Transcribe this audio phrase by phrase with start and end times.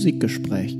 [0.00, 0.78] Musikgespräch.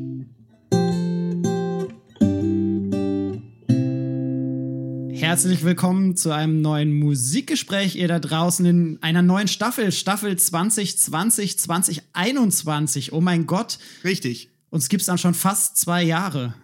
[5.13, 11.59] Herzlich willkommen zu einem neuen Musikgespräch, ihr da draußen in einer neuen Staffel, Staffel 2020,
[11.59, 13.13] 2021.
[13.13, 13.79] Oh mein Gott.
[14.05, 14.49] Richtig.
[14.71, 16.55] Uns gibt es dann schon fast zwei Jahre.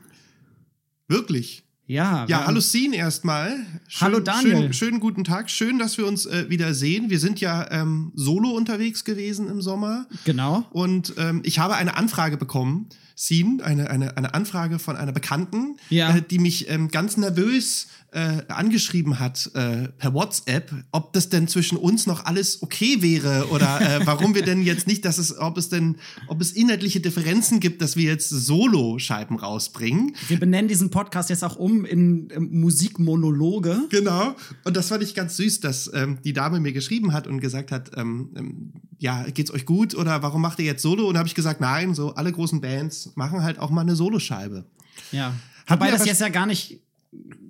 [1.09, 1.66] Wirklich?
[1.89, 2.27] Ja.
[2.29, 3.65] Ja, hallo Scene erstmal.
[4.01, 4.57] Hallo Daniel.
[4.57, 5.49] Schön, schönen guten Tag.
[5.51, 7.11] Schön, dass wir uns äh, wieder sehen.
[7.11, 10.07] Wir sind ja ähm, solo unterwegs gewesen im Sommer.
[10.25, 10.65] Genau.
[10.71, 15.77] Und ähm, ich habe eine Anfrage bekommen, Scene, eine, eine, eine Anfrage von einer Bekannten,
[15.89, 16.17] Ja.
[16.17, 21.49] äh, die mich ähm, ganz nervös äh, angeschrieben hat äh, per WhatsApp, ob das denn
[21.49, 25.37] zwischen uns noch alles okay wäre oder äh, warum wir denn jetzt nicht, dass es,
[25.37, 30.17] ob es denn, ob es inhaltliche Differenzen gibt, dass wir jetzt Solo-Scheiben rausbringen.
[30.29, 33.83] Wir benennen diesen Podcast jetzt auch um in, Musikmonologe.
[33.91, 34.35] Genau.
[34.65, 37.71] Und das fand ich ganz süß, dass ähm, die Dame mir geschrieben hat und gesagt
[37.71, 41.07] hat, ähm, ähm, ja, geht's euch gut oder warum macht ihr jetzt Solo?
[41.07, 43.95] Und da habe ich gesagt, nein, so alle großen Bands machen halt auch mal eine
[43.95, 44.65] Soloscheibe.
[45.13, 45.35] Ja.
[45.67, 46.81] Hat Wobei das jetzt ja gar nicht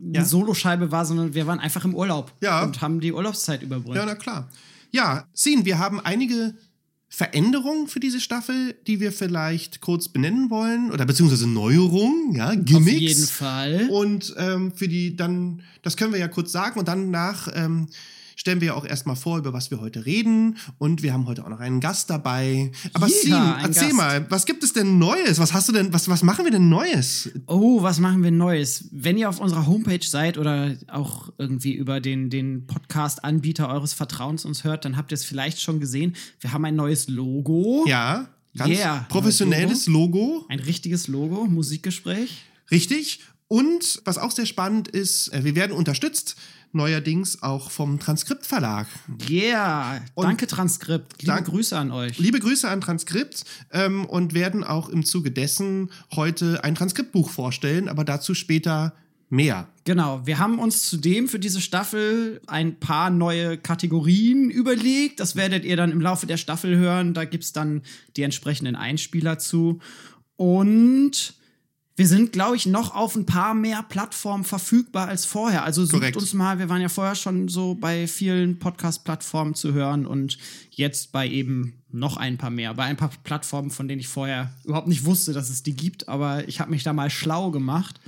[0.05, 0.25] eine Ja.
[0.25, 2.62] Soloscheibe war, sondern wir waren einfach im Urlaub Ja.
[2.64, 3.97] und haben die Urlaubszeit überbrückt.
[3.97, 4.48] Ja, na klar.
[4.91, 6.55] Ja, Sin, wir haben einige
[7.09, 12.94] Veränderungen für diese Staffel, die wir vielleicht kurz benennen wollen oder beziehungsweise Neuerungen, ja, Gimmicks.
[12.94, 13.89] Auf jeden Fall.
[13.91, 17.87] Und ähm, für die dann, das können wir ja kurz sagen und danach ähm,
[18.37, 20.59] stellen wir ja auch erstmal vor, über was wir heute reden.
[20.79, 22.70] Und wir haben heute auch noch einen Gast dabei.
[22.93, 23.95] Aber Sim, erzähl Gast.
[23.95, 25.39] mal, was gibt es denn Neues?
[25.39, 27.31] Was hast du denn, was, was machen wir denn Neues?
[27.47, 28.89] Oh, was machen wir Neues?
[28.93, 34.45] Wenn ihr auf unserer Homepage seid oder auch irgendwie über den, den Podcast-Anbieter eures Vertrauens
[34.45, 36.15] uns hört, dann habt ihr es vielleicht schon gesehen.
[36.41, 37.84] Wir haben ein neues Logo.
[37.89, 40.45] Ja, ganz Yeah, professionelles Logo.
[40.50, 42.45] Ein richtiges Logo, Musikgespräch.
[42.71, 43.21] Richtig.
[43.48, 46.37] Und was auch sehr spannend ist, äh, wir werden unterstützt
[46.77, 48.87] neuerdings auch vom Transkriptverlag.
[49.29, 51.23] Yeah, Und- danke Transkript.
[51.23, 52.19] Liebe Dank- Grüße an euch.
[52.19, 57.89] Liebe Grüße an Transkript ähm, und werden auch im Zuge dessen heute ein Transkriptbuch vorstellen,
[57.89, 58.95] aber dazu später
[59.28, 59.67] mehr.
[59.84, 65.19] Genau, wir haben uns zudem für diese Staffel ein paar neue Kategorien überlegt.
[65.19, 67.12] Das werdet ihr dann im Laufe der Staffel hören.
[67.12, 67.83] Da gibt's dann
[68.17, 69.81] die entsprechenden Einspieler zu.
[70.37, 71.34] Und
[71.99, 75.65] wir sind, glaube ich, noch auf ein paar mehr Plattformen verfügbar als vorher.
[75.65, 76.17] Also sucht Korrekt.
[76.19, 80.37] uns mal, wir waren ja vorher schon so bei vielen Podcast-Plattformen zu hören und
[80.71, 82.75] jetzt bei eben noch ein paar mehr.
[82.75, 86.06] Bei ein paar Plattformen, von denen ich vorher überhaupt nicht wusste, dass es die gibt,
[86.09, 87.99] aber ich habe mich da mal schlau gemacht.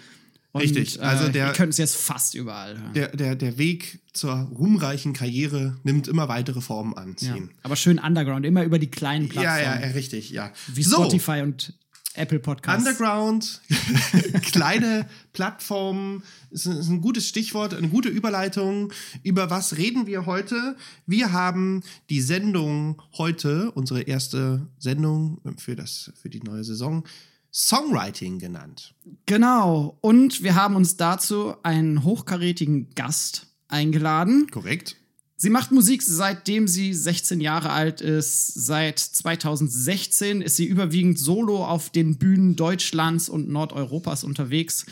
[0.53, 2.93] Und, Richtig, also äh, der- ihr könnt es jetzt fast überall hören.
[2.95, 7.17] Der, der, der Weg zur ruhmreichen Karriere nimmt immer weitere Formen an.
[7.21, 7.37] ja.
[7.63, 9.59] Aber schön Underground, immer über die kleinen Plattformen.
[9.65, 10.51] ja, ja, richtig, ja.
[10.67, 11.75] Wie Spotify und
[12.19, 12.87] Apple Podcasts.
[12.87, 13.61] Underground,
[14.53, 18.93] kleine Plattformen, ist ein, ist ein gutes Stichwort, eine gute Überleitung.
[19.23, 20.77] Über was reden wir heute?
[21.07, 27.05] Wir haben die Sendung heute, unsere erste Sendung für, das, für die neue Saison,
[27.53, 28.95] Songwriting genannt.
[29.27, 29.97] Genau.
[30.01, 34.49] Und wir haben uns dazu einen hochkarätigen Gast eingeladen.
[34.51, 34.97] Korrekt?
[35.41, 38.55] Sie macht Musik seitdem sie 16 Jahre alt ist.
[38.55, 44.85] Seit 2016 ist sie überwiegend solo auf den Bühnen Deutschlands und Nordeuropas unterwegs.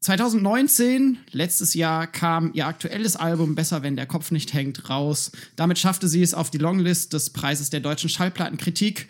[0.00, 5.30] 2019, letztes Jahr, kam ihr aktuelles Album Besser, wenn der Kopf nicht hängt, raus.
[5.56, 9.08] Damit schaffte sie es auf die Longlist des Preises der deutschen Schallplattenkritik.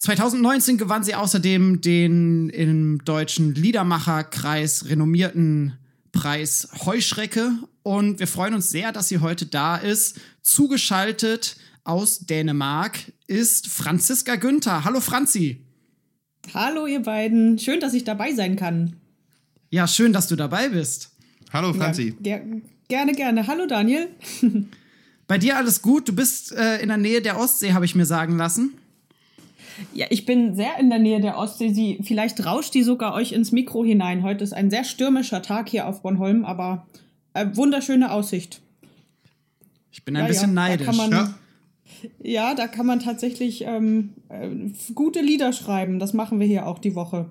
[0.00, 5.78] 2019 gewann sie außerdem den im deutschen Liedermacherkreis renommierten
[6.12, 10.20] Preis Heuschrecke und wir freuen uns sehr, dass sie heute da ist.
[10.42, 14.84] Zugeschaltet aus Dänemark ist Franziska Günther.
[14.84, 15.64] Hallo Franzi.
[16.54, 18.96] Hallo ihr beiden, schön, dass ich dabei sein kann.
[19.70, 21.10] Ja, schön, dass du dabei bist.
[21.52, 22.14] Hallo Franzi.
[22.24, 23.46] Ja, ger gerne, gerne.
[23.46, 24.08] Hallo Daniel.
[25.28, 26.08] Bei dir alles gut?
[26.08, 28.74] Du bist äh, in der Nähe der Ostsee, habe ich mir sagen lassen.
[29.94, 31.72] Ja, ich bin sehr in der Nähe der Ostsee.
[31.72, 34.22] Sie, vielleicht rauscht die sogar euch ins Mikro hinein.
[34.22, 36.86] Heute ist ein sehr stürmischer Tag hier auf Bornholm, aber
[37.34, 38.60] äh, wunderschöne Aussicht.
[39.92, 40.86] Ich bin ein Ja, bisschen ja, da neidisch.
[40.86, 41.34] kann man- Ja,
[42.22, 44.48] Ja, da kann man tatsächlich ähm, äh,
[44.94, 45.98] gute Lieder schreiben.
[45.98, 47.26] Das machen wir hier auch die Woche.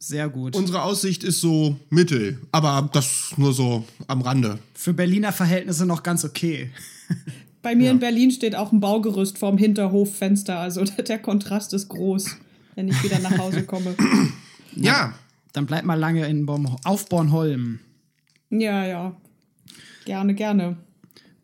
[0.00, 0.54] Sehr gut.
[0.54, 4.60] unsere Aussicht ist so mittel, aber das nur so am Rande.
[4.74, 6.70] Für Berliner Verhältnisse noch ganz okay.
[7.62, 10.58] Bei mir in Berlin steht auch ein Baugerüst vorm Hinterhoffenster.
[10.58, 12.36] Also der Kontrast ist groß,
[12.74, 13.94] wenn ich wieder nach Hause komme.
[14.74, 15.14] Ja,
[15.52, 17.80] Dann bleib mal lange in Born auf Bornholm.
[18.50, 19.16] Ja, ja.
[20.04, 20.76] Gerne, gerne.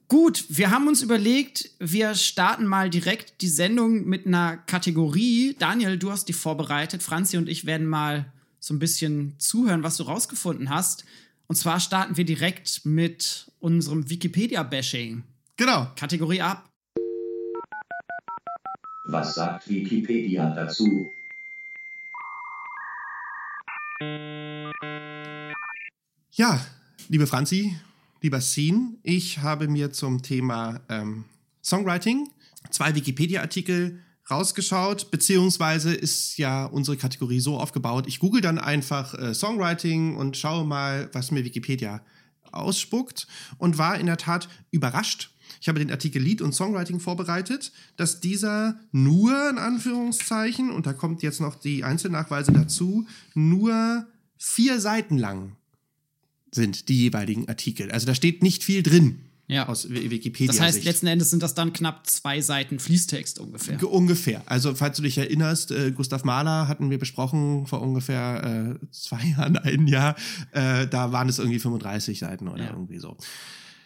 [0.08, 5.56] Gut, wir haben uns überlegt, wir starten mal direkt die Sendung mit einer Kategorie.
[5.58, 7.02] Daniel, du hast die vorbereitet.
[7.02, 8.26] Franzi und ich werden mal
[8.61, 11.05] so ein bisschen zuhören, was du rausgefunden hast.
[11.46, 15.25] Und zwar starten wir direkt mit unserem Wikipedia-Bashing.
[15.56, 15.89] Genau.
[15.97, 16.69] Kategorie ab.
[19.06, 21.11] Was sagt Wikipedia dazu?
[26.33, 26.61] Ja,
[27.09, 27.79] liebe Franzi,
[28.23, 31.25] lieber Scene, ich habe mir zum Thema ähm,
[31.62, 32.29] Songwriting
[32.71, 34.00] zwei Wikipedia-Artikel
[34.31, 38.07] rausgeschaut, beziehungsweise ist ja unsere Kategorie so aufgebaut.
[38.07, 42.00] Ich google dann einfach äh, Songwriting und schaue mal, was mir Wikipedia
[42.53, 43.27] ausspuckt
[43.59, 45.34] und war in der Tat überrascht.
[45.61, 50.93] Ich habe den Artikel Lied und Songwriting vorbereitet, dass dieser nur in Anführungszeichen, und da
[50.93, 54.06] kommt jetzt noch die Einzelnachweise dazu, nur
[54.37, 55.53] vier Seiten lang
[56.53, 57.91] sind die jeweiligen Artikel.
[57.91, 59.19] Also da steht nicht viel drin
[59.49, 59.69] Ja.
[59.69, 60.47] aus Wikipedia.
[60.53, 60.87] Das heißt, Sicht.
[60.87, 63.77] letzten Endes sind das dann knapp zwei Seiten Fließtext ungefähr.
[63.77, 64.43] Ge- Ungefähr.
[64.47, 69.23] Also, falls du dich erinnerst, äh, Gustav Mahler hatten wir besprochen vor ungefähr äh, zwei
[69.37, 70.15] Jahren, ein Jahr.
[70.53, 72.71] Äh, da waren es irgendwie 35 Seiten oder Ja.
[72.71, 73.17] irgendwie so.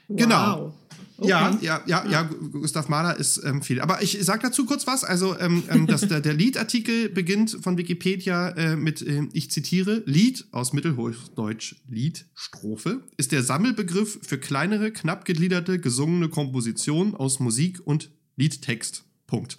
[0.08, 0.74] Genau.
[1.20, 1.30] Okay.
[1.30, 3.80] Ja, ja, ja, ja, Gu- Gustav Mahler ist ähm, viel.
[3.80, 5.02] Aber ich sag dazu kurz was.
[5.02, 10.02] Also, ähm, ähm, das, der, der Liedartikel beginnt von Wikipedia äh, mit, ähm, ich zitiere,
[10.06, 17.40] Lied aus Mittelhochdeutsch Lied, Strophe, ist der Sammelbegriff für kleinere, knapp gegliederte, gesungene Kompositionen aus
[17.40, 19.02] Musik und Liedtext.
[19.26, 19.58] Punkt.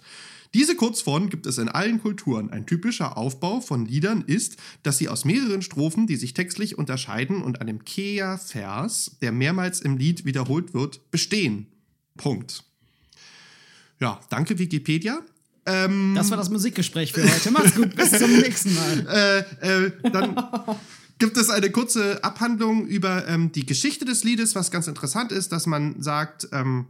[0.52, 2.50] Diese Kurzform gibt es in allen Kulturen.
[2.50, 7.42] Ein typischer Aufbau von Liedern ist, dass sie aus mehreren Strophen, die sich textlich unterscheiden
[7.42, 11.66] und einem Kea-Vers, der mehrmals im Lied wiederholt wird, bestehen.
[12.16, 12.64] Punkt.
[14.00, 15.20] Ja, danke Wikipedia.
[15.66, 17.50] Ähm, Das war das Musikgespräch für heute.
[17.52, 19.46] Mach's gut, bis zum nächsten Mal.
[19.62, 20.34] äh, äh, dann
[21.18, 25.52] gibt es eine kurze Abhandlung über ähm, die Geschichte des Liedes, was ganz interessant ist,
[25.52, 26.86] dass man sagt, ähm,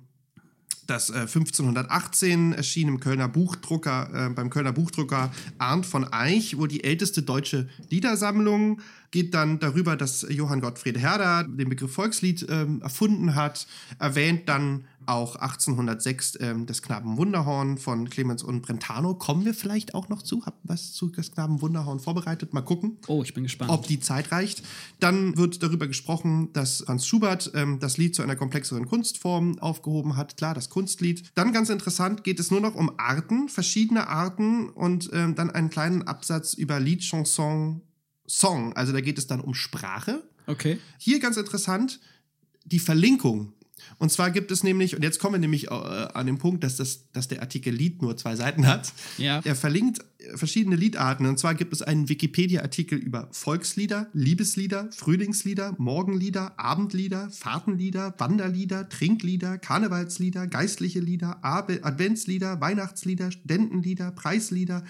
[0.87, 6.69] dass äh, 1518 erschien im Kölner Buchdrucker, äh, beim Kölner Buchdrucker Arndt von Eich, wohl
[6.69, 8.81] die älteste deutsche Liedersammlung,
[9.11, 13.67] geht dann darüber, dass Johann Gottfried Herder den Begriff Volkslied ähm, erfunden hat,
[13.99, 19.15] erwähnt dann auch 1806 ähm, das Knaben Wunderhorn von Clemens und Brentano.
[19.15, 20.45] Kommen wir vielleicht auch noch zu?
[20.47, 22.55] Hab was zu das Knaben Wunderhorn vorbereitet?
[22.55, 23.71] Mal gucken Oh, ich bin gespannt.
[23.71, 24.63] ob die Zeit reicht.
[25.01, 30.17] Dann wird darüber gesprochen, dass Franz Schubert ähm, das Lied zu einer komplexeren Kunstform aufgehoben
[30.17, 30.37] hat.
[30.37, 31.31] Klar, das Kunstlied.
[31.35, 35.71] Dann ganz interessant geht es nur noch um Arten, verschiedene Arten und ähm, dann einen
[35.71, 37.83] kleinen Absatz über Lied, Chanson,
[38.27, 38.73] Song.
[38.75, 40.23] Also da geht es dann um Sprache.
[40.47, 40.79] Okay.
[40.99, 42.01] Hier ganz interessant,
[42.65, 43.53] die Verlinkung.
[43.99, 46.77] Und zwar gibt es nämlich, und jetzt kommen wir nämlich äh, an den Punkt, dass,
[46.77, 48.93] das, dass der Artikel Lied nur zwei Seiten hat.
[49.19, 49.41] Ja.
[49.45, 51.27] Er verlinkt äh, verschiedene Liedarten.
[51.27, 59.59] Und zwar gibt es einen Wikipedia-Artikel über Volkslieder, Liebeslieder, Frühlingslieder, Morgenlieder, Abendlieder, Fahrtenlieder, Wanderlieder, Trinklieder,
[59.59, 64.85] Karnevalslieder, geistliche Lieder, Abe- Adventslieder, Weihnachtslieder, Studentenlieder, Preislieder.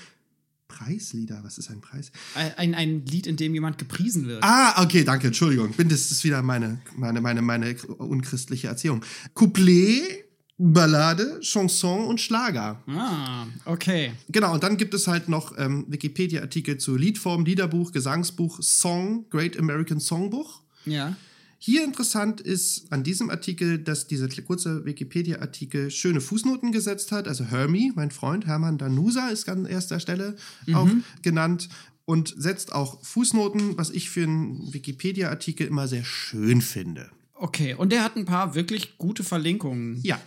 [0.70, 1.40] Preislieder?
[1.43, 2.12] Was ist ein Preis?
[2.56, 4.43] Ein, ein Lied, in dem jemand gepriesen wird.
[4.43, 5.72] Ah, okay, danke, Entschuldigung.
[5.72, 9.05] Bin, das ist wieder meine, meine, meine, meine unchristliche Erziehung.
[9.34, 10.25] Couplet,
[10.56, 12.82] Ballade, Chanson und Schlager.
[12.87, 14.12] Ah, okay.
[14.28, 19.58] Genau, und dann gibt es halt noch ähm, Wikipedia-Artikel zu Liedform, Liederbuch, Gesangsbuch, Song, Great
[19.58, 20.62] American Songbook.
[20.87, 21.16] Ja.
[21.62, 27.29] Hier interessant ist an diesem Artikel, dass dieser kurze Wikipedia-Artikel schöne Fußnoten gesetzt hat.
[27.29, 30.37] Also Hermie, mein Freund Hermann Danusa, ist an erster Stelle
[30.73, 30.89] auch
[31.21, 31.69] genannt
[32.07, 37.11] und setzt auch Fußnoten, was ich für einen Wikipedia-Artikel immer sehr schön finde.
[37.35, 40.01] Okay, und der hat ein paar wirklich gute Verlinkungen.
[40.03, 40.19] Ja.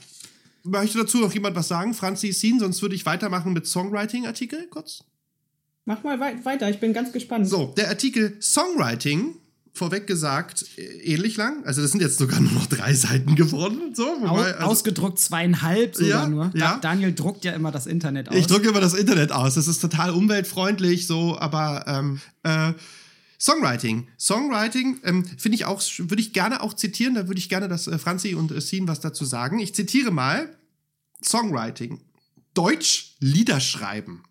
[0.62, 1.96] Möchte dazu noch jemand was sagen?
[1.96, 5.04] Franzi Sien, sonst würde ich weitermachen mit Songwriting-Artikel kurz.
[5.86, 7.48] Mach mal wei weiter, ich bin ganz gespannt.
[7.48, 9.36] So, der Artikel Songwriting,
[9.74, 11.66] vorweg gesagt, äh, ähnlich lang.
[11.66, 13.94] Also das sind jetzt sogar nur noch drei Seiten geworden.
[13.96, 16.52] So, wobei, also, ausgedruckt zweieinhalb sogar Ja, nur.
[16.54, 16.78] Da ja.
[16.80, 18.36] Daniel druckt ja immer das Internet aus.
[18.36, 19.56] ich drücke immer das Internet aus.
[19.56, 22.74] Das ist total umweltfreundlich, so, aber ähm, äh,
[23.40, 24.08] Songwriting.
[24.18, 27.16] Songwriting ähm, finde ich auch, würde ich gerne auch zitieren.
[27.16, 29.60] Da würde ich gerne, dass äh, Franzi und äh, Sien was dazu sagen.
[29.60, 30.56] Ich zitiere mal
[31.26, 32.00] Songwriting.
[32.54, 34.22] Deutsch Liederschreiben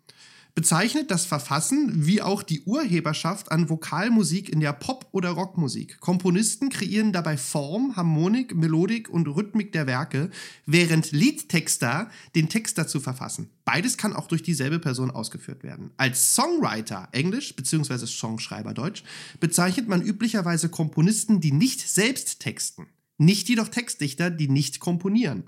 [0.55, 5.99] bezeichnet das Verfassen wie auch die Urheberschaft an Vokalmusik in der Pop- oder Rockmusik.
[5.99, 10.29] Komponisten kreieren dabei Form, Harmonik, Melodik und Rhythmik der Werke,
[10.65, 13.49] während Liedtexter den Text dazu verfassen.
[13.65, 15.91] Beides kann auch durch dieselbe Person ausgeführt werden.
[15.97, 18.05] Als Songwriter, Englisch bzw.
[18.05, 19.03] Songschreiber Deutsch,
[19.39, 25.45] bezeichnet man üblicherweise Komponisten, die nicht selbst texten, nicht jedoch Textdichter, die nicht komponieren.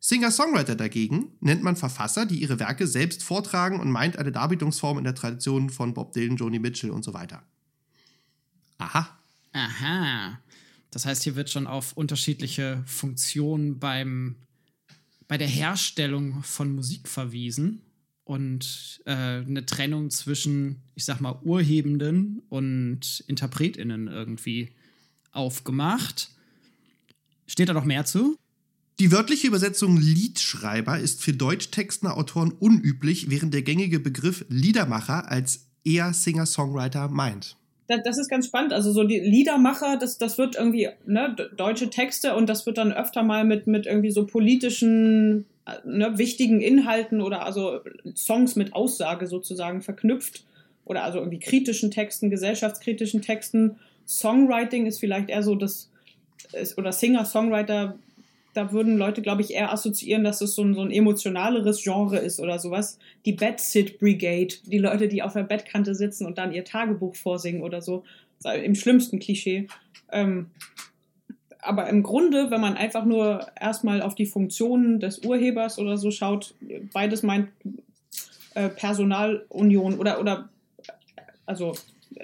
[0.00, 5.04] Singer-Songwriter dagegen nennt man Verfasser, die ihre Werke selbst vortragen und meint eine Darbietungsform in
[5.04, 7.42] der Tradition von Bob Dylan, Joni Mitchell und so weiter.
[8.78, 9.18] Aha.
[9.52, 10.38] Aha.
[10.90, 14.36] Das heißt, hier wird schon auf unterschiedliche Funktionen beim,
[15.26, 17.82] bei der Herstellung von Musik verwiesen
[18.24, 24.70] und äh, eine Trennung zwischen, ich sag mal, Urhebenden und InterpretInnen irgendwie
[25.32, 26.30] aufgemacht.
[27.46, 28.38] Steht da noch mehr zu?
[29.00, 35.68] Die wörtliche Übersetzung Liedschreiber ist für deutschtextende Autoren unüblich, während der gängige Begriff Liedermacher als
[35.84, 37.56] eher Singer-Songwriter meint.
[37.86, 38.72] Das, ist ganz spannend.
[38.72, 42.92] Also so die Liedermacher, das, das wird irgendwie ne, deutsche Texte und das wird dann
[42.92, 47.80] öfter mal mit, mit irgendwie so politischen, äh, ne, wichtigen Inhalten oder also
[48.16, 50.44] Songs mit Aussage sozusagen verknüpft.
[50.84, 53.76] Oder also irgendwie kritischen Texten, gesellschaftskritischen Texten.
[54.06, 55.88] Songwriting ist vielleicht eher so das,
[56.76, 57.96] oder Singer-Songwriter,
[58.54, 62.18] da würden Leute, glaube ich, eher assoziieren, dass es so ein, so ein emotionaleres Genre
[62.18, 62.98] ist oder sowas.
[63.24, 67.62] Die Bed-Sit Brigade, die Leute, die auf der Bettkante sitzen und dann ihr Tagebuch vorsingen
[67.62, 68.04] oder so.
[68.44, 69.68] Im schlimmsten Klischee.
[70.12, 70.50] Ähm,
[71.60, 76.10] aber im Grunde, wenn man einfach nur erstmal auf die Funktionen des Urhebers oder so
[76.10, 76.54] schaut,
[76.92, 77.48] beides meint
[78.54, 80.48] äh, Personalunion oder, oder
[81.46, 81.74] also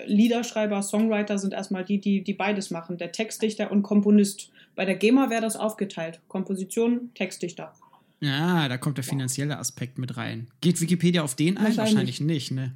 [0.06, 4.50] Liederschreiber, Songwriter sind erstmal die, die, die beides machen, der Textdichter und Komponist.
[4.74, 6.20] Bei der GEMA wäre das aufgeteilt.
[6.28, 7.72] Komposition, Textdichter.
[8.20, 10.48] Ja, da kommt der finanzielle Aspekt mit rein.
[10.60, 11.64] Geht Wikipedia auf den ein?
[11.64, 11.78] Wahrscheinlich.
[11.94, 12.74] Wahrscheinlich nicht, ne?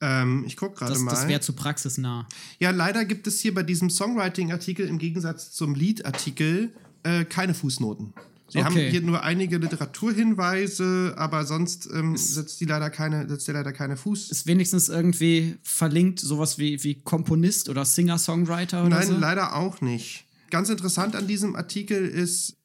[0.00, 1.10] Ähm, ich gucke gerade Das, mal.
[1.10, 2.26] das wäre zu praxisnah.
[2.58, 6.72] Ja, leider gibt es hier bei diesem Songwriting-Artikel im Gegensatz zum Lied-Artikel
[7.04, 8.12] äh, keine Fußnoten.
[8.50, 8.64] Sie Okay.
[8.64, 13.72] haben hier nur einige Literaturhinweise, aber sonst ähm, setzt, die leider keine, setzt der leider
[13.72, 14.30] keine Fuß.
[14.30, 19.16] Ist wenigstens irgendwie verlinkt, sowas wie, wie Komponist oder Singer-Songwriter oder Nein, so?
[19.18, 20.24] leider auch nicht.
[20.50, 22.56] Ganz interessant an diesem Artikel ist,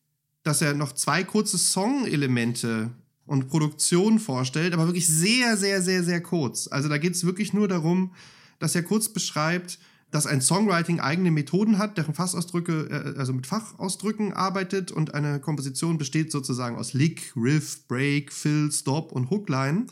[0.43, 2.91] dass er noch zwei kurze Song-Elemente
[3.25, 6.67] und Produktion vorstellt, aber wirklich sehr, sehr, sehr, sehr kurz.
[6.67, 8.13] Also da geht es wirklich nur darum,
[8.59, 9.79] dass er kurz beschreibt,
[10.11, 15.39] dass ein Songwriting eigene Methoden hat, deren Fassausdrücke, äh, also mit Fachausdrücken arbeitet und eine
[15.39, 19.87] Komposition besteht sozusagen aus Lick, Riff, Break, Fill, Stop und Hookline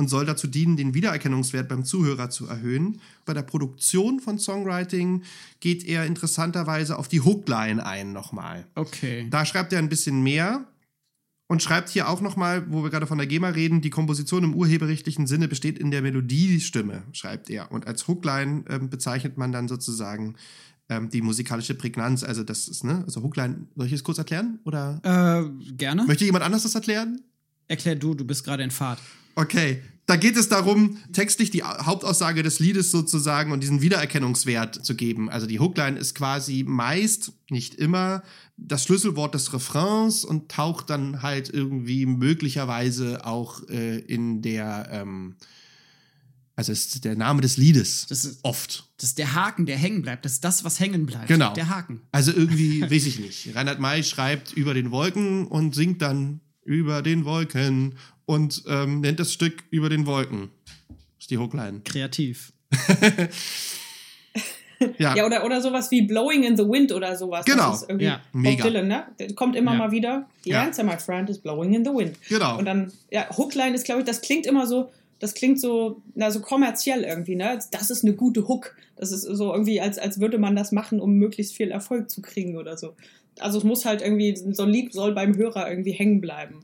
[0.00, 3.00] und soll dazu dienen, den Wiedererkennungswert beim Zuhörer zu erhöhen.
[3.26, 5.22] Bei der Produktion von Songwriting
[5.60, 8.66] geht er interessanterweise auf die Hookline ein nochmal.
[8.74, 9.28] Okay.
[9.30, 10.64] Da schreibt er ein bisschen mehr
[11.48, 14.54] und schreibt hier auch nochmal, wo wir gerade von der GEMA reden, die Komposition im
[14.54, 17.70] urheberrechtlichen Sinne besteht in der Melodiestimme, schreibt er.
[17.70, 20.36] Und als Hookline ähm, bezeichnet man dann sozusagen
[20.88, 22.24] ähm, die musikalische Prägnanz.
[22.24, 24.60] Also das ist, ne, also Hookline, soll ich es kurz erklären?
[24.64, 26.06] Oder Äh, gerne.
[26.06, 27.20] möchte jemand anders das erklären?
[27.70, 28.98] Erklär du, du bist gerade in Fahrt.
[29.36, 34.96] Okay, da geht es darum, textlich die Hauptaussage des Liedes sozusagen und diesen Wiedererkennungswert zu
[34.96, 35.30] geben.
[35.30, 38.24] Also die Hookline ist quasi meist, nicht immer,
[38.56, 45.36] das Schlüsselwort des Refrains und taucht dann halt irgendwie möglicherweise auch äh, in der, ähm,
[46.56, 48.06] also ist der Name des Liedes.
[48.08, 48.88] Das ist- oft.
[48.98, 50.24] Das ist der Haken, der hängen bleibt.
[50.24, 51.28] Das ist das, was hängen bleibt.
[51.28, 51.54] Genau.
[51.54, 52.00] Der Haken.
[52.10, 53.54] Also irgendwie, weiß ich nicht.
[53.54, 57.94] Reinhard May schreibt über den Wolken und singt dann über den Wolken
[58.26, 60.50] und ähm, nennt das Stück über den Wolken.
[60.88, 61.80] Das ist die Hookline.
[61.84, 62.52] Kreativ.
[64.98, 67.44] Ja, Ja, oder, oder sowas wie Blowing in the Wind oder sowas.
[67.44, 67.70] Genau.
[67.70, 68.22] Das ist irgendwie Ja.
[68.32, 68.64] Bob Mega.
[68.64, 69.04] Dylan, ne?
[69.18, 69.78] Der kommt immer Ja.
[69.78, 70.26] mal wieder.
[70.44, 70.62] The Ja.
[70.62, 72.16] answer, my friend, is blowing in the wind.
[72.30, 72.56] Genau.
[72.58, 76.30] Und dann, ja, Hookline ist, glaube ich, das klingt immer so, das klingt so, na,
[76.30, 77.58] so kommerziell irgendwie, ne?
[77.72, 78.74] Das ist eine gute Hook.
[78.96, 82.22] Das ist so irgendwie, als, als würde man das machen, um möglichst viel Erfolg zu
[82.22, 82.94] kriegen oder so.
[83.42, 86.60] Also es muss halt irgendwie, so ein Lied soll beim Hörer irgendwie hängen bleiben.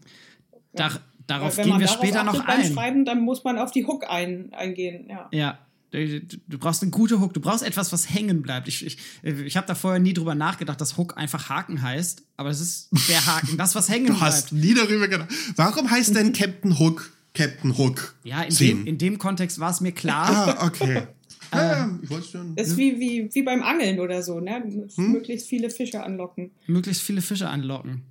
[0.75, 2.73] Dar darauf Wenn gehen man wir darauf später noch beim ein.
[2.73, 5.29] Schreiben, dann muss man auf die Hook ein, eingehen, ja.
[5.33, 5.59] Ja.
[5.93, 7.33] Du, brauchst eine gute Hook.
[7.33, 8.69] Du brauchst etwas, was hängen bleibt.
[8.69, 12.23] Ich, ich, ich habe da vorher nie drüber nachgedacht, dass Hook einfach Haken heißt.
[12.37, 14.65] Aber das ist der Haken, das, was hängen du hast bleibt.
[14.65, 15.29] nie darüber gedacht.
[15.55, 18.15] Warum heißt denn Captain Hook Captain Hook?
[18.25, 20.59] Ja, in dem, in dem Kontext war es mir klar.
[20.59, 21.03] Ah, okay.
[21.53, 22.55] ja, ja, ich wollte schon.
[22.57, 24.63] Das ist wie, wie, wie beim Angeln oder so, ne?
[24.97, 25.13] Hm?
[25.13, 26.51] Möglichst viele Fische anlocken.
[26.67, 28.03] möglichst viele Fische anlocken.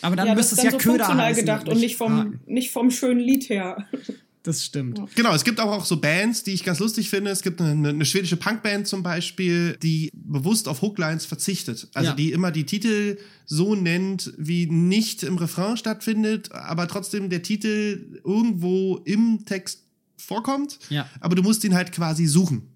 [0.00, 2.40] Aber dann ja, müsste es ja so Köder funktional heißen gedacht und nicht vom, Haken.
[2.46, 3.86] nicht vom schönen Lied her.
[4.44, 5.00] Das stimmt.
[5.14, 7.30] Genau, es gibt aber auch so Bands, die ich ganz lustig finde.
[7.30, 11.86] Es gibt eine, eine schwedische Punkband zum Beispiel, die bewusst auf Hooklines verzichtet.
[11.94, 12.16] Also Ja.
[12.16, 18.20] die immer die Titel so nennt, wie nicht im Refrain stattfindet, aber trotzdem der Titel
[18.24, 19.81] irgendwo im Text
[20.22, 20.78] vorkommt.
[20.88, 21.08] Ja.
[21.20, 22.68] Aber du musst ihn halt quasi suchen.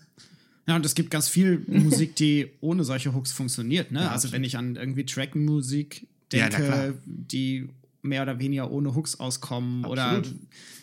[0.66, 3.92] Ja, und es gibt ganz viel Musik, die ohne solche Hooks funktioniert.
[3.92, 4.10] Ne?
[4.10, 7.68] also wenn ich an irgendwie Trackmusik Ja, denke, die
[8.02, 10.38] mehr oder weniger ohne Hooks auskommen oder Absolut.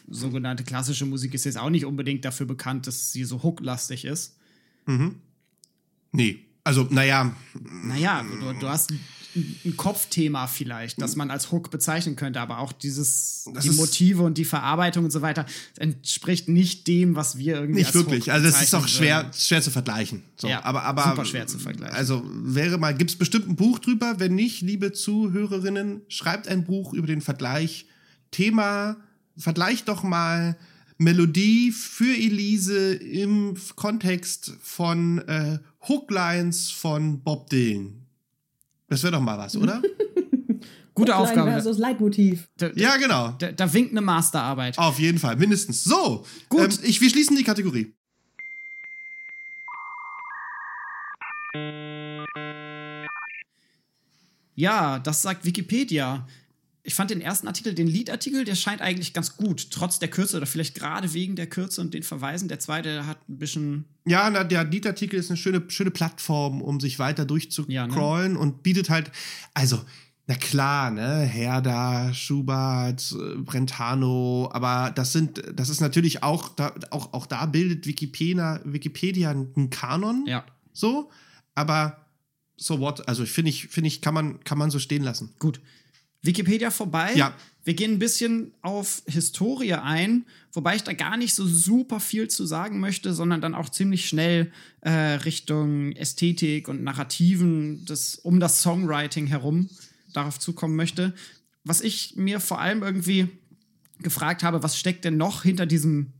[0.09, 4.37] sogenannte klassische Musik ist jetzt auch nicht unbedingt dafür bekannt, dass sie so hooklastig ist.
[6.11, 6.39] Nee.
[6.65, 7.35] Also, naja,
[7.83, 8.93] Naja, du, du hast
[9.35, 14.23] ein, Kopfthema vielleicht, das man als Hook bezeichnen könnte, aber auch dieses, Das die Motive
[14.23, 15.45] und die Verarbeitung und so weiter
[15.77, 18.31] entspricht nicht dem, was wir irgendwie nicht wirklich.
[18.31, 20.23] Also das ist auch bezeichnen schwer, schwer zu vergleichen.
[20.35, 21.95] So, Ja, aber, aber, super schwer zu vergleichen.
[21.95, 24.15] Also wäre mal, gibt es bestimmt ein Buch drüber?
[24.19, 27.87] Wenn nicht, liebe Zuhörerinnen, schreibt ein Buch über den Vergleich.
[28.31, 28.97] Thema,
[29.37, 30.57] vergleicht doch mal
[30.97, 38.02] Melodie für Elise im Kontext von äh, Hooklines von Bob Dylan.
[38.93, 39.81] Das wäre doch mal was, oder?
[40.93, 41.51] Gute Hookline Aufgabe.
[41.53, 42.47] versus Leitmotiv.
[42.57, 43.31] Da, Ja, genau.
[43.39, 44.77] da, da winkt eine Masterarbeit.
[44.77, 45.83] Auf jeden Fall, mindestens.
[45.83, 46.61] So, Gut.
[46.61, 47.95] Ähm, ich, wir schließen die Kategorie.
[54.55, 56.27] Ja, das sagt Wikipedia.
[56.85, 60.35] Ich fand den ersten Artikel, den Liedartikel, der scheint eigentlich ganz gut, trotz der Kürze
[60.35, 62.49] oder vielleicht gerade wegen der Kürze und den Verweisen.
[62.49, 63.85] Der zweite hat ein bisschen.
[64.05, 68.89] Ja, na, der Liedartikel ist eine schöne, schöne Plattform, um sich weiter durchzucrollen und bietet
[68.89, 69.11] halt,
[69.53, 69.81] also,
[70.27, 76.75] na klar, ne, Herder, Schubert, äh, Brentano, aber das sind, das ist natürlich auch, da,
[76.91, 81.09] auch, auch da bildet Wikipedia, Wikipedia einen Kanon, Ja, so,
[81.55, 82.05] aber
[82.57, 85.33] so what, also finde ich, finde ich, kann man, kann man so stehen lassen.
[85.39, 85.61] gut.
[86.23, 87.11] Wikipedia vorbei.
[87.15, 87.35] Ja.
[87.65, 92.27] Wir gehen ein bisschen auf Historie ein, wobei ich da gar nicht so super viel
[92.27, 94.51] zu sagen möchte, sondern dann auch ziemlich schnell
[94.81, 99.69] äh, Richtung Ästhetik und Narrativen des, um das Songwriting herum
[100.13, 101.13] darauf zukommen möchte.
[101.63, 103.29] Was ich mir vor allem irgendwie
[103.99, 106.11] gefragt habe, was steckt denn noch hinter diesem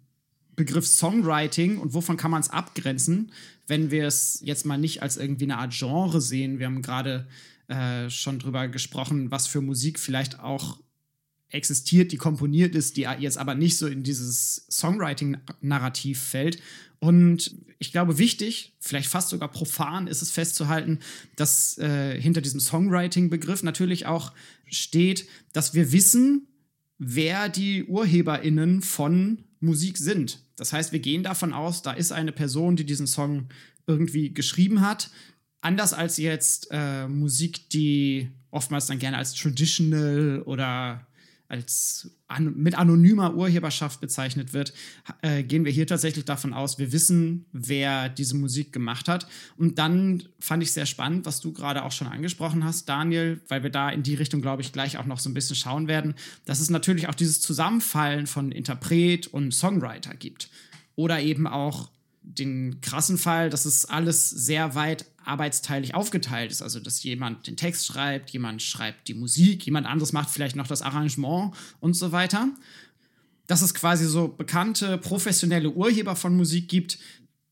[0.56, 3.32] Begriff Songwriting und wovon kann man es abgrenzen,
[3.68, 6.60] wenn wir es jetzt mal nicht als irgendwie eine Art Genre sehen.
[6.60, 7.28] Wir haben gerade
[7.68, 10.80] äh, schon drüber gesprochen, was für Musik vielleicht auch
[11.50, 16.60] existiert, die komponiert ist, die jetzt aber nicht so in dieses Songwriting-Narrativ fällt.
[17.00, 21.00] Und ich glaube, wichtig, vielleicht fast sogar profan, ist es festzuhalten,
[21.36, 24.34] dass äh, hinter diesem Songwriting-Begriff natürlich auch
[24.66, 26.48] steht, dass wir wissen,
[26.98, 30.40] wer die UrheberInnen von Musik sind.
[30.56, 33.50] Das heißt, wir gehen davon aus, da ist eine Person, die diesen Song
[33.86, 35.10] irgendwie geschrieben hat.
[35.64, 41.08] Anders als jetzt äh, Musik, die oftmals dann gerne als traditional oder
[41.48, 44.74] als an, mit anonymer Urheberschaft bezeichnet wird,
[45.22, 49.26] äh, gehen wir hier tatsächlich davon aus, wir wissen, wer diese Musik gemacht hat.
[49.56, 53.64] Und dann fand ich sehr spannend, was du gerade auch schon angesprochen hast, Daniel, weil
[53.64, 56.16] wir da in die Richtung, glaube ich, gleich auch noch so ein bisschen schauen werden,
[56.44, 60.50] dass es natürlich auch dieses Zusammenfallen von Interpret und Songwriter gibt.
[60.96, 61.90] Oder eben auch
[62.24, 66.62] den krassen Fall, dass es alles sehr weit arbeitsteilig aufgeteilt ist.
[66.62, 70.68] Also, dass jemand den Text schreibt, jemand schreibt die Musik, jemand anderes macht vielleicht noch
[70.68, 72.50] das Arrangement und so weiter.
[73.48, 76.98] Dass es quasi so bekannte professionelle Urheber von Musik gibt,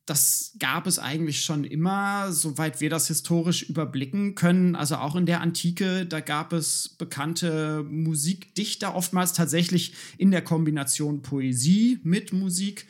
[0.05, 4.75] das gab es eigentlich schon immer, soweit wir das historisch überblicken können.
[4.75, 11.21] Also auch in der Antike, da gab es bekannte Musikdichter, oftmals tatsächlich in der Kombination
[11.21, 12.87] Poesie mit Musik.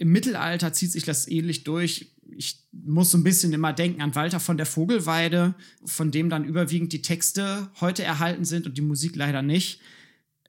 [0.00, 2.10] Im Mittelalter zieht sich das ähnlich durch.
[2.30, 6.46] Ich muss so ein bisschen immer denken an Walter von der Vogelweide, von dem dann
[6.46, 9.82] überwiegend die Texte heute erhalten sind und die Musik leider nicht.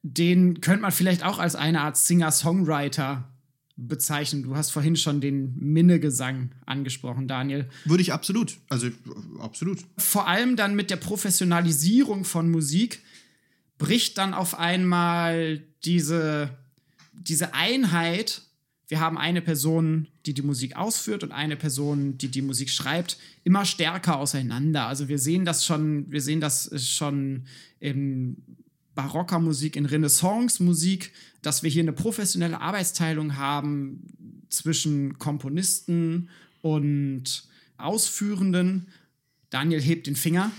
[0.04, 3.30] Den könnte man vielleicht auch als eine Art Singer-Songwriter
[3.76, 4.44] bezeichnen.
[4.44, 7.68] Du hast vorhin schon den Minnegesang angesprochen, Daniel.
[7.84, 8.88] Würde ich absolut, also
[9.40, 9.80] absolut.
[9.98, 13.02] Vor allem dann mit der Professionalisierung von Musik
[13.78, 16.58] bricht dann auf einmal diese,
[17.12, 18.44] diese Einheit.
[18.92, 23.18] Wir haben eine Person, die die Musik ausführt und eine Person, die die Musik schreibt,
[23.46, 24.88] immer stärker auseinander.
[24.88, 27.46] Also wir sehen das schon, wir sehen das schon
[27.80, 28.36] im
[28.94, 36.28] barocker Musik, in Renaissance-Musik, dass wir hier eine professionelle Arbeitsteilung haben zwischen Komponisten
[36.62, 37.46] und
[37.78, 38.90] Ausführenden.
[39.52, 40.52] Daniel hebt den Finger.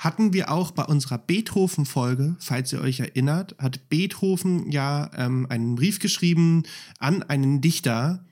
[0.00, 5.74] Hatten wir auch bei unserer Beethoven-Folge, falls ihr euch erinnert, hat Beethoven ja ähm, einen
[5.74, 6.62] Brief geschrieben
[6.98, 8.24] an einen Dichter,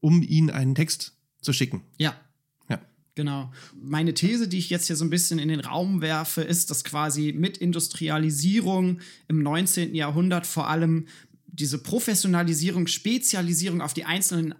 [0.00, 1.80] um ihn einen Text zu schicken.
[1.96, 2.14] Ja,
[2.68, 2.78] Ja.
[3.14, 3.50] Genau.
[3.74, 6.84] Meine These, die ich jetzt hier so ein bisschen in den Raum werfe, ist, dass
[6.84, 9.94] quasi mit Industrialisierung im 19.
[9.94, 11.06] Jahrhundert vor allem
[11.46, 14.54] diese Professionalisierung, Spezialisierung auf die einzelnen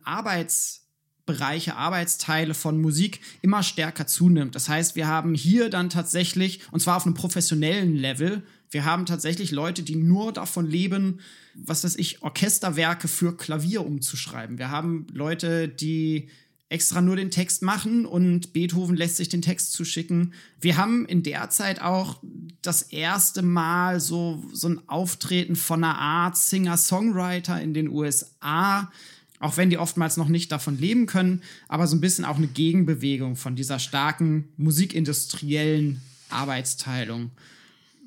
[1.27, 4.55] Arbeitsbereiche, Arbeitsteile von Musik immer stärker zunimmt.
[4.55, 9.07] Das heißt, wir haben hier dann tatsächlich, und zwar auf einem professionellen Level, wir haben
[9.07, 11.21] tatsächlich Leute, die nur davon leben,
[11.55, 14.59] was weiß ich, Orchesterwerke für Klavier umzuschreiben.
[14.59, 16.29] Wir haben Leute, die
[16.69, 20.35] extra nur den Text machen und Beethoven lässt sich den Text zuschicken.
[20.61, 22.21] Wir haben in der Zeit auch
[22.63, 28.91] das erste Mal so, so ein Auftreten von einer Art Singer-Songwriter in den USA,
[29.40, 32.47] auch wenn die oftmals noch nicht davon leben können, aber so ein bisschen auch eine
[32.47, 37.31] Gegenbewegung von dieser starken musikindustriellen Arbeitsteilung.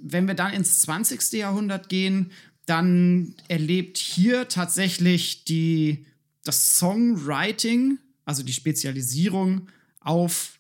[0.02, 1.34] Wenn wir dann ins 20.
[1.34, 2.32] Jahrhundert gehen,
[2.66, 6.06] dann erlebt hier tatsächlich die,
[6.44, 9.68] das Songwriting, also die Spezialisierung
[10.00, 10.60] auf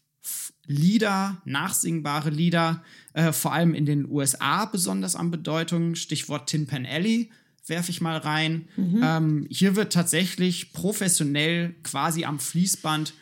[0.65, 5.95] Lieder, nachsingbare Lieder, äh, vor allem in den USA besonders an Bedeutung.
[5.95, 7.29] Stichwort Tin Pan Alley
[7.69, 8.67] werfe ich mal rein.
[8.77, 13.13] Ähm, hier wird tatsächlich professionell quasi am Fließband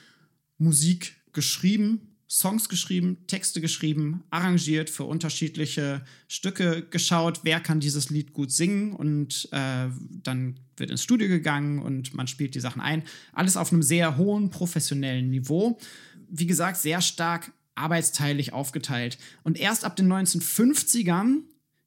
[0.57, 8.33] Musik geschrieben Songs geschrieben, Texte geschrieben, arrangiert für unterschiedliche Stücke, geschaut, wer kann dieses Lied
[8.33, 9.87] gut singen und äh,
[10.23, 13.03] dann wird ins Studio gegangen und man spielt die Sachen ein.
[13.31, 15.77] Alles auf einem sehr hohen professionellen Niveau.
[16.27, 19.17] Wie gesagt, sehr stark arbeitsteilig aufgeteilt.
[19.43, 21.41] Und erst ab den 1950ern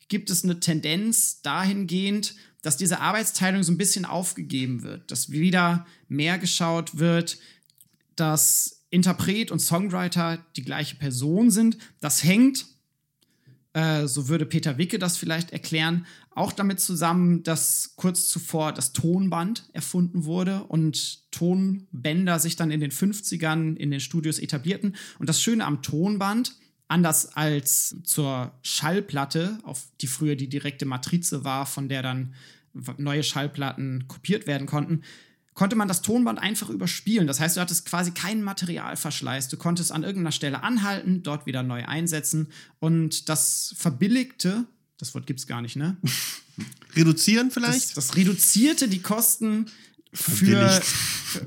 [0.09, 5.87] gibt es eine Tendenz dahingehend, dass diese Arbeitsteilung so ein bisschen aufgegeben wird, dass wieder
[6.09, 7.38] mehr geschaut wird,
[8.16, 11.79] dass Interpret und Songwriter die gleiche Person sind.
[12.01, 12.66] Das hängt,
[13.75, 18.92] äh, so würde Peter Wicke das vielleicht erklären, auch damit zusammen, dass kurz zuvor das
[18.92, 24.97] Tonband erfunden wurde und Tonbänder sich dann in den 50ern in den Studios etablierten.
[25.18, 26.57] Und das Schöne am Tonband,
[26.88, 32.35] anders als zur Schallplatte, auf die früher die direkte Matrize war, von der dann
[32.96, 35.03] neue Schallplatten kopiert werden konnten,
[35.55, 37.27] konnte man das Tonband einfach überspielen.
[37.27, 39.48] Das heißt, du hattest quasi keinen Materialverschleiß.
[39.48, 42.48] Du konntest an irgendeiner Stelle anhalten, dort wieder neu einsetzen.
[42.79, 44.66] Und das verbilligte,
[44.98, 45.96] das Wort gibt es gar nicht, ne?
[46.94, 47.96] Reduzieren vielleicht?
[47.96, 49.66] Das, das reduzierte die Kosten
[50.12, 50.68] für.
[50.68, 51.47] für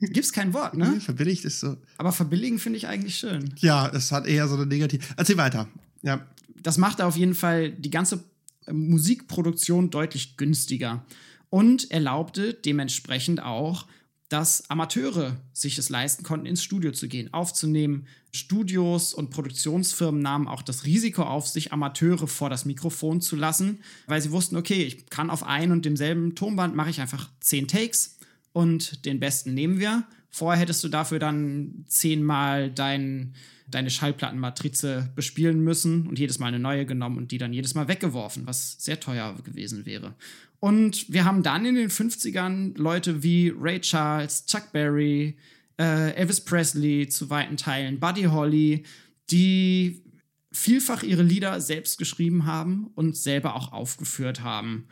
[0.00, 1.00] Gibt es kein Wort, ne?
[1.00, 1.76] Verbilligt ist so.
[1.98, 3.52] Aber verbilligen finde ich eigentlich schön.
[3.58, 5.04] Ja, es hat eher so eine negative.
[5.16, 5.68] Erzähl weiter.
[6.02, 6.26] Ja.
[6.62, 8.24] Das macht auf jeden Fall die ganze
[8.70, 11.04] Musikproduktion deutlich günstiger
[11.50, 13.86] und erlaubte dementsprechend auch,
[14.28, 18.06] dass Amateure sich es leisten konnten, ins Studio zu gehen, aufzunehmen.
[18.32, 23.80] Studios und Produktionsfirmen nahmen auch das Risiko auf sich, Amateure vor das Mikrofon zu lassen,
[24.06, 27.68] weil sie wussten, okay, ich kann auf ein und demselben Tonband mache ich einfach zehn
[27.68, 28.18] Takes
[28.52, 30.04] und den besten nehmen wir.
[30.30, 33.34] Vorher hättest du dafür dann zehnmal dein,
[33.66, 37.88] deine Schallplattenmatrize bespielen müssen und jedes Mal eine neue genommen und die dann jedes Mal
[37.88, 40.14] weggeworfen, was sehr teuer gewesen wäre.
[40.60, 45.36] Und wir haben dann in den 50ern Leute wie Ray Charles, Chuck Berry,
[45.78, 48.84] äh, Elvis Presley zu weiten Teilen, Buddy Holly,
[49.30, 50.02] die
[50.50, 54.88] vielfach ihre Lieder selbst geschrieben haben und selber auch aufgeführt haben.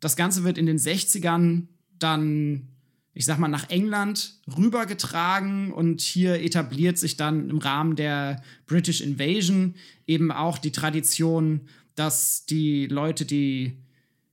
[0.00, 1.66] Das Ganze wird in den 60ern
[1.98, 2.68] dann,
[3.14, 9.00] ich sag mal, nach England rübergetragen und hier etabliert sich dann im Rahmen der British
[9.00, 9.74] Invasion
[10.06, 11.62] eben auch die Tradition,
[11.94, 13.76] dass die Leute, die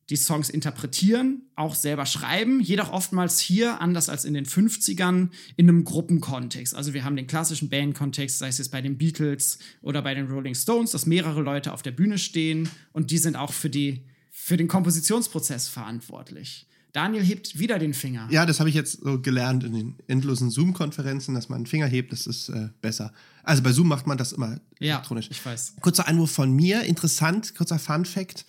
[0.09, 5.69] die Songs interpretieren, auch selber schreiben, jedoch oftmals hier, anders als in den 50ern, in
[5.69, 6.73] einem Gruppenkontext.
[6.75, 10.27] Also wir haben den klassischen Bandkontext, sei es jetzt bei den Beatles oder bei den
[10.27, 14.05] Rolling Stones, dass mehrere Leute auf der Bühne stehen und die sind auch für, die,
[14.31, 16.67] für den Kompositionsprozess verantwortlich.
[16.93, 18.27] Daniel hebt wieder den Finger.
[18.31, 21.85] Ja, das habe ich jetzt so gelernt in den endlosen Zoom-Konferenzen, dass man einen Finger
[21.85, 23.11] hebt, das ist äh, besser.
[23.43, 25.27] Also bei Zoom macht man das immer ja, elektronisch.
[25.29, 25.75] Ich weiß.
[25.81, 28.45] Kurzer Einwurf von mir, interessant, kurzer Fun-Fact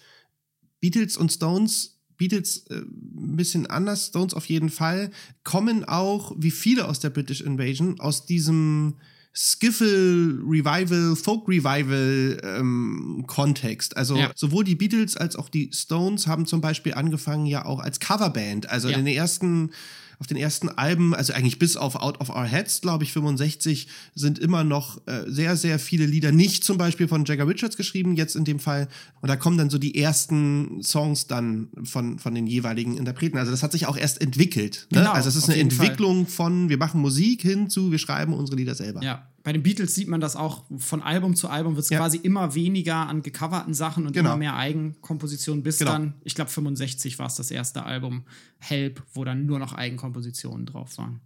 [0.80, 5.10] Beatles und Stones Beatles äh, ein bisschen anders, Stones auf jeden Fall,
[5.44, 8.96] kommen auch, wie viele aus der British Invasion, aus diesem
[9.34, 13.96] Skiffle Revival, Folk Revival ähm, Kontext.
[13.96, 14.32] Also ja.
[14.34, 18.68] sowohl die Beatles als auch die Stones haben zum Beispiel angefangen ja auch als Coverband.
[18.68, 18.98] Also ja.
[18.98, 19.70] in den ersten
[20.20, 23.86] auf den ersten Alben, also eigentlich bis auf Out of Our Heads, glaube ich, 65,
[24.14, 28.16] sind immer noch äh, sehr, sehr viele Lieder nicht zum Beispiel von Jagger Richards geschrieben,
[28.16, 28.88] jetzt in dem Fall.
[29.20, 33.38] Und da kommen dann so die ersten Songs dann von, von den jeweiligen Interpreten.
[33.38, 34.88] Also das hat sich auch erst entwickelt.
[34.90, 35.00] Ne?
[35.00, 36.34] Genau, also es ist eine Entwicklung Fall.
[36.34, 39.02] von, wir machen Musik hin zu, wir schreiben unsere Lieder selber.
[39.02, 41.96] Ja, bei den Beatles sieht man das auch von Album zu Album wird es ja.
[41.96, 44.28] quasi immer weniger an gecoverten Sachen und genau.
[44.28, 45.92] immer mehr Eigenkompositionen, bis genau.
[45.92, 48.24] dann, ich glaube 65 war es das erste Album,
[48.58, 51.22] Help, wo dann nur noch Eigenkompositionen drauf waren.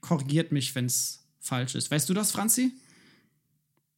[0.00, 1.92] Korrigiert mich, wenn es falsch ist.
[1.92, 2.72] Weißt du das, Franzi?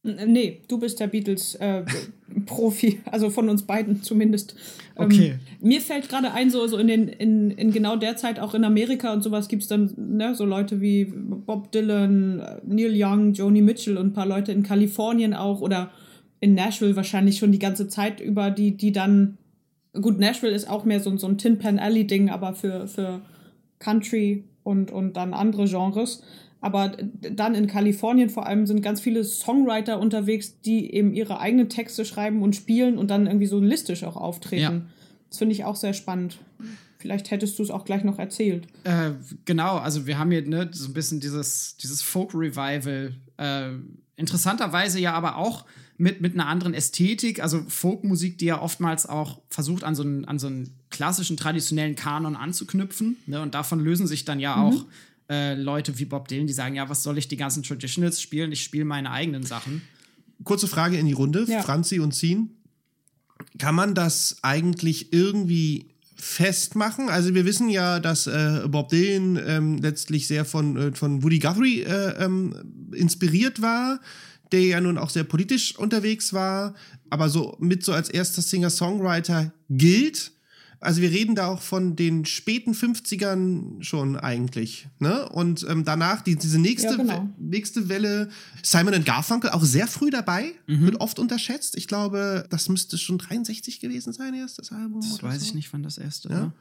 [0.07, 4.55] Nee, du bist der Beatles-Profi, äh, also von uns beiden zumindest.
[4.95, 5.27] Ähm, okay.
[5.27, 8.53] Ähm, mir fällt gerade ein, so, so in, den, in, in genau der Zeit, auch
[8.53, 13.33] in Amerika und sowas, gibt es dann ne, so Leute wie Bob Dylan, Neil Young,
[13.33, 15.91] Joni Mitchell und ein paar Leute in Kalifornien auch oder
[16.39, 19.37] in Nashville wahrscheinlich schon die ganze Zeit über, die, die dann,
[19.93, 23.21] gut, Nashville ist auch mehr so, so ein Tin Pan Alley-Ding, aber für, für
[23.79, 26.23] Country und, und dann andere Genres
[26.59, 31.69] aber dann in Kalifornien vor allem sind ganz viele Songwriter unterwegs, die eben ihre eigenen
[31.69, 34.61] Texte schreiben und spielen und dann irgendwie so listisch auch auftreten.
[34.61, 34.81] Ja.
[35.29, 36.39] Das finde ich auch sehr spannend.
[36.99, 38.67] Vielleicht hättest du es auch gleich noch erzählt.
[38.83, 39.11] Äh,
[39.45, 43.13] genau, also wir haben hier ne, so ein bisschen dieses, dieses Folk-Revival.
[43.37, 43.69] Äh,
[44.15, 45.65] interessanterweise ja aber auch
[45.97, 50.25] mit, mit einer anderen Ästhetik, also Folkmusik, die ja oftmals auch versucht, an so einen,
[50.25, 53.17] an so einen klassischen, traditionellen Kanon anzuknüpfen.
[53.25, 53.41] Ne?
[53.41, 54.85] Und davon lösen sich dann ja mhm.
[55.29, 58.51] Äh, Leute wie Bob Dylan, die sagen, ja, was soll ich die ganzen Traditionals spielen?
[58.51, 59.81] Ich spiele meine eigenen Sachen.
[60.43, 61.61] Kurze Frage in die Runde, ja.
[61.61, 62.51] Franzi und Zin.
[63.57, 67.09] Kann man das eigentlich irgendwie festmachen?
[67.09, 71.39] Also wir wissen ja, dass äh, Bob Dylan ähm, letztlich sehr von, äh, von Woody
[71.39, 73.99] Guthrie äh, ähm, inspiriert war,
[74.51, 76.73] der ja nun auch sehr politisch unterwegs war,
[77.09, 80.31] aber so mit so als erster Singer-Songwriter gilt.
[80.79, 84.87] Also wir reden da auch von den späten 50ern schon eigentlich.
[84.99, 85.27] Ne?
[85.29, 87.29] Und ähm, danach die, diese nächste, Ja, genau.
[87.39, 88.29] Nächste Welle,
[88.61, 90.81] Simon Garfunkel auch sehr früh dabei, Mhm.
[90.85, 91.75] wird oft unterschätzt.
[91.77, 95.01] Ich glaube, das müsste schon 63 gewesen sein, erst das Album.
[95.01, 95.45] Das weiß so.
[95.47, 96.41] ich nicht, wann das erste Ja?
[96.41, 96.53] war.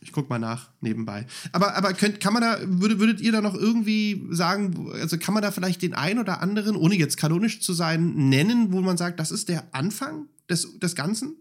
[0.00, 1.26] Ich guck mal nach nebenbei.
[1.52, 5.34] Aber, aber könnt, kann man da, würdet, würdet ihr da noch irgendwie sagen, also kann
[5.34, 8.96] man da vielleicht den einen oder anderen, ohne jetzt kanonisch zu sein, nennen, wo man
[8.96, 11.34] sagt, das ist der Anfang des, des Ganzen?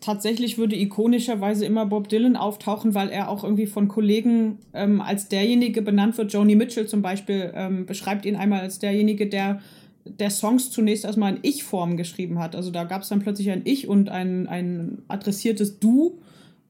[0.00, 5.28] Tatsächlich würde ikonischerweise immer Bob Dylan auftauchen, weil er auch irgendwie von Kollegen ähm, als
[5.28, 6.32] derjenige benannt wird.
[6.32, 9.60] Joni Mitchell zum Beispiel ähm, beschreibt ihn einmal als derjenige, der
[10.08, 12.54] der Songs zunächst erstmal in Ich-Form geschrieben hat.
[12.54, 16.18] Also da gab es dann plötzlich ein Ich und ein, ein adressiertes Du,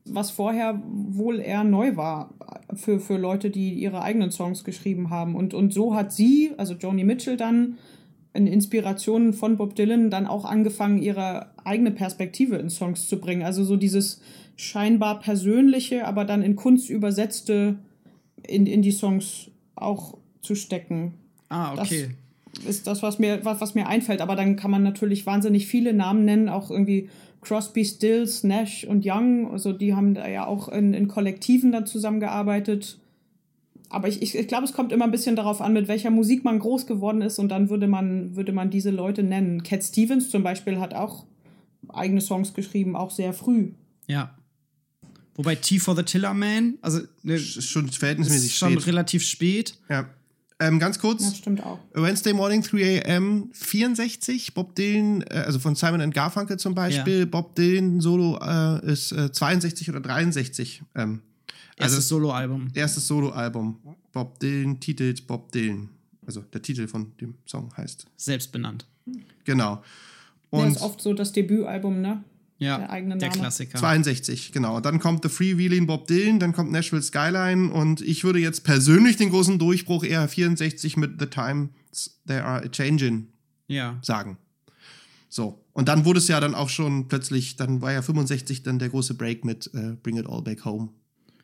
[0.05, 2.33] was vorher wohl eher neu war
[2.75, 5.35] für, für Leute, die ihre eigenen Songs geschrieben haben.
[5.35, 7.77] Und, und so hat sie, also Joni Mitchell, dann
[8.37, 13.43] in Inspirationen von Bob Dylan dann auch angefangen, ihre eigene Perspektive in Songs zu bringen.
[13.43, 14.21] Also so dieses
[14.57, 17.77] scheinbar persönliche, aber dann in Kunst übersetzte
[18.47, 21.15] in, in die Songs auch zu stecken.
[21.49, 22.11] Ah, okay.
[22.67, 24.21] Ist das, was mir, was, was mir einfällt.
[24.21, 27.11] Aber dann kann man natürlich wahnsinnig viele Namen nennen, auch irgendwie
[27.43, 29.51] Crosby, Stills, Nash und Young.
[29.51, 32.99] Also die haben da ja auch in, in Kollektiven dann zusammengearbeitet.
[33.89, 36.45] Aber ich, ich, ich glaube, es kommt immer ein bisschen darauf an, mit welcher Musik
[36.45, 39.63] man groß geworden ist und dann würde man, würde man diese Leute nennen.
[39.63, 41.25] Cat Stevens zum Beispiel hat auch
[41.89, 43.73] eigene Songs geschrieben, auch sehr früh.
[44.07, 44.35] Ja.
[45.37, 48.87] Wobei T for the Tiller Man, also ne, Ist schon ist verhältnismäßig schon spät.
[48.87, 49.79] relativ spät.
[49.89, 50.09] Ja.
[50.59, 51.79] Ähm, ganz kurz, Das stimmt auch.
[51.93, 53.51] Wednesday Morning 3 a.m.
[53.53, 58.91] 64, Bob Dylan, äh, also von Simon and Garfunkel zum Beispiel, Bob Dylan Solo äh,
[58.91, 60.83] ist äh, 62 oder 63.
[60.95, 61.21] Ähm,
[61.79, 62.69] also Erstes Soloalbum.
[62.75, 63.79] erstes Soloalbum.
[64.13, 65.89] Bob Dylan titelt Bob Dylan.
[66.27, 68.07] Also der Titel von dem Song heißt.
[68.17, 68.87] Selbst benannt.
[69.45, 69.83] Genau.
[70.53, 72.25] Der Und ist oft so das Debütalbum, ne?
[72.59, 73.41] Ja, Der eigene der Name.
[73.41, 73.79] Klassiker.
[73.79, 74.81] 62, genau.
[74.81, 79.17] Dann kommt The Freewheeling Bob Dylan, dann kommt Nashville Skyline und ich würde jetzt persönlich
[79.19, 81.69] den großen Durchbruch eher 64 mit The Times
[82.27, 83.29] They Are a Changin'
[83.69, 83.99] Ja.
[84.01, 84.39] sagen.
[85.29, 85.63] So.
[85.75, 88.89] Und dann wurde es ja dann auch schon plötzlich, dann war ja 65 dann der
[88.89, 90.89] große Break mit äh, Bring It All Back Home.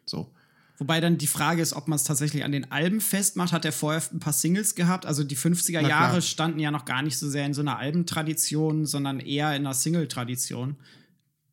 [0.05, 0.33] So.
[0.79, 3.53] Wobei dann die Frage ist, ob man es tatsächlich an den Alben festmacht.
[3.53, 5.07] Hat er vorher ein paar Singles gehabt?
[5.07, 5.91] Also die 50er Na klar.
[5.91, 9.65] Jahre standen ja noch gar nicht so sehr in so einer Albentradition, sondern eher in
[9.65, 10.77] einer Single-Tradition.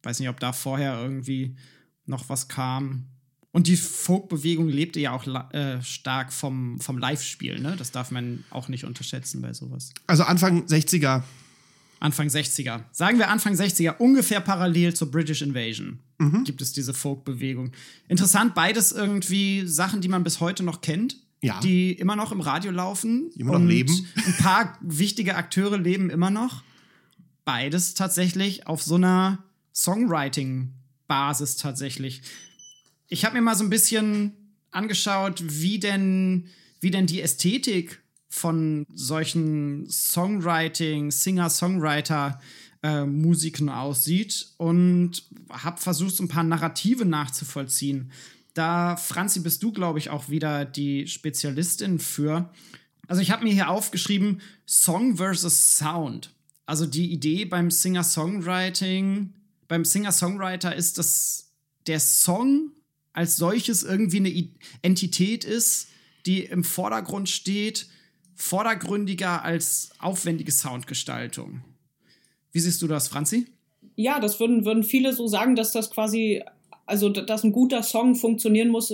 [0.01, 1.55] Weiß nicht, ob da vorher irgendwie
[2.05, 3.05] noch was kam.
[3.51, 7.75] Und die Folk-Bewegung lebte ja auch äh, stark vom, vom Live-Spiel, ne?
[7.77, 9.91] Das darf man auch nicht unterschätzen bei sowas.
[10.07, 11.23] Also Anfang 60er.
[11.99, 12.83] Anfang 60er.
[12.91, 15.99] Sagen wir Anfang 60er, ungefähr parallel zur British Invasion
[16.43, 17.71] gibt es diese Folk-Bewegung.
[18.09, 21.61] Interessant, beides irgendwie Sachen, die man bis heute noch kennt, Ja.
[21.61, 23.31] die immer noch im Radio laufen.
[23.37, 24.05] Immer noch leben.
[24.25, 26.61] Ein paar wichtige Akteure leben immer noch.
[27.45, 32.21] Beides tatsächlich auf so einer Songwriting-Basis tatsächlich.
[33.07, 34.33] Ich habe mir mal so ein bisschen
[34.71, 36.47] angeschaut, wie denn,
[36.79, 42.39] wie denn die Ästhetik von solchen Songwriting, Singer-Songwriter
[42.83, 48.11] äh, Musiken aussieht und habe versucht, so ein paar Narrative nachzuvollziehen.
[48.53, 52.49] Da, Franzi, bist du, glaube ich, auch wieder die Spezialistin für.
[53.07, 56.31] Also ich habe mir hier aufgeschrieben, Song versus Sound.
[56.65, 59.33] Also die Idee beim Singer-Songwriting,
[59.67, 61.51] beim Singer-Songwriter ist, dass
[61.87, 62.71] der Song
[63.11, 64.49] als solches irgendwie eine
[64.83, 65.87] Entität ist,
[66.25, 67.87] die im Vordergrund steht,
[68.39, 71.61] vordergründiger als aufwendige Soundgestaltung.
[72.53, 73.47] Wie siehst du das, Franzi?
[73.95, 76.41] Ja, das würden, würden viele so sagen, dass das quasi,
[76.85, 78.93] also dass ein guter Song funktionieren muss,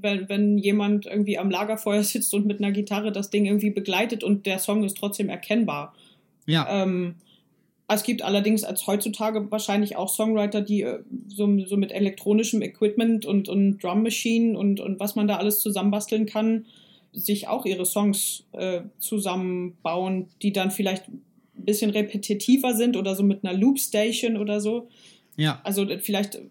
[0.00, 4.24] wenn, wenn jemand irgendwie am Lagerfeuer sitzt und mit einer Gitarre das Ding irgendwie begleitet
[4.24, 5.94] und der Song ist trotzdem erkennbar.
[6.46, 7.16] Ja, Ähm,
[7.88, 13.26] es gibt allerdings als heutzutage wahrscheinlich auch Songwriter, die äh, so, so mit elektronischem Equipment
[13.26, 16.64] und, und Drum Machine und, und was man da alles zusammenbasteln kann,
[17.18, 21.22] sich auch ihre Songs äh, zusammenbauen, die dann vielleicht ein
[21.54, 24.88] bisschen repetitiver sind oder so mit einer Loopstation oder so.
[25.36, 26.42] ja, Also äh, vielleicht äh,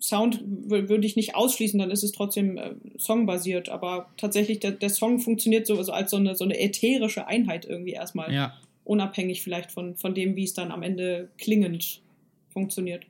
[0.00, 4.72] Sound wür- würde ich nicht ausschließen, dann ist es trotzdem äh, songbasiert, aber tatsächlich der,
[4.72, 8.54] der Song funktioniert so, so als so eine, so eine ätherische Einheit irgendwie erstmal ja,
[8.84, 12.00] unabhängig vielleicht von, von dem, wie es dann am Ende klingend
[12.48, 13.04] funktioniert.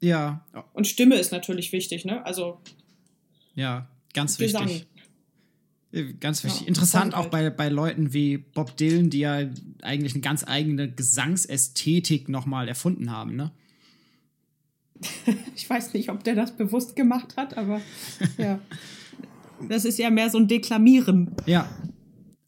[0.00, 2.24] ja, Und Stimme ist natürlich wichtig, ne?
[2.26, 2.58] Also
[3.54, 4.68] ja, ganz Gesang.
[4.68, 4.86] wichtig.
[5.92, 6.62] Äh, Ganz wichtig.
[6.62, 9.40] Ja, Interessant auch bei, bei Leuten wie Bob Dylan, die ja
[9.82, 13.50] eigentlich eine ganz eigene Gesangsästhetik nochmal erfunden haben, ne?
[15.54, 17.80] Ich weiß nicht, ob der das bewusst gemacht hat, aber
[18.38, 18.58] ja.
[19.68, 21.34] Das ist ja mehr so ein Deklamieren.
[21.46, 21.68] Ja,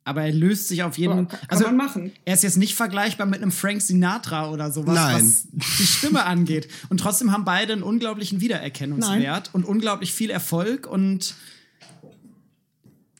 [0.05, 1.39] aber er löst sich auf jeden Fall.
[1.39, 2.13] kann Also man machen.
[2.25, 5.17] er ist jetzt nicht vergleichbar mit einem Frank Sinatra oder sowas, Nein.
[5.23, 6.69] was die Stimme angeht.
[6.89, 11.35] Und trotzdem haben beide einen unglaublichen Wiedererkennungswert und unglaublich viel Erfolg und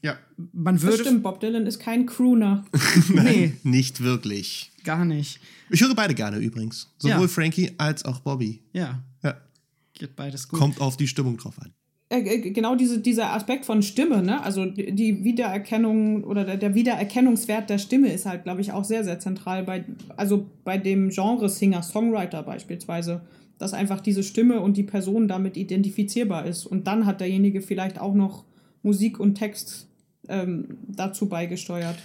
[0.03, 0.17] Ja.
[0.53, 0.99] man Das würde.
[0.99, 2.65] stimmt, Bob Dylan ist kein Crooner.
[3.13, 4.71] Nee, Nicht wirklich.
[4.85, 5.41] gar nicht.
[5.71, 6.89] Ich höre beide gerne übrigens.
[6.99, 7.29] Sowohl Ja.
[7.29, 8.63] Frankie als auch Bobby.
[8.73, 9.37] Ja, Ja.
[9.95, 10.59] geht beides gut.
[10.61, 11.73] Kommt auf die Stimmung drauf an.
[12.11, 14.43] Äh, äh, genau diese, dieser Aspekt von Stimme, ne?
[14.43, 18.85] Also die die Wiedererkennung oder der, der Wiedererkennungswert der Stimme ist halt, glaube ich, auch
[18.85, 19.85] sehr, sehr zentral bei,
[20.17, 23.21] also bei dem Genre Singer-Songwriter beispielsweise,
[23.59, 26.65] dass einfach diese Stimme und die Person damit identifizierbar ist.
[26.65, 28.45] Und dann hat derjenige vielleicht auch noch
[28.83, 29.87] Musik und Text
[30.29, 31.99] ähm, dazu beigesteuert.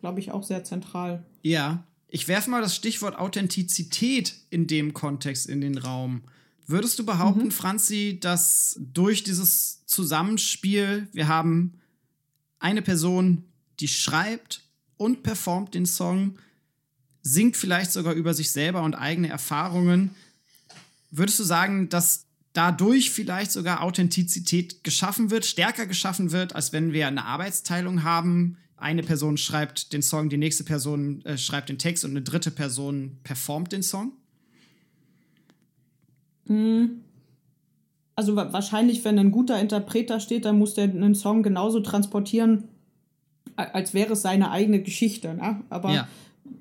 [0.00, 1.24] Glaube ich auch sehr zentral.
[1.42, 6.22] Ja, ich werfe mal das Stichwort Authentizität in dem Kontext in den Raum.
[6.66, 11.74] Würdest du behaupten, Franzi, dass durch dieses Zusammenspiel, wir haben
[12.58, 13.44] eine Person,
[13.80, 14.62] die schreibt
[14.96, 16.38] und performt den Song,
[17.22, 20.14] singt vielleicht sogar über sich selber und eigene Erfahrungen.
[21.10, 26.92] Würdest du sagen, dass dadurch vielleicht sogar Authentizität geschaffen wird, stärker geschaffen wird, als wenn
[26.92, 28.56] wir eine Arbeitsteilung haben?
[28.76, 32.50] Eine Person schreibt den Song, die nächste Person äh, schreibt den Text und eine dritte
[32.50, 34.12] Person performt den Song?
[38.16, 41.80] Also wa- wahrscheinlich, wenn ein guter Interpret da steht, dann muss der einen Song genauso
[41.80, 42.64] transportieren,
[43.56, 45.34] als wäre es seine eigene Geschichte.
[45.34, 45.62] Ne?
[45.70, 46.08] Aber Ja.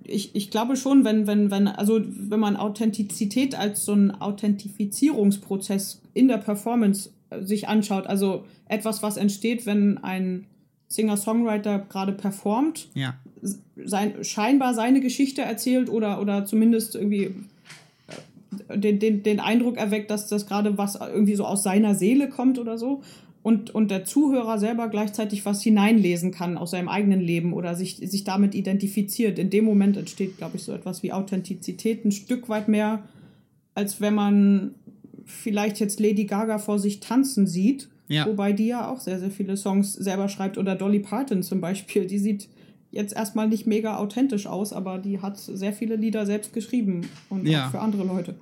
[0.04, 6.02] Ich, ich glaube schon, wenn, wenn, wenn, also wenn man Authentizität als so einen Authentifizierungsprozess
[6.14, 10.46] in der Performance äh, sich anschaut, also etwas, was entsteht, wenn ein
[10.90, 13.16] Singer-Songwriter gerade performt, Ja.
[13.84, 17.34] sein, scheinbar seine Geschichte erzählt oder, oder zumindest irgendwie
[18.68, 22.30] äh, den, den, den Eindruck erweckt, dass das gerade was irgendwie so aus seiner Seele
[22.30, 23.02] kommt oder so.
[23.44, 27.98] Und, und der Zuhörer selber gleichzeitig was hineinlesen kann aus seinem eigenen Leben oder sich,
[27.98, 29.38] sich damit identifiziert.
[29.38, 33.04] In dem Moment entsteht, glaube ich, so etwas wie Authentizität ein Stück weit mehr,
[33.76, 34.76] als wenn man
[35.26, 37.90] vielleicht jetzt Lady Gaga vor sich tanzen sieht.
[38.08, 38.26] Ja.
[38.28, 40.58] Wobei die ja auch sehr, sehr viele Songs selber schreibt.
[40.58, 42.06] Oder Dolly Parton zum Beispiel.
[42.06, 42.48] Die sieht
[42.92, 47.48] jetzt erstmal nicht mega authentisch aus, aber die hat sehr viele Lieder selbst geschrieben und
[47.48, 47.68] Ja.
[47.68, 48.36] auch für andere Leute.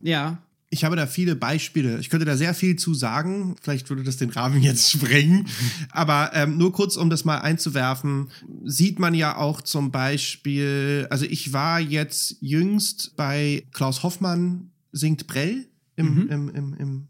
[0.00, 0.38] Ja.
[0.72, 1.98] Ich habe da viele Beispiele.
[1.98, 3.56] Ich könnte da sehr viel zu sagen.
[3.60, 5.46] Vielleicht würde das den Rahmen jetzt sprengen.
[5.90, 8.30] Aber ähm, nur kurz, um das mal einzuwerfen,
[8.64, 15.26] sieht man ja auch zum Beispiel, also ich war jetzt jüngst bei Klaus Hoffmann singt
[15.26, 17.08] Brell im, im, im, im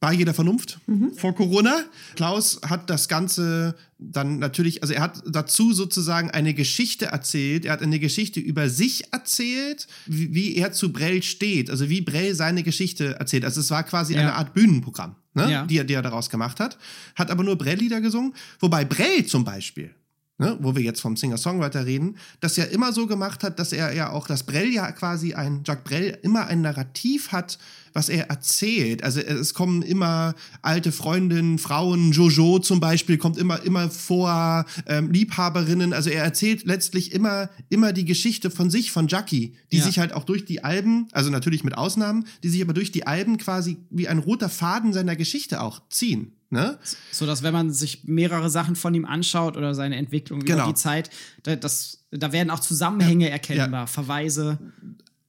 [0.00, 0.80] bei jeder Vernunft
[1.16, 1.84] vor Corona.
[2.16, 7.66] Klaus hat das Ganze dann natürlich, also er hat dazu sozusagen eine Geschichte erzählt.
[7.66, 12.00] Er hat eine Geschichte über sich erzählt, wie, wie er zu Brell steht, also wie
[12.00, 13.44] Brell seine Geschichte erzählt.
[13.44, 14.20] Also es war quasi Ja.
[14.20, 15.50] eine Art Bühnenprogramm, ne?
[15.50, 15.66] Ja.
[15.66, 16.78] die, er, die er daraus gemacht hat.
[17.14, 18.32] Hat aber nur Brell-Lieder gesungen.
[18.58, 19.94] Wobei Brell zum Beispiel
[20.40, 23.92] ne, wo wir jetzt vom Singer-Songwriter reden, das ja immer so gemacht hat, dass er
[23.92, 27.58] ja auch, dass Brell ja quasi ein, Jacques Brell immer ein Narrativ hat,
[27.92, 29.04] was er erzählt.
[29.04, 35.10] Also es kommen immer alte Freundinnen, Frauen, Jojo zum Beispiel kommt immer, immer vor, ähm,
[35.10, 35.92] Liebhaberinnen.
[35.92, 39.84] Also er erzählt letztlich immer, immer die Geschichte von sich, von Jackie, die Ja.
[39.84, 43.06] sich halt auch durch die Alben, also natürlich mit Ausnahmen, die sich aber durch die
[43.06, 46.32] Alben quasi wie ein roter Faden seiner Geschichte auch ziehen.
[46.50, 46.78] Ne?
[47.12, 50.64] So dass wenn man sich mehrere Sachen von ihm anschaut oder seine Entwicklung Genau.
[50.64, 51.08] über die Zeit,
[51.44, 54.58] da, das, da werden auch Zusammenhänge erkennbar, Verweise.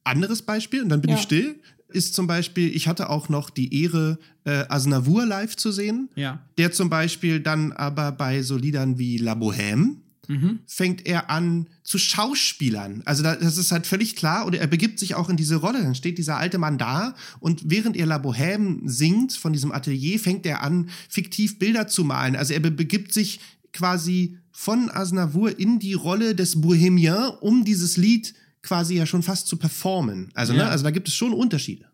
[0.04, 1.16] Anderes Beispiel, und dann bin Ja.
[1.16, 5.70] ich still, ist zum Beispiel, ich hatte auch noch die Ehre, äh, Aznavour live zu
[5.70, 6.08] sehen.
[6.16, 6.40] Ja.
[6.58, 9.96] Der zum Beispiel dann aber bei so Liedern wie La Bohème
[10.28, 10.60] Mhm.
[10.66, 13.02] fängt er an zu Schauspielern.
[13.04, 15.82] Also da, das ist halt völlig klar und er begibt sich auch in diese Rolle.
[15.82, 20.18] Dann steht dieser alte Mann da und während er La Bohème singt von diesem Atelier,
[20.20, 22.36] fängt er an, fiktiv Bilder zu malen.
[22.36, 23.40] Also er be begibt sich
[23.72, 29.48] quasi von Aznavour in die Rolle des Bohemien, um dieses Lied quasi ja schon fast
[29.48, 30.30] zu performen.
[30.34, 30.64] Also, Ja.
[30.64, 31.86] ne, also da gibt es schon Unterschiede.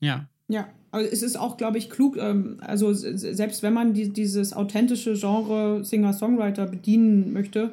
[0.00, 0.28] Ja.
[0.48, 4.52] Ja, also es ist auch, glaube ich, klug, ähm, also selbst wenn man die, dieses
[4.52, 7.70] authentische Genre Singer-Songwriter bedienen möchte,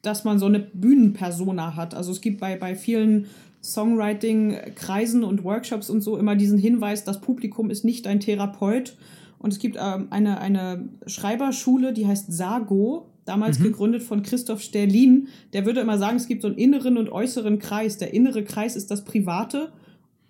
[0.00, 1.94] dass man so eine Bühnenpersona hat.
[1.94, 3.26] Also es gibt bei, bei vielen
[3.62, 8.96] Songwriting-Kreisen und Workshops und so immer diesen Hinweis, das Publikum ist nicht ein Therapeut.
[9.38, 15.28] Und es gibt ähm, eine, eine Schreiberschule, die heißt Sago, damals gegründet von Christoph Sterlin.
[15.52, 17.98] Der würde immer sagen, es gibt so einen inneren und äußeren Kreis.
[17.98, 19.70] Der innere Kreis ist das Private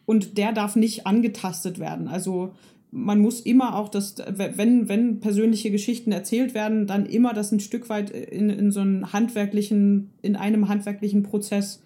[0.07, 2.09] und der darf nicht angetastet werden.
[2.09, 2.53] Also
[2.91, 7.59] man muss immer auch das, wenn, wenn persönliche Geschichten erzählt werden, dann immer das ein
[7.59, 11.83] Stück weit in, in so einen handwerklichen, in einem handwerklichen Prozess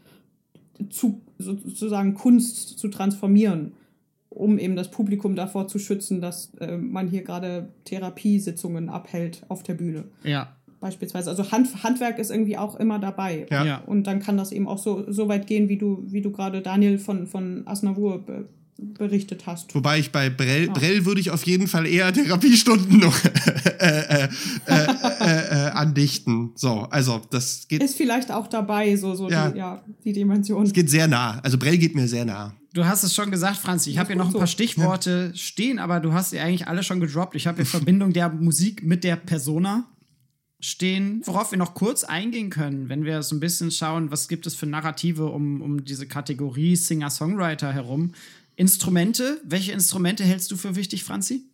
[0.90, 3.72] zu sozusagen Kunst zu transformieren,
[4.28, 9.62] um eben das Publikum davor zu schützen, dass äh, man hier gerade Therapiesitzungen abhält auf
[9.62, 10.04] der Bühne.
[10.24, 10.57] Ja.
[10.80, 11.30] Beispielsweise.
[11.30, 13.46] Also Hand, Handwerk ist irgendwie auch immer dabei.
[13.50, 13.64] Ja.
[13.64, 13.78] Ja.
[13.78, 16.60] Und dann kann das eben auch so, so weit gehen, wie du, wie du gerade
[16.60, 19.74] Daniel von, von Asnavour be, berichtet hast.
[19.74, 23.28] Wobei ich bei Brell, Brell würde ich auf jeden Fall eher Therapiestunden noch äh,
[23.78, 24.28] äh,
[24.66, 24.86] äh,
[25.20, 26.52] äh, äh, andichten.
[26.54, 29.50] So, also das geht, Ist vielleicht auch dabei, so, so Ja.
[29.50, 30.70] Die, ja, die Dimension.
[30.72, 31.40] geht sehr nah.
[31.42, 32.54] Also Brell geht mir sehr nah.
[32.74, 33.90] Du hast es schon gesagt, Franzi.
[33.90, 34.52] Ich habe hier noch ein paar so.
[34.52, 37.34] Stichworte stehen, aber du hast sie eigentlich alle schon gedroppt.
[37.34, 39.86] Ich habe hier Verbindung der Musik mit der Persona
[40.60, 44.46] stehen, worauf wir noch kurz eingehen können, wenn wir so ein bisschen schauen, was gibt
[44.46, 48.12] es für Narrative um, um diese Kategorie Singer-Songwriter herum.
[48.56, 51.44] Instrumente, welche Instrumente hältst du für wichtig, Franzi?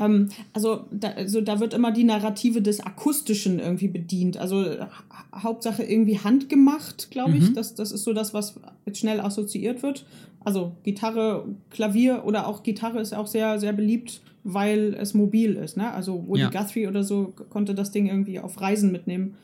[0.00, 4.38] Ähm, also, da, also da wird immer die Narrative des Akustischen irgendwie bedient.
[4.38, 4.88] Also ha
[5.34, 7.52] Hauptsache irgendwie handgemacht, glaube ich.
[7.54, 8.54] Das, das ist so das, was
[8.92, 10.06] schnell assoziiert wird.
[10.40, 15.76] Also Gitarre, Klavier oder auch Gitarre ist auch sehr, sehr beliebt, weil es mobil ist.
[15.76, 15.90] Ne?
[15.92, 16.50] Also Woody Ja.
[16.50, 19.34] Guthrie oder so konnte das Ding irgendwie auf Reisen mitnehmen.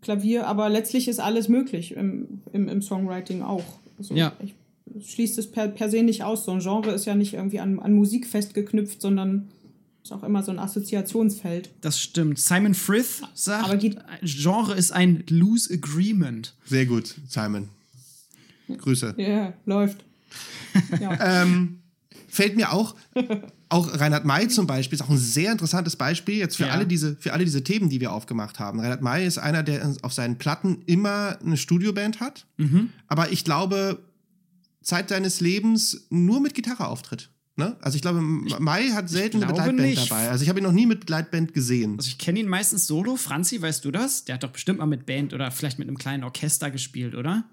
[0.00, 3.64] Klavier, aber letztlich ist alles möglich im, im, im Songwriting auch.
[3.98, 4.32] Also Ja.
[4.42, 4.54] ich
[5.06, 6.44] schließt es per, per se nicht aus.
[6.44, 9.48] So ein Genre ist ja nicht irgendwie an, an Musik festgeknüpft, sondern
[10.02, 11.70] ist auch immer so ein Assoziationsfeld.
[11.80, 12.38] Das stimmt.
[12.38, 16.54] Simon Frith sagt, Aber geht- Genre ist ein Loose Agreement.
[16.66, 17.70] Sehr gut, Simon.
[18.68, 19.14] Grüße.
[19.16, 20.04] Ja, läuft.
[21.00, 21.42] Ja.
[21.42, 21.78] Ähm,
[22.28, 22.94] fällt mir auch,
[23.74, 26.72] auch Reinhard May zum Beispiel ist auch ein sehr interessantes Beispiel jetzt für, Ja.
[26.72, 28.80] alle diese, für alle diese Themen, die wir aufgemacht haben.
[28.80, 32.46] Reinhard May ist einer, der auf seinen Platten immer eine Studioband hat,
[33.08, 33.98] aber ich glaube,
[34.82, 37.30] Zeit seines Lebens nur mit Gitarre auftritt.
[37.56, 37.76] Ne?
[37.80, 40.10] Also ich glaube, May hat selten eine Begleitband nicht.
[40.10, 40.28] dabei.
[40.28, 41.94] Also ich habe ihn noch nie mit Begleitband gesehen.
[41.98, 43.14] Also ich kenne ihn meistens solo.
[43.16, 44.24] Franzi, weißt du das?
[44.24, 47.44] Der hat doch bestimmt mal mit Band oder vielleicht mit einem kleinen Orchester gespielt, oder?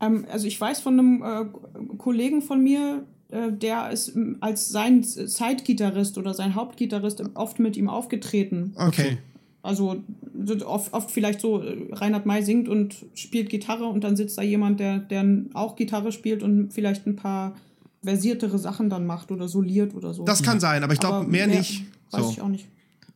[0.00, 6.16] ähm, also ich weiß von einem äh, Kollegen von mir, der ist als sein Side-Gitarrist
[6.18, 8.72] oder sein Hauptgitarrist oft mit ihm aufgetreten.
[8.76, 9.18] Okay.
[9.62, 9.96] Also
[10.44, 14.38] so oft, oft vielleicht so, äh, Reinhard May singt und spielt Gitarre und dann sitzt
[14.38, 17.54] da jemand, der, der auch Gitarre spielt und vielleicht ein paar
[18.02, 20.24] versiertere Sachen dann macht oder soliert oder so.
[20.24, 21.84] Das kann sein, aber ich glaube, mehr, nicht.
[22.12, 22.30] Weiß So.
[22.30, 22.66] ich auch nicht.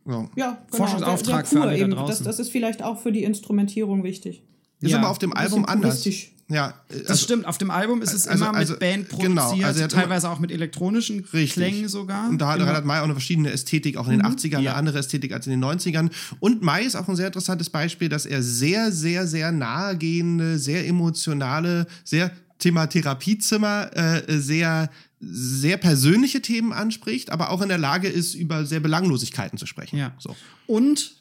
[0.05, 0.29] So.
[0.35, 0.77] Ja, genau.
[0.77, 1.93] Forschungsauftrag sehr, für alle da eben.
[1.93, 2.09] draußen.
[2.09, 4.43] Das, das ist vielleicht auch für die Instrumentierung wichtig.
[4.81, 4.99] Ist Ja.
[4.99, 6.03] aber auf dem Album anders.
[6.03, 6.33] puristisch.
[6.53, 7.47] Ja, Das also- stimmt.
[7.47, 9.93] Auf dem Album ist es also- immer also- mit Band genau, produziert, also er hat
[9.93, 11.53] immer- teilweise auch mit elektronischen Richtig.
[11.53, 12.29] Klängen sogar.
[12.29, 14.71] Und da hat Immer- Reinhard May auch eine verschiedene Ästhetik, auch in den 80ern, Ja.
[14.73, 16.11] eine andere Ästhetik als in den 90ern.
[16.41, 20.87] Und May ist auch ein sehr interessantes Beispiel, dass er sehr, sehr, sehr nahegehende, sehr
[20.87, 24.89] emotionale, sehr Thema Therapiezimmer, äh, sehr,
[25.21, 29.97] sehr persönliche Themen anspricht, aber auch in der Lage ist, über sehr Belanglosigkeiten zu sprechen.
[29.99, 30.13] Ja.
[30.19, 30.37] So.
[30.67, 31.17] Und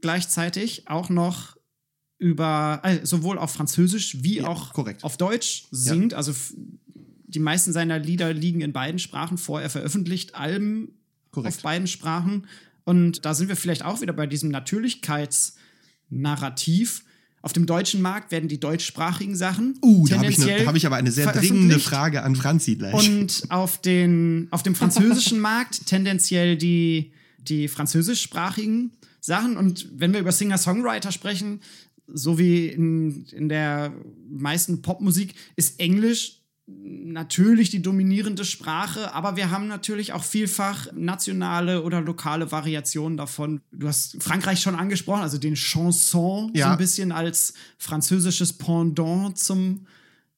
[0.00, 1.55] gleichzeitig auch noch
[2.18, 5.04] über, äh, sowohl auf Französisch wie Ja, auch korrekt.
[5.04, 6.14] auf Deutsch singt.
[6.14, 6.54] Also f-
[7.28, 9.60] die meisten seiner Lieder liegen in beiden Sprachen vor.
[9.60, 10.92] Er veröffentlicht Alben
[11.30, 11.56] Korrekt.
[11.56, 12.46] auf beiden Sprachen.
[12.84, 14.50] Und da sind wir vielleicht auch wieder bei diesem
[16.10, 17.04] Natürlichkeitsnarrativ.
[17.42, 20.84] Auf dem deutschen Markt werden die deutschsprachigen Sachen Uh, da habe ich, ne, hab ich
[20.86, 21.78] aber eine sehr dringende.
[21.78, 22.94] Frage an Franzi gleich.
[22.94, 29.56] Und auf, den, auf dem französischen Markt tendenziell die, die französischsprachigen Sachen.
[29.56, 31.60] Und wenn wir über Singer-Songwriter sprechen,
[32.06, 33.92] so wie in, in der
[34.30, 41.84] meisten Popmusik, ist Englisch natürlich die dominierende Sprache, aber wir haben natürlich auch vielfach nationale
[41.84, 43.60] oder lokale Variationen davon.
[43.70, 46.72] Du hast Frankreich schon angesprochen, also den Chanson so Ja.
[46.72, 49.86] ein bisschen als französisches Pendant zum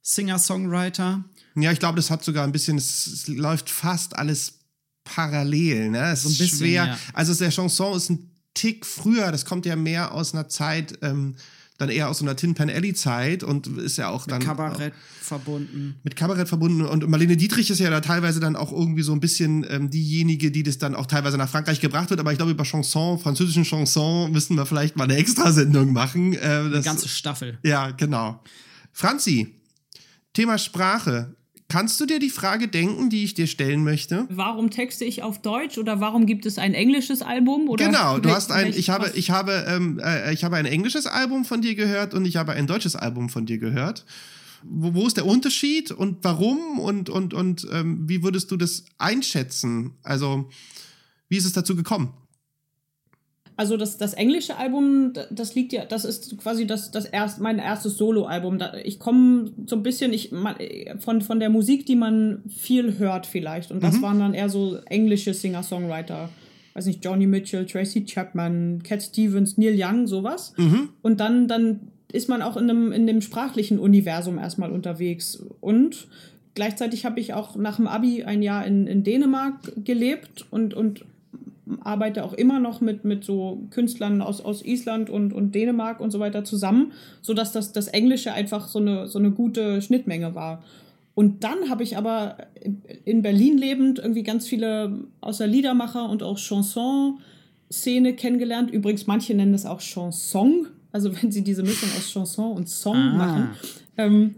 [0.02, 1.24] Singer-Songwriter.
[1.56, 4.58] Ja, ich glaube, das hat sogar ein bisschen, es, es läuft fast alles
[5.04, 5.90] parallel.
[5.90, 6.12] Ne?
[6.12, 6.86] Es So ein ist bisschen, schwer.
[6.86, 6.98] ja.
[7.14, 11.36] Also der Chanson ist ein Tick früher, das kommt ja mehr aus einer Zeit, ähm,
[11.78, 14.92] dann eher aus so einer Tin Pan Alley Zeit und ist ja auch dann Kabarett
[15.22, 15.94] verbunden.
[16.02, 19.20] mit Kabarett verbunden und Marlene Dietrich ist ja da teilweise dann auch irgendwie so ein
[19.20, 22.50] bisschen ähm, diejenige, die das dann auch teilweise nach Frankreich gebracht wird, aber ich glaube
[22.50, 26.34] über Chanson, französischen Chanson müssen wir vielleicht mal eine Extrasendung machen.
[26.34, 27.58] Äh, Die das, ganze Staffel.
[27.62, 28.42] ja, genau.
[28.92, 29.54] Franzi,
[30.32, 31.36] Thema Sprache.
[31.70, 34.26] Kannst du dir die Frage denken, die ich dir stellen möchte?
[34.30, 37.68] Warum texte ich auf Deutsch oder warum gibt es ein englisches Album?
[37.68, 41.06] Oder Genau, du hast ein, ich habe, ich habe, ähm, äh, ich habe ein englisches
[41.06, 44.06] Album von dir gehört und ich habe ein deutsches Album von dir gehört.
[44.62, 48.86] Wo, wo ist der Unterschied und warum und und und ähm, wie würdest du das
[48.96, 49.92] einschätzen?
[50.02, 50.48] Also
[51.28, 52.14] wie ist es dazu gekommen?
[53.58, 57.58] Also das, das englische Album, das liegt ja, das ist quasi das, das erst, mein
[57.58, 58.60] erstes Soloalbum.
[58.84, 60.32] Ich komme so ein bisschen ich,
[61.00, 63.72] von, von der Musik, die man viel hört vielleicht.
[63.72, 66.28] Und das waren dann eher so englische Singer-Songwriter.
[66.74, 70.54] Weiß nicht, Johnny Mitchell, Tracy Chapman, Cat Stevens, Neil Young, sowas.
[71.02, 71.80] Und dann, dann
[72.12, 75.42] ist man auch in einem, in dem sprachlichen Universum erstmal unterwegs.
[75.60, 76.06] Und
[76.54, 81.04] gleichzeitig habe ich auch nach dem Abi ein Jahr in, in Dänemark gelebt und, und
[81.82, 86.10] arbeite auch immer noch mit, mit so Künstlern aus, aus Island und, und Dänemark und
[86.10, 86.92] so weiter zusammen,
[87.22, 90.62] sodass das, das Englische einfach so eine, so eine gute Schnittmenge war.
[91.14, 92.36] Und dann habe ich aber
[93.04, 98.70] in Berlin lebend irgendwie ganz viele außer Liedermacher und auch Chanson-Szene kennengelernt.
[98.70, 102.96] Übrigens, manche nennen das auch Chanson, also wenn sie diese Mischung aus Chanson und Song
[102.96, 103.14] Ah.
[103.16, 103.48] machen.
[103.96, 104.34] Ähm,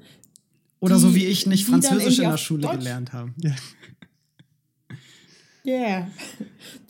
[0.80, 3.34] Oder die- so wie ich nicht Französisch in der Schule Deutsch- gelernt haben.
[5.70, 6.08] Yeah.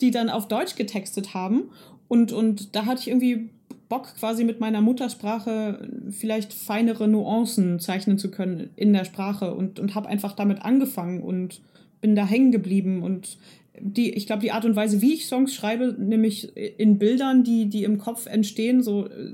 [0.01, 1.69] Die dann auf Deutsch getextet haben.
[2.07, 3.49] Und, und da hatte ich irgendwie
[3.87, 9.79] Bock, quasi mit meiner Muttersprache vielleicht feinere Nuancen zeichnen zu können in der Sprache und,
[9.79, 11.61] und habe einfach damit angefangen und
[11.99, 13.03] bin da hängen geblieben.
[13.03, 13.37] Und
[13.79, 17.67] die, ich glaube, die Art und Weise, wie ich Songs schreibe, nämlich in Bildern, die,
[17.67, 19.33] die im Kopf entstehen, so äh,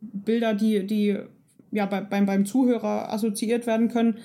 [0.00, 1.18] Bilder, die, die
[1.70, 4.18] ja, bei, beim, beim Zuhörer assoziiert werden können,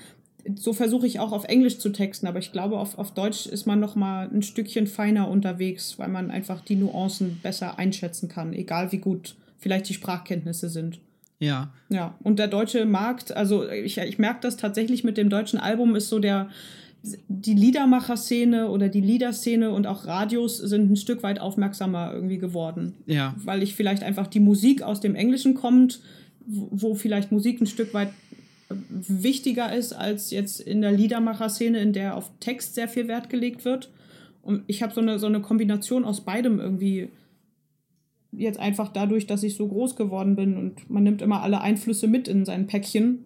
[0.56, 3.66] so versuche ich auch auf Englisch zu texten, aber ich glaube, auf, auf Deutsch ist
[3.66, 8.54] man noch mal ein Stückchen feiner unterwegs, weil man einfach die Nuancen besser einschätzen kann,
[8.54, 11.00] egal wie gut vielleicht die Sprachkenntnisse sind.
[11.40, 11.72] Ja.
[11.90, 15.96] Ja, und der deutsche Markt, also ich, ich merke das tatsächlich mit dem deutschen Album,
[15.96, 16.50] ist so der,
[17.02, 22.94] die Liedermacher-Szene oder die Liederszene und auch Radios sind ein Stück weit aufmerksamer irgendwie geworden.
[23.06, 23.36] Ja.
[23.38, 26.02] Weil ich vielleicht einfach die Musik aus dem Englischen kommt,
[26.46, 28.10] wo wo vielleicht Musik ein Stück weit
[28.70, 33.66] wichtiger ist als jetzt in der Liedermacher-Szene, in der auf Text sehr viel Wert gelegt
[33.66, 33.92] wird.
[34.42, 37.10] Und ich habe so eine, so eine Kombination aus beidem irgendwie
[38.32, 42.08] jetzt einfach dadurch, dass ich so groß geworden bin und man nimmt immer alle Einflüsse
[42.08, 43.26] mit in sein Päckchen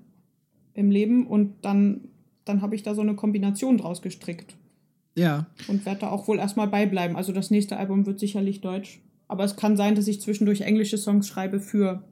[0.73, 2.07] im Leben und dann,
[2.45, 4.55] dann habe ich da so eine Kombination draus gestrickt
[5.15, 5.47] Ja.
[5.67, 7.17] und werde da auch wohl erstmal beibleiben.
[7.17, 9.01] Also das nächste Album wird sicherlich deutsch.
[9.27, 12.03] Aber es kann sein, dass ich zwischendurch englische Songs schreibe für,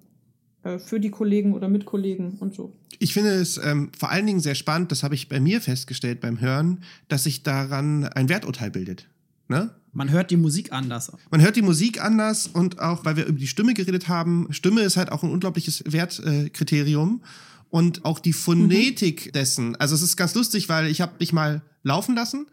[0.80, 2.74] für die Kollegen oder Mitkollegen und so.
[2.99, 6.22] Ich finde es ähm, vor allen Dingen sehr spannend, das habe ich bei mir festgestellt
[6.22, 9.07] beim Hören, dass sich daran ein Werturteil bildet.
[9.47, 9.72] Ne?
[9.91, 11.12] Man hört die Musik anders.
[11.32, 14.82] Man hört die Musik anders und auch, weil wir über die Stimme geredet haben, Stimme
[14.82, 17.22] ist halt auch ein unglaubliches Wertkriterium.
[17.24, 17.28] Äh,
[17.72, 19.78] und auch die Phonetik dessen.
[19.78, 22.47] Also es ist ganz lustig, weil ich habe mich mal laufen lassen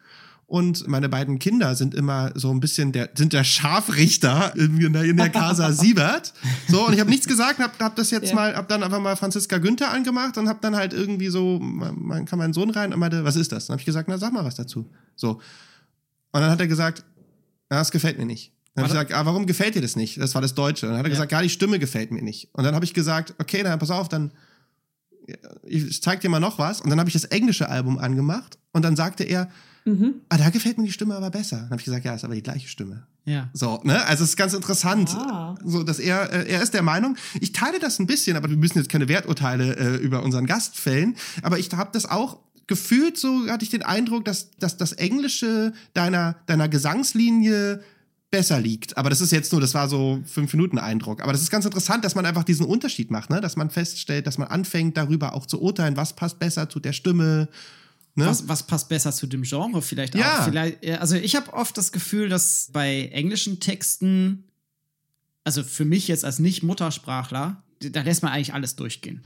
[0.50, 4.92] und meine beiden Kinder sind immer so ein bisschen der sind der Scharfrichter in, in
[4.94, 6.32] der, in der Casa Siebert.
[6.68, 8.34] So und ich habe nichts gesagt, habe hab das jetzt Ja.
[8.34, 12.24] mal, habe dann einfach mal Franziska Günther angemacht und habe dann halt irgendwie so, man
[12.24, 13.66] kam mein Sohn rein und meinte, was ist das?
[13.66, 14.90] Dann habe ich gesagt, na sag mal was dazu.
[15.16, 15.32] So
[16.32, 17.04] und dann hat er gesagt,
[17.70, 18.52] na, das gefällt mir nicht.
[18.74, 20.18] Dann habe ich gesagt, ah, warum gefällt dir das nicht?
[20.18, 20.86] Das war das Deutsche.
[20.86, 21.14] Und dann hat er Ja.
[21.14, 22.48] gesagt, ja, die Stimme gefällt mir nicht.
[22.54, 24.32] Und dann habe ich gesagt, okay, dann pass auf, dann
[25.64, 26.80] ich zeig dir mal noch was.
[26.80, 29.50] Und dann habe ich das englische Album angemacht und dann sagte er,
[29.84, 30.14] Mhm.
[30.28, 31.56] ah, da gefällt mir die Stimme aber besser.
[31.58, 33.06] Dann habe ich gesagt, ja, ist aber die gleiche Stimme.
[33.24, 33.48] Ja.
[33.52, 34.04] So, ne?
[34.06, 35.54] Also es ist ganz interessant, Ah.
[35.64, 38.56] so dass er äh, er ist der Meinung, ich teile das ein bisschen, aber wir
[38.56, 43.16] müssen jetzt keine Werturteile äh, über unseren Gast fällen, aber ich habe das auch gefühlt
[43.18, 47.82] so hatte ich den Eindruck, dass, dass das Englische deiner deiner Gesangslinie
[48.30, 48.98] besser liegt.
[48.98, 51.22] Aber das ist jetzt nur, das war so fünf Minuten Eindruck.
[51.22, 53.40] Aber das ist ganz interessant, dass man einfach diesen Unterschied macht, ne?
[53.40, 56.92] Dass man feststellt, dass man anfängt, darüber auch zu urteilen, was passt besser zu der
[56.92, 57.48] Stimme.
[58.18, 58.26] Ne?
[58.26, 60.40] Was, was passt besser zu dem Genre vielleicht Ja.
[60.40, 60.44] auch?
[60.44, 64.44] Vielleicht, ja, also ich habe oft das Gefühl, dass bei englischen Texten,
[65.44, 69.24] also für mich jetzt als Nicht-Muttersprachler, da lässt man eigentlich alles durchgehen.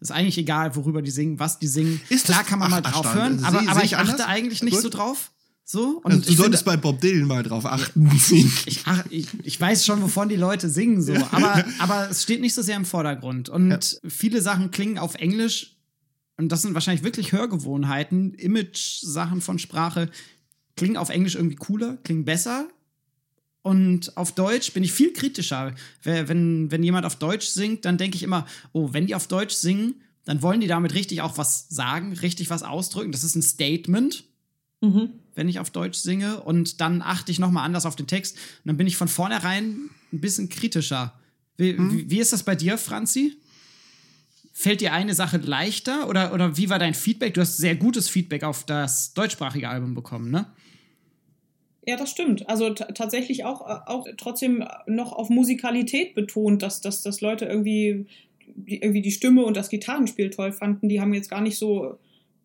[0.00, 2.00] Ist eigentlich egal, worüber die singen, was die singen.
[2.08, 3.14] Ist Klar kann man mal drauf erstaunt.
[3.16, 4.26] hören, Sehe- aber, aber ich achte anders?
[4.28, 4.82] eigentlich nicht Gut.
[4.82, 5.32] so drauf.
[5.64, 8.08] So, und Also, du solltest finde- bei Bob Dylan mal drauf achten.
[8.66, 12.40] ich, ach, ich, ich weiß schon, wovon die Leute singen, so, aber, aber es steht
[12.40, 13.48] nicht so sehr im Vordergrund.
[13.48, 15.76] Und viele Sachen klingen auf Englisch,
[16.38, 20.10] und das sind wahrscheinlich wirklich Hörgewohnheiten, Image-Sachen von Sprache,
[20.76, 22.68] klingen auf Englisch irgendwie cooler, klingen besser.
[23.62, 25.74] Und auf Deutsch bin ich viel kritischer.
[26.02, 29.54] Wenn, wenn jemand auf Deutsch singt, dann denke ich immer, oh, wenn die auf Deutsch
[29.54, 33.12] singen, dann wollen die damit richtig auch was sagen, richtig was ausdrücken.
[33.12, 34.24] Das ist ein Statement
[34.80, 35.10] Mhm.
[35.34, 38.66] wenn ich auf Deutsch singe und dann achte ich nochmal anders auf den Text und
[38.66, 41.18] dann bin ich von vornherein ein bisschen kritischer.
[41.56, 43.36] Wie, wie, wie ist das bei dir, Franzi?
[44.60, 47.32] Fällt dir eine Sache leichter oder, oder wie war dein Feedback?
[47.32, 50.46] Du hast sehr gutes Feedback auf das deutschsprachige Album bekommen, ne?
[51.86, 52.48] Ja, das stimmt.
[52.48, 58.06] Also tatsächlich auch, äh, auch trotzdem noch auf Musikalität betont, dass, dass, dass Leute irgendwie
[58.48, 60.88] die, irgendwie die Stimme und das Gitarrenspiel toll fanden.
[60.88, 61.96] Die haben jetzt gar nicht so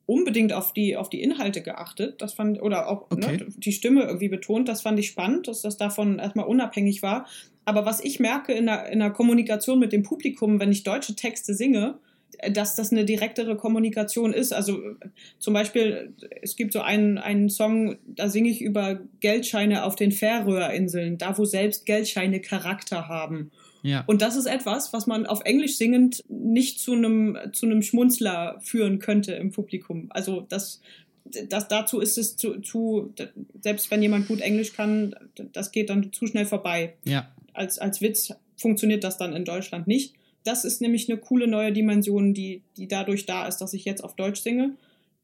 [0.05, 2.21] unbedingt auf die, auf die Inhalte geachtet.
[2.21, 3.37] Das fand, oder auch Okay.
[3.37, 4.69] ne, die Stimme irgendwie betont.
[4.69, 7.25] Das fand ich spannend, dass das davon erstmal unabhängig war.
[7.65, 11.15] Aber was ich merke in der, in der Kommunikation mit dem Publikum, wenn ich deutsche
[11.15, 11.99] Texte singe,
[12.39, 14.53] äh, dass das eine direktere Kommunikation ist.
[14.53, 14.95] Also äh,
[15.39, 20.11] zum Beispiel, es gibt so einen, einen Song, da singe ich über Geldscheine auf den
[20.11, 23.51] Färöerinseln, da wo selbst Geldscheine Charakter haben.
[23.81, 24.03] Ja.
[24.07, 28.57] Und das ist etwas, was man auf Englisch singend nicht zu einem zu einem Schmunzler
[28.61, 30.07] führen könnte im Publikum.
[30.09, 30.79] Also das
[31.25, 33.13] das, dazu ist es zu, zu,
[33.61, 36.95] selbst wenn jemand gut Englisch kann, das geht dann zu schnell vorbei.
[37.05, 37.31] Ja.
[37.53, 40.15] Als, als Witz funktioniert das dann in Deutschland nicht.
[40.43, 44.03] Das ist nämlich eine coole neue Dimension, die, die dadurch da ist, dass ich jetzt
[44.03, 44.75] auf Deutsch singe.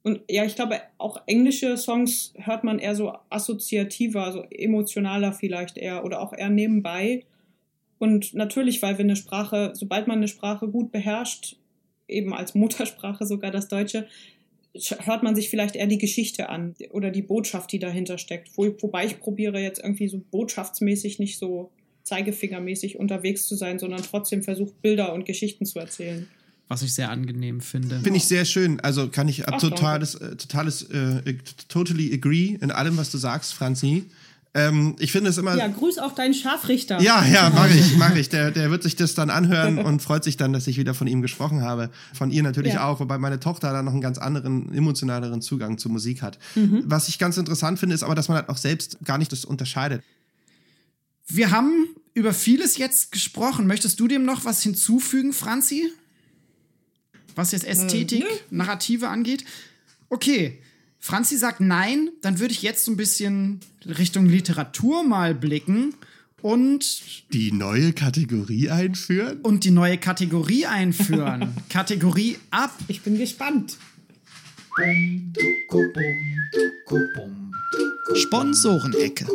[0.02, 5.78] Und ja, ich glaube, auch englische Songs hört man eher so assoziativer, so emotionaler vielleicht
[5.78, 7.26] eher oder auch eher nebenbei.
[7.98, 11.58] Und natürlich, weil wir eine Sprache, sobald man eine Sprache gut beherrscht,
[12.08, 14.08] eben als Muttersprache sogar das Deutsche,
[15.00, 18.58] hört man sich vielleicht eher die Geschichte an oder die Botschaft, die dahinter steckt.
[18.58, 21.72] Wo, wobei ich probiere jetzt irgendwie so botschaftsmäßig nicht so
[22.10, 26.28] zeigefingermäßig unterwegs zu sein, sondern trotzdem versucht, Bilder und Geschichten zu erzählen.
[26.68, 28.00] Was ich sehr angenehm finde.
[28.02, 28.80] Finde ich sehr schön.
[28.82, 31.34] Also kann ich Ach, totales, äh, totales, äh,
[31.68, 34.06] totally agree in allem, was du sagst, Franzi.
[34.54, 35.56] Ähm, ich finde es immer.
[35.56, 37.00] Ja, grüß auch deinen Scharfrichter.
[37.02, 38.30] Ja, ja, mache ich, mache ich.
[38.36, 41.08] Der, der wird sich das dann anhören und freut sich dann, dass ich wieder von
[41.08, 41.90] ihm gesprochen habe.
[42.14, 42.88] Von ihr natürlich Ja.
[42.88, 46.38] auch, wobei meine Tochter da noch einen ganz anderen, emotionaleren Zugang zur Musik hat.
[46.84, 49.46] Was ich ganz interessant finde, ist aber, dass man halt auch selbst gar nicht das
[49.46, 50.02] unterscheidet.
[51.30, 53.68] Wir haben über vieles jetzt gesprochen.
[53.68, 55.92] Möchtest du dem noch was hinzufügen, Franzi?
[57.36, 59.46] Was jetzt Ästhetik, Narrative angeht?
[60.10, 60.60] Okay.
[61.02, 65.94] Franzi sagt nein, dann würde ich jetzt so ein bisschen Richtung Literatur mal blicken
[66.42, 67.02] und,
[67.32, 69.40] Die neue Kategorie einführen?
[69.42, 71.54] und die neue Kategorie einführen.
[71.70, 72.78] Kategorie ab.
[72.90, 73.78] Ich bin gespannt.
[78.16, 79.26] Sponsorenecke.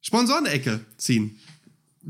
[0.00, 1.38] Sponsorenecke ziehen.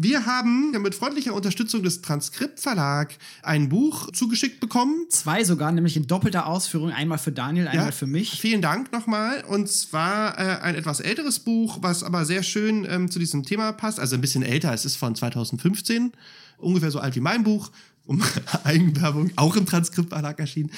[0.00, 5.06] Wir haben mit freundlicher Unterstützung des Transkriptverlag ein Buch zugeschickt bekommen.
[5.08, 6.92] Zwei sogar, nämlich in doppelter Ausführung.
[6.92, 8.40] Einmal für Daniel, einmal für mich.
[8.40, 9.42] Vielen Dank nochmal.
[9.48, 13.72] Und zwar äh, ein etwas älteres Buch, was aber sehr schön ähm, zu diesem Thema
[13.72, 13.98] passt.
[13.98, 16.12] Also ein bisschen älter, es ist von 2015,
[16.58, 17.72] ungefähr so alt wie mein Buch,
[18.08, 18.22] um
[18.64, 20.72] Eigenwerbung, auch im Transkriptverlag erschienen.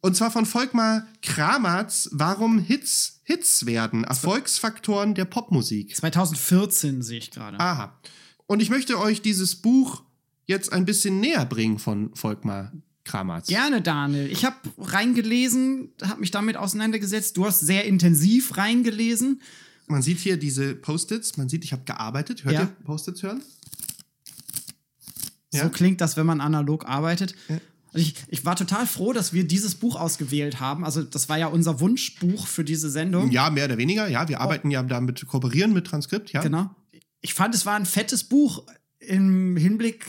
[0.00, 5.96] Und zwar von Volkmar Kramatz, Warum Hits Hits werden, Erfolgsfaktoren der Popmusik.
[5.96, 7.58] 2014 sehe ich gerade.
[7.58, 7.98] Aha.
[8.46, 10.02] Und ich möchte euch dieses Buch
[10.44, 12.70] jetzt ein bisschen näher bringen von Volkmar
[13.04, 13.46] Kramatz.
[13.48, 14.30] Gerne, Daniel.
[14.30, 17.36] Ich habe reingelesen, habe mich damit auseinandergesetzt.
[17.38, 19.40] Du hast sehr intensiv reingelesen.
[19.86, 22.44] Man sieht hier diese Post-its, man sieht, ich habe gearbeitet.
[22.44, 22.60] Hört Ja.
[22.62, 23.42] ihr Post-its hören?
[25.54, 25.64] Ja.
[25.64, 27.34] So klingt das, wenn man analog arbeitet.
[27.48, 27.58] Ja.
[27.92, 30.84] Also ich, ich war total froh, dass wir dieses Buch ausgewählt haben.
[30.84, 33.30] Also, das war ja unser Wunschbuch für diese Sendung.
[33.30, 34.08] Ja, mehr oder weniger.
[34.08, 36.42] Ja, wir arbeiten ja damit, kooperieren mit Transkript, ja.
[36.42, 36.70] Genau.
[37.20, 38.64] Ich fand, es war ein fettes Buch
[38.98, 40.06] im Hinblick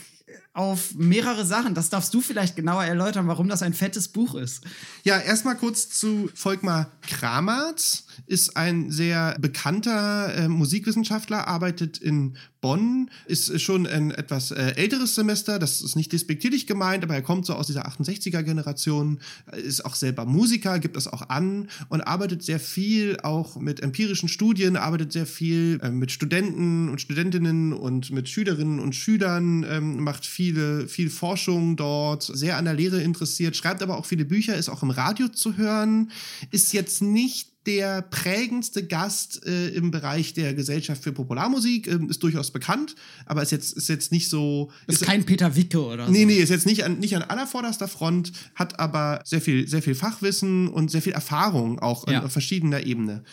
[0.52, 1.74] auf mehrere Sachen.
[1.74, 4.64] Das darfst du vielleicht genauer erläutern, warum das ein fettes Buch ist.
[5.04, 8.05] Ja, erstmal kurz zu Volkmar Kramatz.
[8.26, 12.36] Ist ein sehr bekannter äh, Musikwissenschaftler, arbeitet in
[12.66, 17.22] Bonn, ist schon ein etwas äh, älteres Semester, das ist nicht despektierlich gemeint, aber er
[17.22, 19.20] kommt so aus dieser 68er-Generation,
[19.52, 24.28] ist auch selber Musiker, gibt das auch an und arbeitet sehr viel auch mit empirischen
[24.28, 30.02] Studien, arbeitet sehr viel äh, mit Studenten und Studentinnen und mit Schülerinnen und Schülern, ähm,
[30.02, 34.56] macht viele, viel Forschung dort, sehr an der Lehre interessiert, schreibt aber auch viele Bücher,
[34.56, 36.10] ist auch im Radio zu hören,
[36.50, 42.22] ist jetzt nicht der prägendste Gast äh, im Bereich der Gesellschaft für Popularmusik, ähm, ist
[42.22, 42.94] durchaus bekannt,
[43.26, 44.70] aber ist jetzt, ist jetzt nicht so.
[44.86, 46.12] Ist kein Peter Wicke oder so.
[46.12, 49.82] Nee, nee, ist jetzt nicht an, nicht an allervorderster Front, hat aber sehr viel, sehr
[49.82, 52.22] viel Fachwissen und sehr viel Erfahrung auch Ja.
[52.22, 53.24] auf verschiedener Ebene.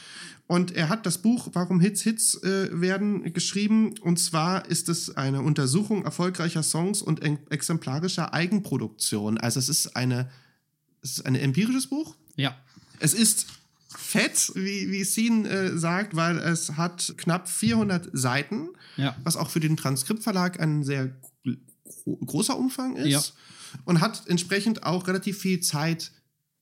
[0.46, 3.96] Und er hat das Buch Warum Hits Hits äh, werden geschrieben.
[4.02, 9.38] Und zwar ist es eine Untersuchung erfolgreicher Songs und exemplarischer Eigenproduktion.
[9.38, 10.30] Also es ist eine,
[11.02, 12.16] es ist ein empirisches Buch.
[12.36, 12.56] Ja.
[13.00, 13.48] Es ist
[13.98, 19.16] fett, wie, wie Scene äh, sagt, weil es hat knapp 400 Seiten, Ja.
[19.24, 21.08] was auch für den Transkriptverlag ein sehr
[22.06, 23.08] gro großer Umfang ist.
[23.10, 23.22] Ja.
[23.86, 26.12] Und hat entsprechend auch relativ viel Zeit,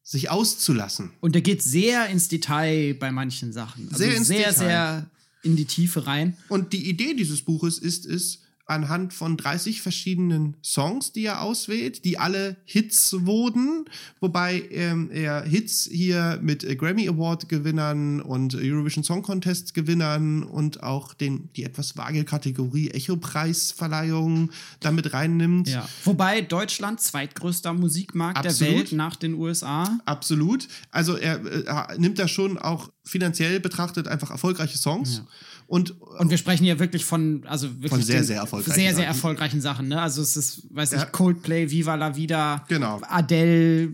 [0.03, 1.11] sich auszulassen.
[1.19, 3.87] Und der geht sehr ins Detail bei manchen Sachen.
[3.89, 4.53] Also Sehr ins sehr, Detail.
[4.53, 5.09] sehr
[5.43, 6.37] in die Tiefe rein.
[6.47, 12.05] Und die Idee dieses Buches ist es, anhand von 30 verschiedenen Songs, die er auswählt,
[12.05, 13.85] die alle Hits wurden,
[14.19, 20.43] wobei ähm, er Hits hier mit äh, Grammy Award Gewinnern und Eurovision Song Contest Gewinnern
[20.43, 25.69] und auch den die etwas vage Kategorie Echo Preisverleihung damit reinnimmt.
[25.69, 25.87] Ja.
[26.03, 28.61] Wobei Deutschland zweitgrößter Musikmarkt Absolut.
[28.61, 29.99] der Welt nach den USA.
[30.05, 30.67] Absolut.
[30.91, 35.27] Also er äh, nimmt da schon auch finanziell betrachtet einfach erfolgreiche Songs Ja.
[35.71, 38.95] Und Und wir sprechen hier wirklich von, also wirklich Von sehr, sehr erfolgreichen sehr, sehr
[38.95, 39.07] Sachen.
[39.07, 39.87] erfolgreichen Sachen.
[39.87, 40.01] Ne?
[40.01, 41.03] Also es ist, weiß Ja.
[41.03, 42.99] ich, Coldplay, Viva la Vida, Genau.
[43.07, 43.89] Adele,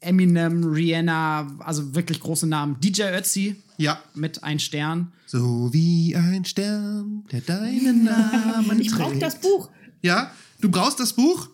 [0.00, 2.78] Eminem, Rihanna, also wirklich große Namen.
[2.80, 5.10] DJ Ötzi ja, mit ein Stern.
[5.26, 9.22] So wie ein Stern, der deinen Namen Ich brauche trägt.
[9.22, 9.68] das Buch.
[10.02, 11.48] Ja, du brauchst das Buch?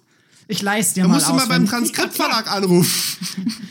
[0.47, 1.39] Ich leih es dir Da mal musst du aus.
[1.39, 3.27] mal beim Transkriptverlag anrufen.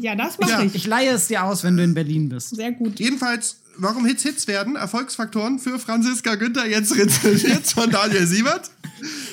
[0.00, 0.62] Ja, das mache Ja.
[0.62, 0.74] ich.
[0.74, 2.54] ich leihe es dir aus, wenn du in Berlin bist.
[2.54, 3.00] Sehr gut.
[3.00, 8.70] Jedenfalls, warum Hits Hits werden, Erfolgsfaktoren für Franziska Günther, jetzt rezensiert von Daniel Siebert.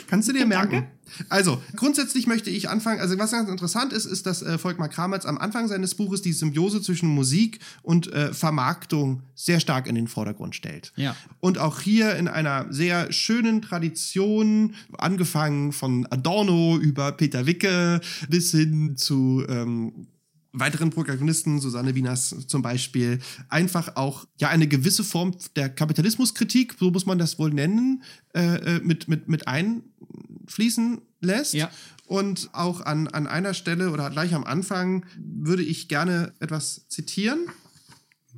[0.08, 0.88] Kannst du dir merken.
[1.30, 5.26] Also, grundsätzlich möchte ich anfangen, also was ganz interessant ist, ist, dass äh, Volkmar Kramertz
[5.26, 10.08] am Anfang seines Buches die Symbiose zwischen Musik und äh, Vermarktung sehr stark in den
[10.08, 10.94] Vordergrund stellt.
[10.96, 11.16] Ja.
[11.39, 18.52] Und auch hier in einer sehr schönen Tradition, angefangen von Adorno über Peter Wicke bis
[18.52, 20.08] hin zu ähm,
[20.54, 26.91] weiteren Protagonisten, Susanne Wieners zum Beispiel, einfach auch ja eine gewisse Form der Kapitalismuskritik, so
[26.91, 31.54] muss man das wohl nennen, äh, äh, mit, mit, mit einfließen lässt.
[31.54, 31.70] Ja.
[32.06, 37.39] Und auch an, an einer Stelle oder gleich am Anfang würde ich gerne etwas zitieren.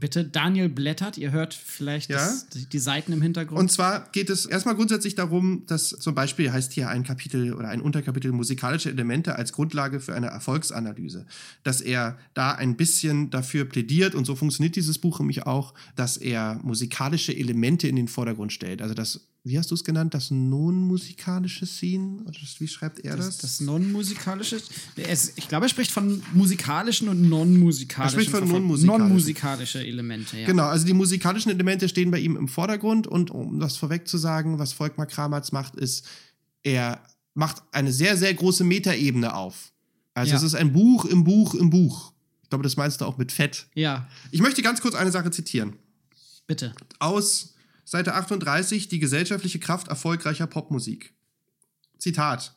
[0.04, 1.18] Bitte, Daniel blättert.
[1.18, 2.18] Ihr hört vielleicht Ja.
[2.18, 3.58] das, die, die Seiten im Hintergrund.
[3.58, 7.70] Und zwar geht es erstmal grundsätzlich darum, dass zum Beispiel heißt hier ein Kapitel oder
[7.70, 11.26] ein Unterkapitel musikalische Elemente als Grundlage für eine Erfolgsanalyse.
[11.64, 16.18] Dass er da ein bisschen dafür plädiert und so funktioniert dieses Buch nämlich auch, dass
[16.18, 18.82] er musikalische Elemente in den Vordergrund stellt.
[18.82, 22.22] Also das, wie hast du es genannt, das non-musikalische Scene?
[22.26, 23.26] Oder wie schreibt er das?
[23.26, 24.62] das, das non-musikalische.
[25.36, 28.20] Ich glaube, er spricht von musikalischen und non-musikalischen.
[28.20, 29.08] Er spricht von non-musikalischen.
[29.08, 30.46] Non-musikalische Elemente, ja.
[30.46, 34.18] Genau, also die musikalischen Elemente stehen bei ihm im Vordergrund und um das vorweg zu
[34.18, 36.06] sagen, was Volkmar Kramertz macht, ist,
[36.64, 39.72] er macht eine sehr, sehr große Metaebene auf.
[40.14, 40.38] Also Ja.
[40.38, 42.14] es ist ein Buch im Buch im Buch.
[42.44, 43.66] Ich glaube, das meinst du auch mit Fett.
[43.74, 45.74] Ja, Ich möchte ganz kurz eine Sache zitieren.
[46.48, 46.74] bitte.
[47.00, 47.53] Aus
[47.86, 51.14] Seite 38, die gesellschaftliche Kraft erfolgreicher Popmusik.
[51.98, 52.56] Zitat.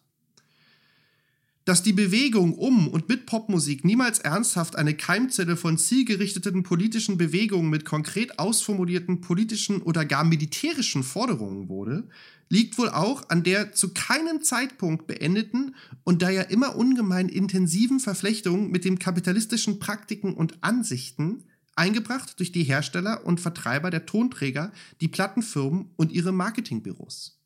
[1.64, 7.70] Dass die Bewegung um und mit Popmusik niemals ernsthaft eine Keimzelle von zielgerichteten politischen Bewegungen
[7.70, 12.08] mit konkret ausformulierten politischen oder gar militärischen Forderungen wurde,
[12.48, 15.74] liegt wohl auch an der zu keinem Zeitpunkt beendeten
[16.04, 21.42] und daher immer ungemein intensiven Verflechtung mit den kapitalistischen Praktiken und Ansichten,
[21.76, 27.38] eingebracht durch die Hersteller und Vertreiber der Tonträger, die Plattenfirmen und ihre Marketingbüros.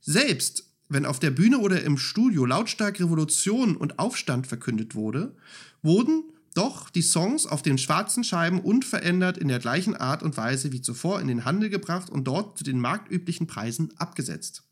[0.00, 5.34] Selbst wenn auf der Bühne oder im Studio lautstark Revolution und Aufstand verkündet wurde,
[5.82, 6.24] wurden
[6.54, 10.82] doch die Songs auf den schwarzen Scheiben unverändert in der gleichen Art und Weise wie
[10.82, 14.62] zuvor in den Handel gebracht und dort zu den marktüblichen Preisen abgesetzt.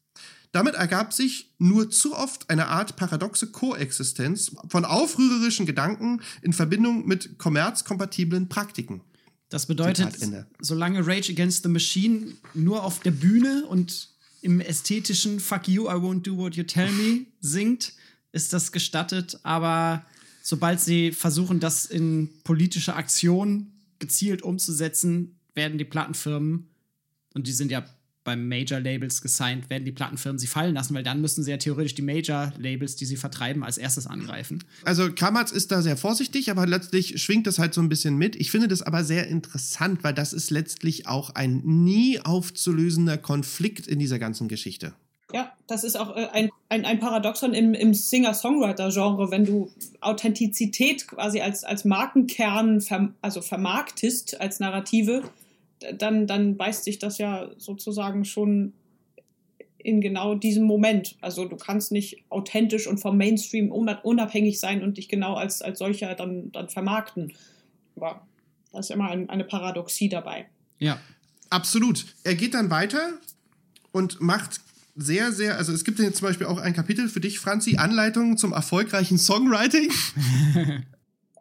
[0.52, 7.06] Damit ergab sich nur zu oft eine Art paradoxe Koexistenz von aufrührerischen Gedanken in Verbindung
[7.06, 9.00] mit kommerzkompatiblen Praktiken.
[9.48, 10.14] Das bedeutet,
[10.60, 14.10] solange Rage Against the Machine nur auf der Bühne und
[14.42, 17.94] im ästhetischen Fuck you, I won't do what you tell me singt,
[18.32, 19.38] ist das gestattet.
[19.42, 20.04] Aber
[20.42, 26.68] sobald sie versuchen, das in politische Aktion gezielt umzusetzen, werden die Plattenfirmen,
[27.34, 27.84] und die sind ja
[28.24, 31.94] beim Major-Labels gesigned, werden die Plattenfirmen sie fallen lassen, weil dann müssen sie ja theoretisch
[31.94, 34.62] die Major-Labels, die sie vertreiben, als erstes angreifen.
[34.84, 38.36] Also Kramatz ist da sehr vorsichtig, aber letztlich schwingt das halt so ein bisschen mit.
[38.36, 43.86] Ich finde das aber sehr interessant, weil das ist letztlich auch ein nie aufzulösender Konflikt
[43.86, 44.94] in dieser ganzen Geschichte.
[45.32, 49.70] Ja, das ist auch äh, ein, ein, ein Paradoxon im, im Singer-Songwriter-Genre, wenn du
[50.00, 55.22] Authentizität quasi als, als Markenkern verm also vermarktest, als Narrative,
[55.98, 58.72] dann, dann beißt sich das ja sozusagen schon
[59.78, 61.16] in genau diesem Moment.
[61.20, 65.60] Also du kannst nicht authentisch und vom Mainstream una- unabhängig sein und dich genau als,
[65.60, 67.32] als solcher dann, dann vermarkten.
[67.96, 68.26] Aber
[68.72, 70.46] da ist immer ein, eine Paradoxie dabei.
[70.78, 71.00] Ja.
[71.50, 72.06] Absolut.
[72.24, 73.12] Er geht dann weiter
[73.90, 74.60] und macht
[74.96, 78.38] sehr, sehr, also es gibt jetzt zum Beispiel auch ein Kapitel für dich, Franzi, Anleitungen
[78.38, 79.90] zum erfolgreichen Songwriting,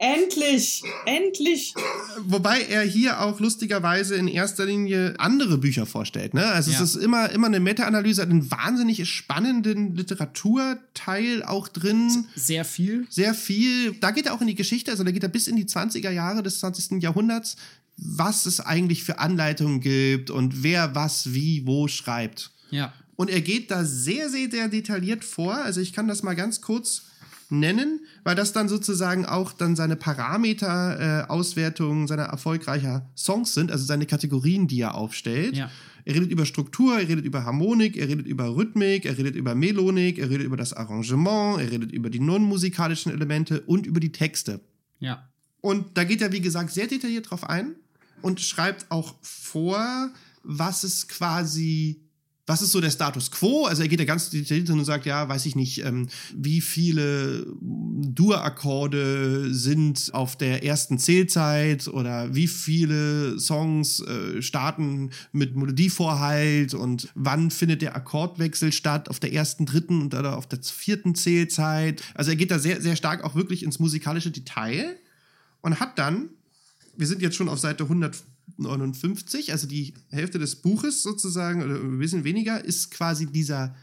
[0.04, 0.82] Endlich!
[1.06, 1.76] Endlich!
[2.24, 6.34] wobei er hier auch lustigerweise in erster Linie andere Bücher vorstellt.
[6.34, 6.44] Ne?
[6.44, 6.82] Also Ja.
[6.82, 12.26] es ist immer, immer eine Meta-Analyse, einen wahnsinnig spannenden Literaturteil auch drin.
[12.36, 13.06] Sehr viel.
[13.10, 13.94] sehr viel.
[14.00, 16.10] Da geht er auch in die Geschichte, also da geht er bis in die 20er
[16.12, 17.02] Jahre des 20.
[17.02, 17.56] Jahrhunderts,
[17.98, 22.52] was es eigentlich für Anleitungen gibt und wer was wie wo schreibt.
[22.72, 22.92] Ja.
[23.16, 25.54] Und er geht da sehr, sehr, sehr detailliert vor.
[25.54, 27.04] Also ich kann das mal ganz kurz
[27.52, 34.06] nennen, weil das dann sozusagen auch dann seine Parameter-Auswertungen seiner erfolgreicher Songs sind, also seine
[34.06, 35.56] Kategorien, die er aufstellt.
[35.56, 35.72] Ja.
[36.04, 39.54] Er redet über Struktur, er redet über Harmonik, er redet über Rhythmik, er redet über
[39.54, 44.12] Melonik, er redet über das Arrangement, er redet über die non-musikalischen Elemente und über die
[44.12, 44.62] Texte.
[45.00, 45.30] Ja.
[45.62, 47.76] Und da geht er, wie gesagt, sehr detailliert drauf ein
[48.24, 50.10] und schreibt auch vor,
[50.44, 52.01] was es quasi,
[52.52, 53.66] was ist so der Status quo?
[53.66, 56.60] Also er geht ja ganz detailliert hin und sagt, ja, weiß ich nicht, ähm, wie
[56.60, 66.74] viele Dur-Akkorde sind auf der ersten Zählzeit oder wie viele Songs äh, starten mit Melodievorhalt
[66.74, 72.04] und wann findet der Akkordwechsel statt auf der ersten, dritten oder auf der vierten Zählzeit.
[72.16, 74.98] Also er geht da sehr, sehr stark auch wirklich ins musikalische Detail
[75.62, 76.32] und hat dann,
[76.98, 77.88] wir sind jetzt schon auf Seite
[78.58, 83.76] 159, also die Hälfte des Buches sozusagen, oder ein bisschen weniger, ist quasi dieser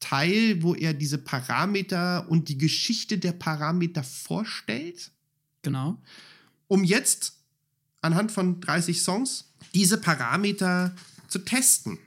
[0.00, 5.10] Teil, wo er diese Parameter und die Geschichte der Parameter vorstellt,
[5.62, 6.00] Genau.
[6.68, 7.38] um jetzt
[8.02, 10.94] anhand von 30 Songs diese Parameter
[11.28, 11.98] zu testen.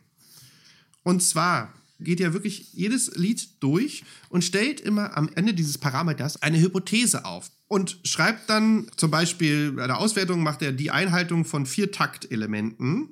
[1.03, 6.41] Und zwar geht er wirklich jedes Lied durch und stellt immer am Ende dieses Parameters
[6.41, 11.45] eine Hypothese auf und schreibt dann zum Beispiel bei der Auswertung macht er die Einhaltung
[11.45, 13.09] von vier Taktelementen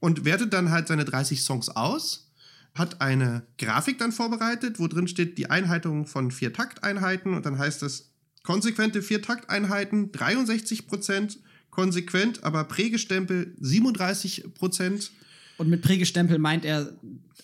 [0.00, 2.30] und wertet dann halt seine 30 Songs aus,
[2.74, 7.58] hat eine Grafik dann vorbereitet, wo drin steht die Einhaltung von vier Takteinheiten und dann
[7.58, 8.12] heißt es
[8.44, 11.40] konsequente vier Takteinheiten 63 Prozent,
[11.70, 15.10] konsequent aber Prägestempel 37 Prozent.
[15.56, 16.92] Und mit Prägestempel meint er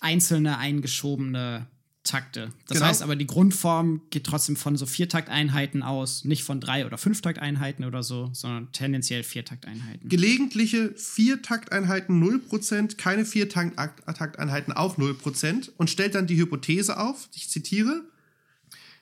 [0.00, 1.66] einzelne eingeschobene
[2.04, 2.52] Takte.
[2.68, 2.86] Das Genau.
[2.88, 7.84] heißt aber, die Grundform geht trotzdem von so Viertakteinheiten aus, nicht von drei- oder fünftakteinheiten
[7.84, 10.06] oder so, sondern tendenziell Viertakteinheiten.
[10.08, 18.02] Gelegentliche Viertakteinheiten 0%, keine Viertakteinheiten auch 0% und stellt dann die Hypothese auf, ich zitiere,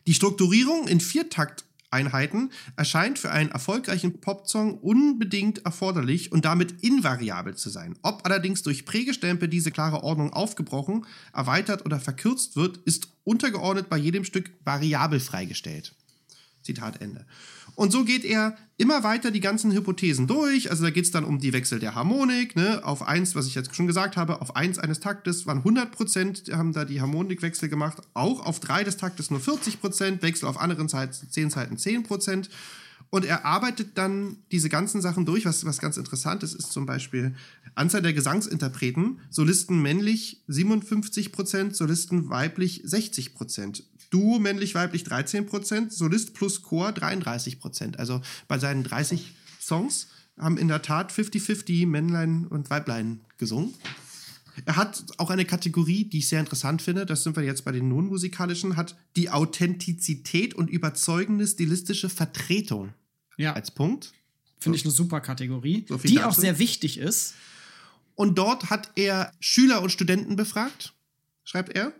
[0.07, 1.01] die Strukturierung in
[1.93, 7.97] Viertakteinheiten erscheint für einen erfolgreichen Popsong unbedingt erforderlich und damit invariabel zu sein.
[8.03, 13.99] Ob allerdings durch Prägestempel diese klare Ordnung aufgebrochen, erweitert oder verkürzt wird, ist untergeordnet bei
[13.99, 15.95] jedem Stück variabel freigestellt.
[16.63, 17.27] Zitat Ende.
[17.75, 20.71] Und so geht er immer weiter die ganzen Hypothesen durch.
[20.71, 22.57] Also da geht es dann um die Wechsel der Harmonik.
[22.57, 22.85] Ne?
[22.85, 26.73] Auf eins, was ich jetzt schon gesagt habe, auf eins eines Taktes waren 100% haben
[26.73, 27.99] da die Harmonikwechsel gemacht.
[28.15, 32.49] Auch auf drei des Taktes nur 40%, Wechsel auf anderen Seiten, zehn Seiten 10%.
[33.15, 35.45] Und er arbeitet dann diese ganzen Sachen durch.
[35.45, 37.35] Was, was ganz interessant ist, ist zum Beispiel
[37.75, 39.21] Anzahl der Gesangsinterpreten.
[39.29, 43.83] Solisten männlich 57%, Solisten weiblich 60%.
[44.13, 47.97] Duo männlich-weiblich 13%, Solist plus Chor 33%.
[47.97, 50.09] Also bei seinen 30 Songs
[50.39, 53.75] haben in der Tat 50-50 Männlein und Weiblein gesungen.
[54.67, 57.73] Er hat auch eine Kategorie, die ich sehr interessant finde, das sind wir jetzt bei
[57.73, 62.93] den non-musikalischen, hat die Authentizität und überzeugende stilistische Vertretung
[63.39, 64.13] Ja, als Punkt.
[64.59, 66.29] finde ich eine super Kategorie, So die dazu.
[66.29, 67.33] auch sehr wichtig ist.
[68.15, 70.93] Und dort hat er Schüler und Studenten befragt,
[71.45, 71.95] schreibt er,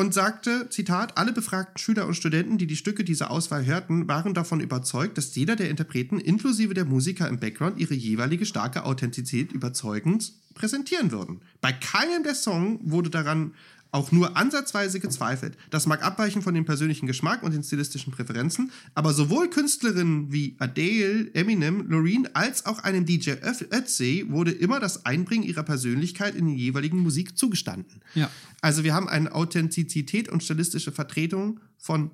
[0.00, 4.32] und sagte, Zitat, alle befragten Schüler und Studenten, die die Stücke dieser Auswahl hörten, waren
[4.32, 9.52] davon überzeugt, dass jeder der Interpreten inklusive der Musiker im Background ihre jeweilige starke Authentizität
[9.52, 11.42] überzeugend präsentieren würden.
[11.60, 13.52] Bei keinem der Songs wurde daran
[13.92, 15.56] auch nur ansatzweise gezweifelt.
[15.70, 20.56] Das mag abweichen von dem persönlichen Geschmack und den stilistischen Präferenzen, aber sowohl Künstlerinnen wie
[20.58, 23.32] Adele, Eminem, Loreen als auch einem DJ
[23.70, 28.00] Ötzi wurde immer das Einbringen ihrer Persönlichkeit in die jeweiligen Musik zugestanden.
[28.14, 28.30] Ja.
[28.60, 32.10] Also wir haben eine Authentizität und stilistische Vertretung von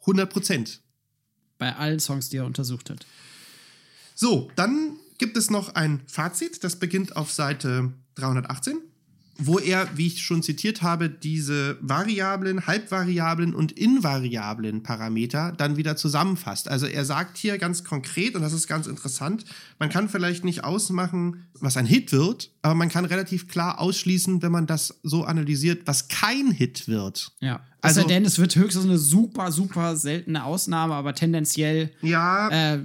[0.00, 0.80] 100 Prozent.
[1.58, 3.04] Bei allen Songs, die er untersucht hat.
[4.14, 8.78] So, dann gibt es noch ein Fazit, das beginnt auf Seite 318,
[9.40, 15.96] wo er, wie ich schon zitiert habe, diese variablen, halbvariablen und invariablen Parameter dann wieder
[15.96, 16.68] zusammenfasst.
[16.68, 19.44] Also er sagt hier ganz konkret, und das ist ganz interessant,
[19.78, 24.42] man kann vielleicht nicht ausmachen, was ein Hit wird, aber man kann relativ klar ausschließen,
[24.42, 27.30] wenn man das so analysiert, was kein Hit wird.
[27.40, 27.60] Ja.
[27.80, 32.80] Also- denn es wird höchstens eine super, super seltene Ausnahme, aber tendenziell, Ja, äh,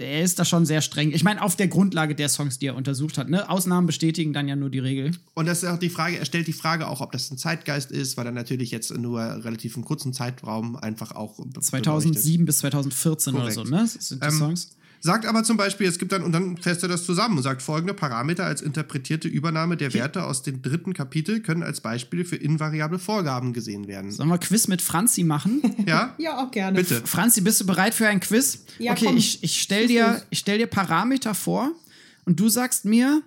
[0.00, 1.12] er ist da schon sehr streng.
[1.12, 3.28] Ich meine, auf der Grundlage der Songs, die er untersucht hat.
[3.28, 3.48] Ne?
[3.48, 5.12] Ausnahmen bestätigen dann ja nur die Regel.
[5.34, 7.90] Und das ist auch die Frage, er stellt die Frage auch, ob das ein Zeitgeist
[7.90, 11.36] ist, weil er natürlich jetzt nur relativ einen kurzen Zeitraum einfach auch.
[11.36, 11.64] be- beleuchtet.
[11.64, 13.56] 2007 bis 2014 Korrekt.
[13.58, 13.80] oder so, ne?
[13.82, 14.70] Das sind die Ähm, Songs.
[15.02, 17.62] Sagt aber zum Beispiel, es gibt dann, und dann fasst er das zusammen und sagt,
[17.62, 22.36] folgende Parameter als interpretierte Übernahme der Werte aus dem dritten Kapitel können als Beispiele für
[22.36, 24.12] invariable Vorgaben gesehen werden.
[24.12, 25.62] Sollen wir Quiz mit Franzi machen?
[25.86, 26.14] Ja?
[26.18, 26.76] Ja, auch gerne.
[26.78, 27.02] Bitte.
[27.06, 28.64] Franzi, bist du bereit für ein Quiz?
[28.78, 29.16] Ja, okay, komm.
[29.16, 31.70] ich, ich stell dir, ich stell dir Parameter vor
[32.26, 33.22] und du sagst mir,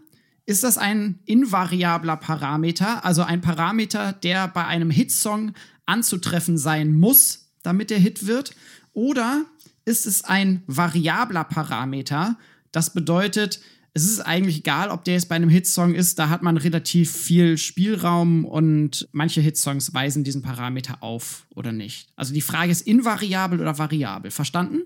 [0.46, 5.54] ist das ein invariabler Parameter, also ein Parameter, der bei einem Hitsong
[5.86, 8.56] anzutreffen sein muss, damit der Hit wird?
[8.94, 9.46] Oder
[9.86, 12.38] ist es ein variabler Parameter?
[12.72, 13.60] Das bedeutet,
[13.94, 17.12] es ist eigentlich egal, ob der jetzt bei einem Hitsong ist, da hat man relativ
[17.12, 22.10] viel Spielraum und manche Hitsongs weisen diesen Parameter auf oder nicht.
[22.16, 24.32] Also die Frage ist invariabel oder variabel.
[24.32, 24.82] Verstanden?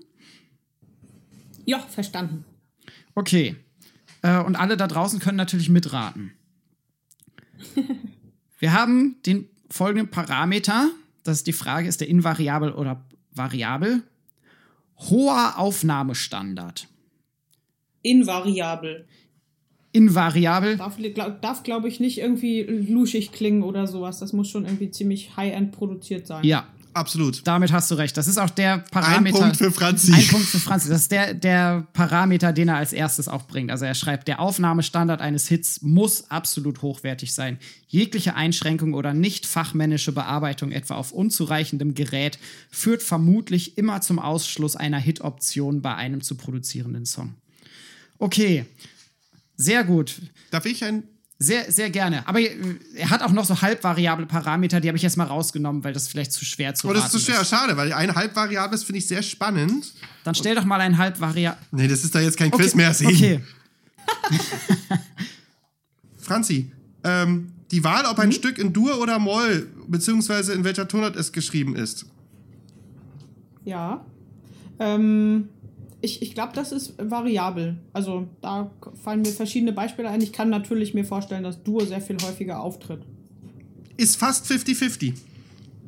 [1.64, 2.44] Ja, verstanden.
[3.14, 3.56] Okay.
[4.22, 6.32] Äh, und alle da draußen können natürlich mitraten.
[8.58, 10.90] Wir haben den folgenden Parameter.
[11.22, 14.02] Das ist die Frage, ist der invariabel oder variabel?
[14.98, 16.88] Hoher Aufnahmestandard.
[18.02, 19.06] Invariabel.
[19.92, 20.76] Invariabel.
[20.76, 20.96] Darf,
[21.40, 24.18] darf glaube ich, nicht irgendwie luschig klingen oder sowas.
[24.18, 26.44] Das muss schon irgendwie ziemlich high-end produziert sein.
[26.44, 27.46] Ja, Absolut.
[27.46, 28.16] damit hast du recht.
[28.16, 29.38] Das ist auch der Ein Parameter.
[29.38, 30.12] Punkt für Franzi.
[30.12, 30.88] Ein Punkt für Franzi.
[30.88, 33.70] Das ist der, der Parameter, den er als erstes auch bringt.
[33.70, 37.58] Also er schreibt, der Aufnahmestandard eines Hits muss absolut hochwertig sein.
[37.86, 42.38] Jegliche Einschränkung oder nicht fachmännische Bearbeitung etwa auf unzureichendem Gerät
[42.70, 47.34] führt vermutlich immer zum Ausschluss einer Hit-Option bei einem zu produzierenden Song.
[48.18, 48.66] Okay,
[49.56, 50.20] sehr gut.
[50.50, 51.04] Darf ich ein.
[51.40, 52.26] Sehr, sehr gerne.
[52.26, 52.50] Aber äh,
[52.96, 56.08] er hat auch noch so halbvariable Parameter, die habe ich jetzt mal rausgenommen, weil das
[56.08, 57.44] vielleicht zu schwer zu Oh, das ist zu schwer.
[57.44, 59.92] Schade, weil ein Halbvariables finde ich sehr spannend.
[60.24, 61.60] Dann stell doch mal ein halbvariable.
[61.70, 62.92] Nee, das ist da jetzt kein Quiz mehr.
[62.92, 63.08] Sehen.
[63.08, 63.40] Okay.
[66.18, 66.72] Franzi,
[67.04, 68.24] ähm, die Wahl, ob Mhm.
[68.24, 72.06] ein Stück in Dur oder Moll, beziehungsweise in welcher Tonart es geschrieben ist.
[73.64, 74.04] Ja.
[74.80, 75.48] Ähm,
[76.00, 77.76] ich ich glaube, das ist variabel.
[77.92, 78.70] Also da
[79.02, 80.20] fallen mir verschiedene Beispiele ein.
[80.20, 83.02] Ich kann natürlich mir vorstellen, dass Dur sehr viel häufiger auftritt.
[83.96, 85.14] Ist fast 50-50.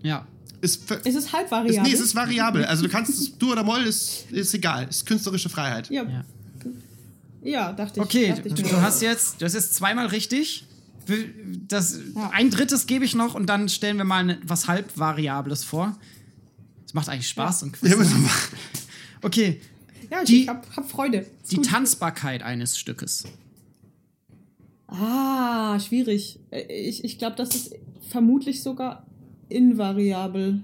[0.03, 0.27] Ja.
[0.61, 1.83] Ist, Ist es halb ist, variabel?
[1.83, 2.65] nee, es ist variabel.
[2.65, 4.87] Also du kannst es, Dur oder Moll, ist, ist egal.
[4.91, 5.89] Ist künstlerische Freiheit.
[5.91, 6.03] ja.
[6.03, 6.25] Ja.
[7.43, 7.73] ja.
[7.73, 8.05] dachte ich.
[8.05, 10.67] Okay, dachte ich du, hast jetzt, du hast jetzt zweimal richtig.
[11.67, 12.31] Das, Ja.
[12.33, 15.97] Ein drittes gebe ich noch und dann stellen wir mal ne- was halbvariables vor.
[16.83, 17.61] Das macht eigentlich Spaß.
[17.63, 17.67] Ja.
[17.67, 17.93] Und Quiz.
[19.23, 19.61] Okay,
[20.11, 21.19] Ja, ich, die- ich hab, hab Freude.
[21.43, 21.67] Ist die gut.
[21.67, 23.25] Tanzbarkeit eines Stückes.
[24.87, 26.41] Ah, schwierig.
[26.69, 27.75] Ich, ich glaube, das ist
[28.09, 29.07] vermutlich sogar
[29.49, 30.61] invariabel.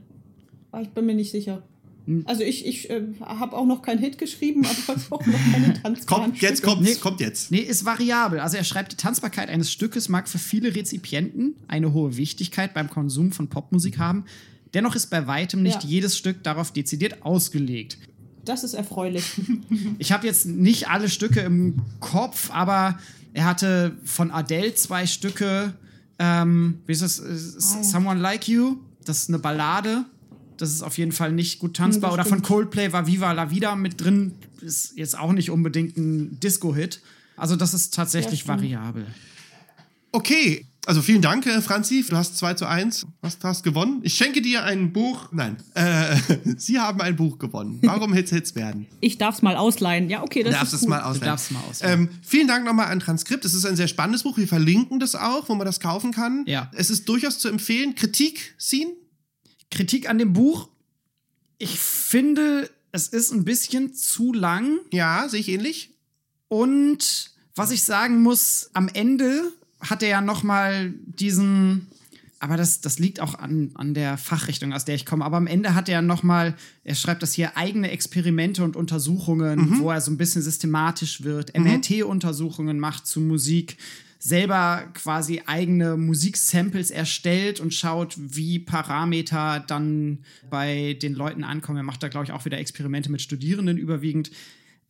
[0.73, 1.63] Aber ich bin mir nicht sicher.
[2.07, 2.23] Hm.
[2.27, 6.25] Also ich, ich äh, habe auch noch keinen Hit geschrieben, aber auch noch keine tanzbaren
[6.25, 6.95] Kommt, jetzt kommt, Nee.
[6.97, 7.51] kommt jetzt.
[7.53, 8.41] Nee, ist variabel.
[8.41, 12.91] Also er schreibt, die Tanzbarkeit eines Stückes mag für viele Rezipienten eine hohe Wichtigkeit beim
[12.91, 14.25] Konsum von Popmusik haben.
[14.75, 15.89] Dennoch ist bei weitem nicht Ja.
[15.89, 17.99] jedes Stück darauf dezidiert ausgelegt.
[18.47, 19.25] Das ist erfreulich.
[19.99, 22.99] Ich habe jetzt nicht alle Stücke im Kopf, aber
[23.35, 25.75] er hatte von Adele zwei Stücke.
[26.19, 27.19] Ähm, wie ist das?
[27.19, 27.25] Äh,
[27.79, 27.83] Ah.
[27.83, 28.77] Someone Like You.
[29.05, 30.05] Das ist eine Ballade.
[30.57, 32.11] Das ist auf jeden Fall nicht gut tanzbar.
[32.11, 32.43] Hm, Oder von.
[32.43, 34.33] Coldplay war Viva la Vida mit drin.
[34.63, 37.01] Ist jetzt auch nicht unbedingt ein Disco-Hit.
[37.37, 39.07] Also, das ist tatsächlich variabel.
[40.13, 42.05] Okay, also vielen Dank, äh, Franzi.
[42.09, 43.07] Du hast 2 zu 1.
[43.23, 44.01] Hast, hast gewonnen.
[44.03, 45.29] Ich schenke dir ein Buch.
[45.33, 46.17] Nein, äh,
[46.57, 47.79] Sie haben ein Buch gewonnen.
[47.83, 48.87] Warum Hits Hits werden?
[49.01, 50.09] Ich darf es mal ausleihen.
[50.09, 50.91] Ja, okay, Du das darfst ist es gut.
[50.91, 51.25] mal ausleihen.
[51.27, 52.01] darfst mal ausleihen.
[52.03, 53.45] Ähm, vielen Dank nochmal an Transkript.
[53.45, 54.37] Es ist ein sehr spannendes Buch.
[54.39, 56.45] Wir verlinken das auch, wo man das kaufen kann.
[56.47, 56.71] Ja.
[56.75, 57.95] Es ist durchaus zu empfehlen.
[57.95, 58.93] Kritik, Scene?
[59.71, 60.69] Kritik an dem Buch.
[61.59, 64.79] Ich finde, es ist ein bisschen zu lang.
[64.93, 65.91] Ja, sehe ich ähnlich.
[66.49, 69.53] Und was ich sagen muss, am Ende
[69.87, 71.89] hat er ja noch mal diesen
[72.39, 75.25] aber das, das liegt auch an, an der Fachrichtung, aus der ich komme.
[75.25, 79.81] Aber am Ende hat er noch mal, er schreibt das hier, eigene Experimente und Untersuchungen,
[79.81, 83.79] wo er so ein bisschen systematisch wird, MRT-Untersuchungen macht zu Musik,
[84.19, 90.19] selber quasi eigene Musiksamples erstellt und schaut, wie Parameter dann
[90.51, 91.79] bei den Leuten ankommen.
[91.79, 94.31] Er macht da, glaube ich, auch wieder Experimente mit Studierenden überwiegend.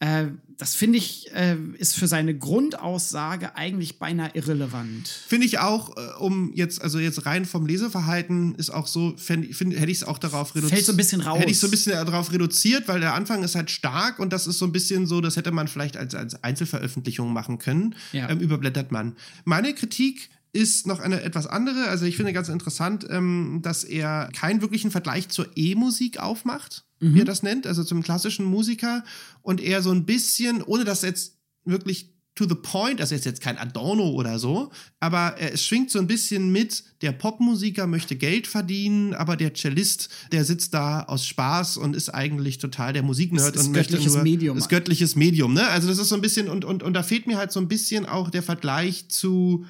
[0.01, 0.27] Äh,
[0.59, 5.09] das finde ich, äh, ist für seine Grundaussage eigentlich beinahe irrelevant.
[5.09, 9.45] Finde ich auch, äh, um jetzt, also jetzt rein vom Leseverhalten ist auch so, hätte
[9.45, 10.75] ich es auch darauf reduziert.
[10.75, 11.39] Fällt so ein bisschen raus.
[11.39, 14.47] Hätte ich so ein bisschen darauf reduziert, weil der Anfang ist halt stark und das
[14.47, 17.95] ist so ein bisschen so, das hätte man vielleicht als, als Einzelveröffentlichung machen können.
[18.13, 18.31] Ja.
[18.31, 19.17] Ähm, überblättert man.
[19.45, 21.89] Meine Kritik ist noch eine etwas andere.
[21.89, 27.21] Also ich finde ganz interessant, ähm, dass er keinen wirklichen Vergleich zur E-Musik aufmacht, wie
[27.21, 29.05] er das nennt, also zum klassischen Musiker
[29.43, 33.41] und er so ein bisschen, ohne dass jetzt wirklich to the point, also ist jetzt
[33.41, 34.71] kein Adorno oder so,
[35.01, 40.11] aber es schwingt so ein bisschen mit, der Popmusiker möchte Geld verdienen, aber der Cellist,
[40.33, 44.23] der sitzt da aus Spaß und ist eigentlich total der Musiknerd und möchte göttliches nur
[44.23, 44.59] Medium.
[44.59, 45.67] ist göttliches Medium, ne?
[45.69, 47.69] Also das ist so ein bisschen und und und da fehlt mir halt so ein
[47.69, 49.65] bisschen auch der Vergleich zu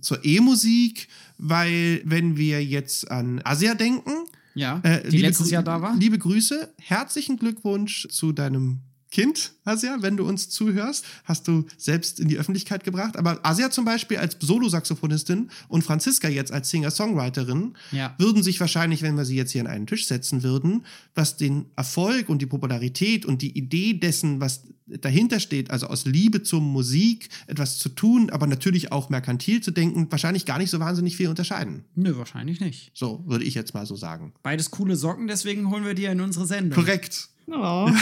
[0.00, 1.08] zur E-Musik,
[1.38, 4.12] weil wenn wir jetzt an Asia denken,
[4.54, 5.96] Ja, äh, die letztes Grü- Jahr da war.
[5.96, 8.80] Liebe Grüße, herzlichen Glückwunsch zu deinem
[9.12, 13.16] Kind, Asia, wenn du uns zuhörst, hast du selbst in die Öffentlichkeit gebracht.
[13.18, 18.14] Aber Asia zum Beispiel als Solo-Saxophonistin und Franziska jetzt als Singer-Songwriterin Ja.
[18.18, 21.66] würden sich wahrscheinlich, wenn wir sie jetzt hier an einen Tisch setzen würden, was den
[21.76, 26.60] Erfolg und die Popularität und die Idee dessen, was dahinter steht, also aus Liebe zur
[26.62, 31.16] Musik etwas zu tun, aber natürlich auch merkantil zu denken, wahrscheinlich gar nicht so wahnsinnig
[31.18, 31.84] viel unterscheiden.
[31.94, 32.90] Nö, wahrscheinlich nicht.
[32.94, 34.32] So würde ich jetzt mal so sagen.
[34.42, 36.82] Beides coole Socken, deswegen holen wir die in unsere Sendung.
[36.82, 37.28] Korrekt.
[37.46, 37.90] Oh.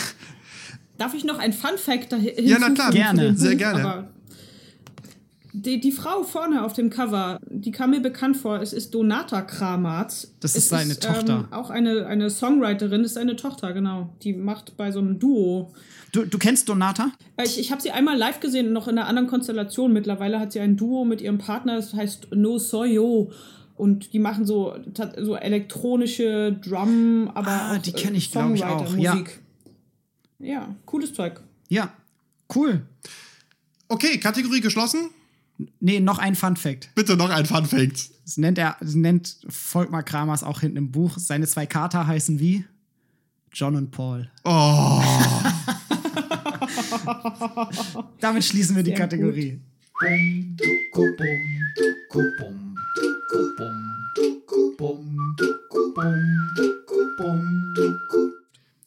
[1.01, 2.91] Darf ich noch ein Fun Fact da Ja, na klar.
[2.91, 3.35] Gerne.
[3.35, 3.83] Sehr gerne.
[3.83, 4.09] Aber
[5.55, 8.61] Die, die Frau vorne auf dem Cover, die kam mir bekannt vor.
[8.61, 10.33] Es ist Donata Kramatz.
[10.41, 11.47] Das ist es seine Tochter.
[11.51, 14.11] Ähm, auch eine, eine Songwriterin, ist seine Tochter, genau.
[14.23, 15.73] Die macht bei so einem Duo.
[16.13, 17.13] Du, du kennst Donata?
[17.39, 19.95] Äh, Ich, ich habe sie einmal live gesehen, noch in einer anderen Konstellation.
[19.95, 23.33] Mittlerweile hat sie ein Duo mit ihrem Partner, das heißt No Soyo.
[23.77, 24.77] Und die machen so,
[25.17, 29.17] so elektronische Drum, aber Ah, auch, die äh, kenn ich, glaub ich, auch, ja.
[30.41, 31.41] Ja, cooles Zeug.
[31.69, 31.93] Ja.
[32.55, 32.87] Cool.
[33.89, 35.11] Okay, Kategorie geschlossen.
[35.79, 36.91] Nee, noch ein Fun Fact.
[36.95, 38.11] Bitte noch ein Fun Fact.
[38.25, 41.19] Das nennt er, das nennt Volkmar Kramers auch hinten im Buch.
[41.19, 42.65] Seine zwei Kater heißen wie?
[43.53, 44.31] John und Paul.
[44.45, 45.03] Oh,
[48.21, 49.61] Damit schließen wir die Sehr Kategorie.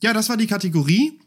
[0.02, 1.20] ja, das war die Kategorie.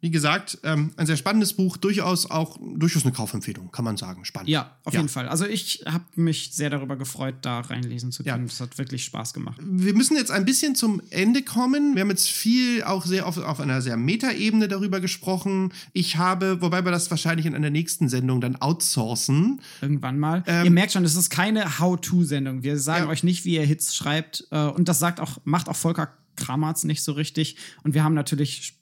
[0.00, 4.24] Wie gesagt, ähm, ein sehr spannendes Buch, durchaus auch durchaus eine Kaufempfehlung, kann man sagen.
[4.26, 4.50] Spannend.
[4.50, 5.26] Ja, auf jeden Fall.
[5.28, 8.46] Also ich habe mich sehr darüber gefreut, da reinlesen zu können.
[8.46, 9.58] Das hat wirklich Spaß gemacht.
[9.60, 11.94] Wir müssen jetzt ein bisschen zum Ende kommen.
[11.94, 15.72] Wir haben jetzt viel auch sehr auf, auf einer sehr Metaebene darüber gesprochen.
[15.94, 19.60] Ich habe, wobei wir das wahrscheinlich in einer nächsten Sendung dann outsourcen.
[19.80, 20.44] Irgendwann mal.
[20.46, 22.62] ihr merkt schon, das ist keine How-To-Sendung.
[22.62, 23.12] Wir sagen Ähm, Ja.
[23.12, 24.46] euch nicht, wie ihr Hits schreibt.
[24.50, 27.56] Äh, und das sagt auch, macht auch Volker Kramarz nicht so richtig.
[27.82, 28.74] Und wir haben natürlich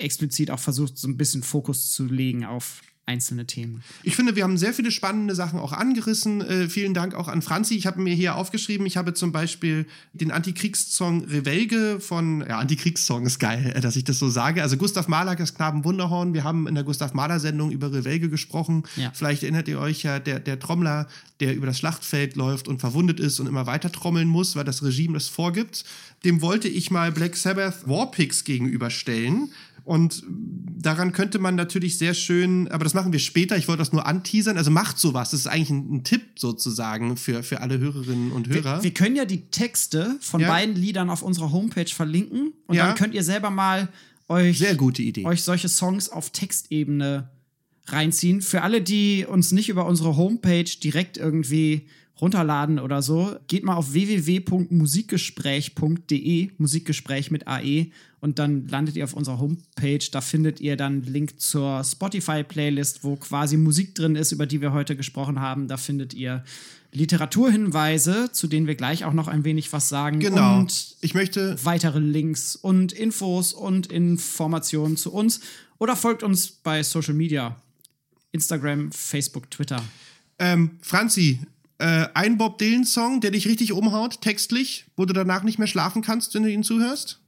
[0.00, 3.82] explizit auch versucht, so ein bisschen Fokus zu legen auf einzelne Themen.
[4.04, 6.42] Ich finde, wir haben sehr viele spannende Sachen auch angerissen.
[6.42, 7.74] Äh, vielen Dank auch an Franzi.
[7.74, 13.26] Ich habe mir hier aufgeschrieben, ich habe zum Beispiel den Antikriegssong Revelge von, ja, Antikriegssong
[13.26, 14.62] ist geil, äh, dass ich das so sage.
[14.62, 16.34] Also Gustav Mahler, das Knaben Wunderhorn.
[16.34, 18.84] Wir haben in der Gustav Mahler-Sendung über Revelge gesprochen.
[18.94, 19.10] Ja.
[19.12, 21.08] Vielleicht erinnert ihr euch ja, der, der Trommler,
[21.40, 24.84] der über das Schlachtfeld läuft und verwundet ist und immer weiter trommeln muss, weil das
[24.84, 25.84] Regime das vorgibt.
[26.24, 29.50] Dem wollte ich mal Black Sabbath Warpigs gegenüberstellen.
[29.84, 30.22] Und
[30.78, 34.06] daran könnte man natürlich sehr schön, aber das machen wir später, ich wollte das nur
[34.06, 38.32] anteasern, also macht sowas, das ist eigentlich ein, ein Tipp sozusagen für, für alle Hörerinnen
[38.32, 38.76] und Hörer.
[38.78, 40.48] Wir, wir können ja die Texte von Ja.
[40.48, 42.52] beiden Liedern auf unserer Homepage verlinken.
[42.66, 42.86] Und Ja.
[42.86, 43.88] dann könnt ihr selber mal
[44.28, 45.24] euch, Sehr gute Idee.
[45.24, 47.28] euch solche Songs auf Textebene
[47.86, 48.40] reinziehen.
[48.42, 51.86] Für alle, die uns nicht über unsere Homepage direkt irgendwie
[52.20, 57.86] runterladen oder so, geht mal auf www.musikgespräch.de, Musikgespräch mit AE,
[58.20, 60.04] und dann landet ihr auf unserer Homepage.
[60.12, 64.60] Da findet ihr dann einen Link zur Spotify-Playlist, wo quasi Musik drin ist, über die
[64.60, 65.68] wir heute gesprochen haben.
[65.68, 66.44] Da findet ihr
[66.92, 70.20] Literaturhinweise, zu denen wir gleich auch noch ein wenig was sagen.
[70.20, 70.58] genau.
[70.58, 75.40] Und ich möchte weitere Links und Infos und Informationen zu uns.
[75.78, 77.56] Oder folgt uns bei Social Media.
[78.32, 79.82] Instagram, Facebook, Twitter.
[80.38, 81.40] Ähm, Franzi,
[81.80, 86.02] äh, ein Bob Dylan-Song, der dich richtig umhaut, textlich, wo du danach nicht mehr schlafen
[86.02, 87.20] kannst, wenn du ihn zuhörst?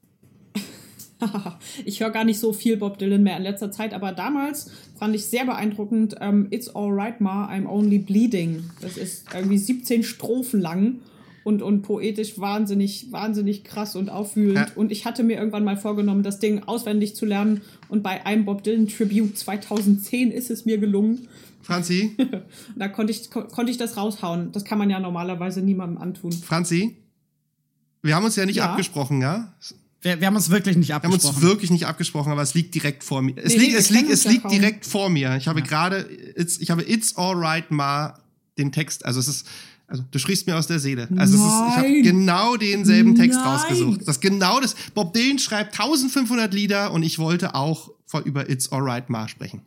[1.85, 5.15] Ich höre gar nicht so viel Bob Dylan mehr in letzter Zeit, aber damals fand
[5.15, 8.65] ich sehr beeindruckend ähm, It's Alright Ma, I'm Only Bleeding.
[8.81, 10.97] Das ist irgendwie 17 Strophen lang
[11.45, 14.71] und, und poetisch wahnsinnig, wahnsinnig krass und aufwühlend.
[14.71, 14.73] Ja.
[14.75, 18.45] Und ich hatte mir irgendwann mal vorgenommen, das Ding auswendig zu lernen und bei einem
[18.45, 21.29] Bob Dylan Tribute 2010 ist es mir gelungen.
[21.63, 22.17] Franzi,
[22.77, 24.53] Da konnte ich, ko konnte ich das raushauen.
[24.53, 26.33] Das kann man ja normalerweise niemandem antun.
[26.33, 26.97] Franzi,
[28.03, 28.71] wir haben uns ja nicht Ja?
[28.71, 29.55] abgesprochen, ja?
[30.01, 31.49] Wir, wir haben uns wirklich nicht Wir haben uns abgesprochen.
[31.49, 33.35] wirklich nicht abgesprochen, aber es liegt direkt vor mir.
[33.37, 34.51] Es Nee, liegt, es liegt, es ja liegt kaum.
[34.51, 35.37] direkt vor mir.
[35.37, 38.19] Ich habe gerade, it's, ich habe It's Alright Ma
[38.59, 39.47] den Text, also es ist,
[39.87, 41.07] also du sprichst mir aus der Seele.
[41.17, 43.49] Also es ist, ich habe genau denselben Text Nein.
[43.49, 44.01] rausgesucht.
[44.07, 44.75] Das genau das.
[44.95, 47.91] Bob Dylan schreibt 1500 Lieder und ich wollte auch
[48.25, 49.63] über It's Alright Ma sprechen.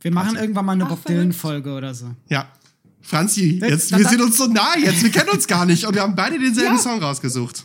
[0.00, 1.04] Wir machen irgendwann mal eine Ach, Bob.
[1.06, 2.14] Dylan-Folge oder so.
[2.28, 2.48] Ja.
[3.00, 5.86] Franzi, Das- jetzt, das- wir sind uns so nah jetzt, wir kennen uns gar nicht
[5.86, 6.82] und wir haben beide denselben Ja.
[6.82, 7.64] Song rausgesucht.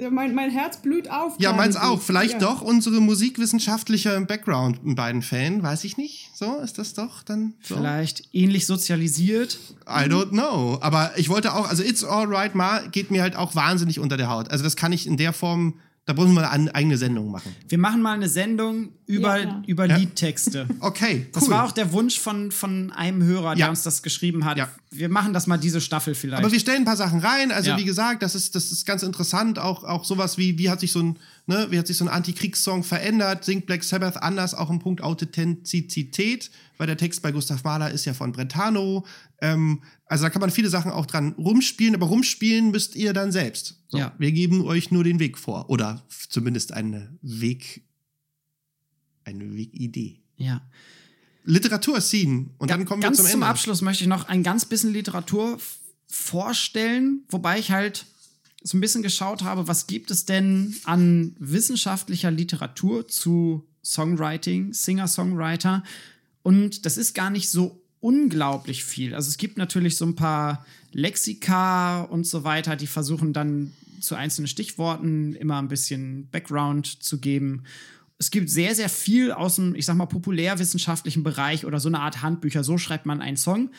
[0.00, 1.34] Ja, mein, mein Herz blüht auf.
[1.40, 2.00] Ja, meins auch.
[2.00, 2.38] Vielleicht Ja.
[2.38, 5.60] doch unsere musikwissenschaftliche Background in beiden Fällen.
[5.62, 6.30] Weiß ich nicht.
[6.34, 7.74] So, ist das doch dann so?
[7.74, 9.58] Vielleicht ähnlich sozialisiert.
[9.88, 10.78] I don't know.
[10.82, 14.30] Aber ich wollte auch, also It's Alright Ma geht mir halt auch wahnsinnig unter der
[14.30, 14.50] Haut.
[14.52, 15.74] Also das kann ich in der Form,
[16.08, 17.54] da brauchen wir eine eigene Sendung machen.
[17.68, 19.96] Wir machen mal eine Sendung über, Ja, über Ja.
[19.98, 20.66] Liedtexte.
[20.80, 21.30] Okay, cool.
[21.34, 23.68] Das war auch der Wunsch von, von einem Hörer, der Ja.
[23.68, 24.56] uns das geschrieben hat.
[24.56, 24.70] Ja.
[24.90, 26.42] Wir machen das mal diese Staffel vielleicht.
[26.42, 27.52] Aber wir stellen ein paar Sachen rein.
[27.52, 27.76] Also Ja.
[27.76, 29.58] wie gesagt, das ist, das ist ganz interessant.
[29.58, 32.08] Auch, auch sowas wie, wie hat sich so ein, ne, wie hat sich so ein
[32.08, 33.44] Antikriegssong verändert?
[33.44, 36.50] Singt Black Sabbath anders auch im Punkt Authentizität?
[36.78, 39.04] Weil der Text bei Gustav Mahler ist ja von Brentano.
[39.40, 43.32] Ähm, also da kann man viele Sachen auch dran rumspielen, aber rumspielen müsst ihr dann
[43.32, 43.80] selbst.
[43.88, 44.14] So, Ja.
[44.18, 45.70] Wir geben euch nur den Weg vor.
[45.70, 47.82] Oder zumindest eine Weg,
[49.24, 50.20] eine Wegidee.
[50.36, 50.62] ja.
[51.44, 52.50] Literatur-Scene.
[52.58, 53.46] Und dann kommen wir zum zum, Ende.
[53.46, 55.58] Abschluss möchte ich noch ein ganz bisschen Literatur
[56.06, 58.04] vorstellen, wobei ich halt
[58.62, 65.84] so ein bisschen geschaut habe, was gibt es denn an wissenschaftlicher Literatur zu Songwriting, Singer-Songwriter.
[66.42, 69.14] Und das ist gar nicht so unglaublich viel.
[69.14, 74.14] Also es gibt natürlich so ein paar Lexika und so weiter, die versuchen dann zu
[74.14, 77.64] einzelnen Stichworten immer ein bisschen Background zu geben.
[78.18, 82.00] Es gibt sehr, sehr viel aus dem, ich sag mal, populärwissenschaftlichen Bereich oder so eine
[82.00, 82.64] Art Handbücher.
[82.64, 83.70] So schreibt man einen Song.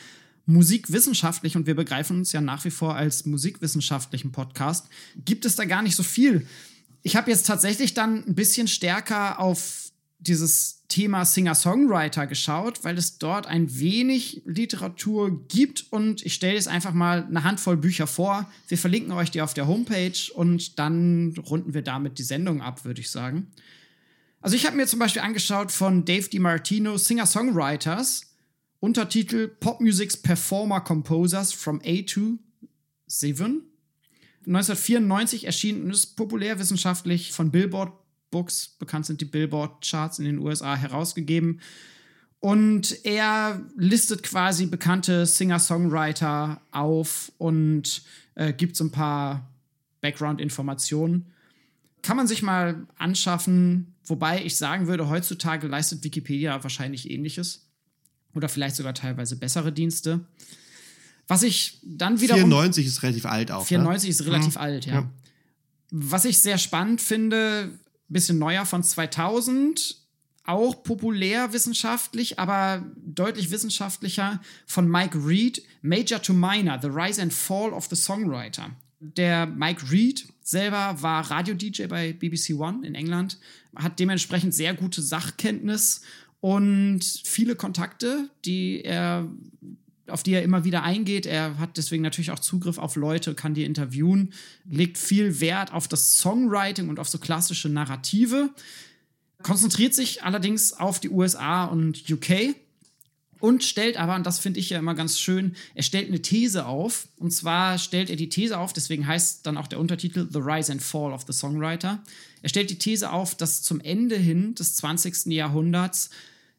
[0.46, 4.88] Musikwissenschaftlich, und wir begreifen uns ja nach wie vor als musikwissenschaftlichen Podcast,
[5.24, 6.46] gibt es da gar nicht so viel.
[7.02, 9.89] Ich habe jetzt tatsächlich dann ein bisschen stärker auf
[10.20, 16.68] dieses Thema Singer-Songwriter geschaut, weil es dort ein wenig Literatur gibt und ich stelle jetzt
[16.68, 18.50] einfach mal eine Handvoll Bücher vor.
[18.68, 22.84] Wir verlinken euch die auf der Homepage und dann runden wir damit die Sendung ab,
[22.84, 23.48] würde ich sagen.
[24.40, 28.26] Also ich habe mir zum Beispiel angeschaut von Dave DiMartino Singer-Songwriters,
[28.80, 32.38] Untertitel Pop Music's Performer Composers from A to
[33.06, 33.62] 7.
[34.46, 37.92] 1994 erschienen und ist populärwissenschaftlich von Billboard
[38.30, 41.60] Books, bekannt sind die Billboard Charts in den USA, herausgegeben.
[42.40, 48.02] Und er listet quasi bekannte Singer-Songwriter auf und
[48.34, 49.50] äh, gibt so ein paar
[50.00, 51.26] Background-Informationen.
[52.02, 57.66] Kann man sich mal anschaffen, wobei ich sagen würde, heutzutage leistet Wikipedia wahrscheinlich ähnliches
[58.34, 60.20] oder vielleicht sogar teilweise bessere Dienste.
[61.28, 62.34] Was ich dann wieder.
[62.34, 63.66] 94 ist relativ alt auch.
[63.66, 64.10] 94 ne?
[64.10, 64.60] ist relativ ja.
[64.60, 64.94] alt, ja.
[64.94, 65.10] Ja.
[65.90, 67.78] Was ich sehr spannend finde,
[68.12, 69.96] bisschen neuer von 2000,
[70.44, 77.72] auch populärwissenschaftlich, aber deutlich wissenschaftlicher von Mike Reed, Major to Minor, The Rise and Fall
[77.72, 78.70] of the Songwriter.
[79.00, 83.38] Der Mike Reed selber war Radio-DJ bei BBC One in England,
[83.76, 86.02] hat dementsprechend sehr gute Sachkenntnis
[86.40, 89.28] und viele Kontakte, die er
[90.06, 91.26] auf die er immer wieder eingeht.
[91.26, 94.32] Er hat deswegen natürlich auch Zugriff auf Leute, kann die interviewen,
[94.68, 98.50] legt viel Wert auf das Songwriting und auf so klassische Narrative,
[99.42, 102.54] konzentriert sich allerdings auf die USA und UK
[103.40, 106.66] und stellt aber, und das finde ich ja immer ganz schön, er stellt eine These
[106.66, 107.08] auf.
[107.16, 110.70] Und zwar stellt er die These auf, deswegen heißt dann auch der Untertitel The Rise
[110.70, 112.02] and Fall of the Songwriter.
[112.42, 115.26] Er stellt die These auf, dass zum Ende hin des 20.
[115.26, 116.10] Jahrhunderts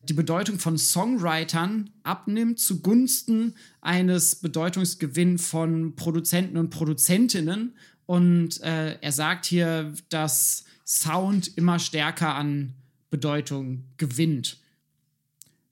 [0.03, 7.75] die Bedeutung von Songwritern abnimmt zugunsten eines Bedeutungsgewinns von Produzenten und Produzentinnen.
[8.07, 12.73] Und äh, er sagt hier, dass Sound immer stärker an
[13.09, 14.57] Bedeutung gewinnt.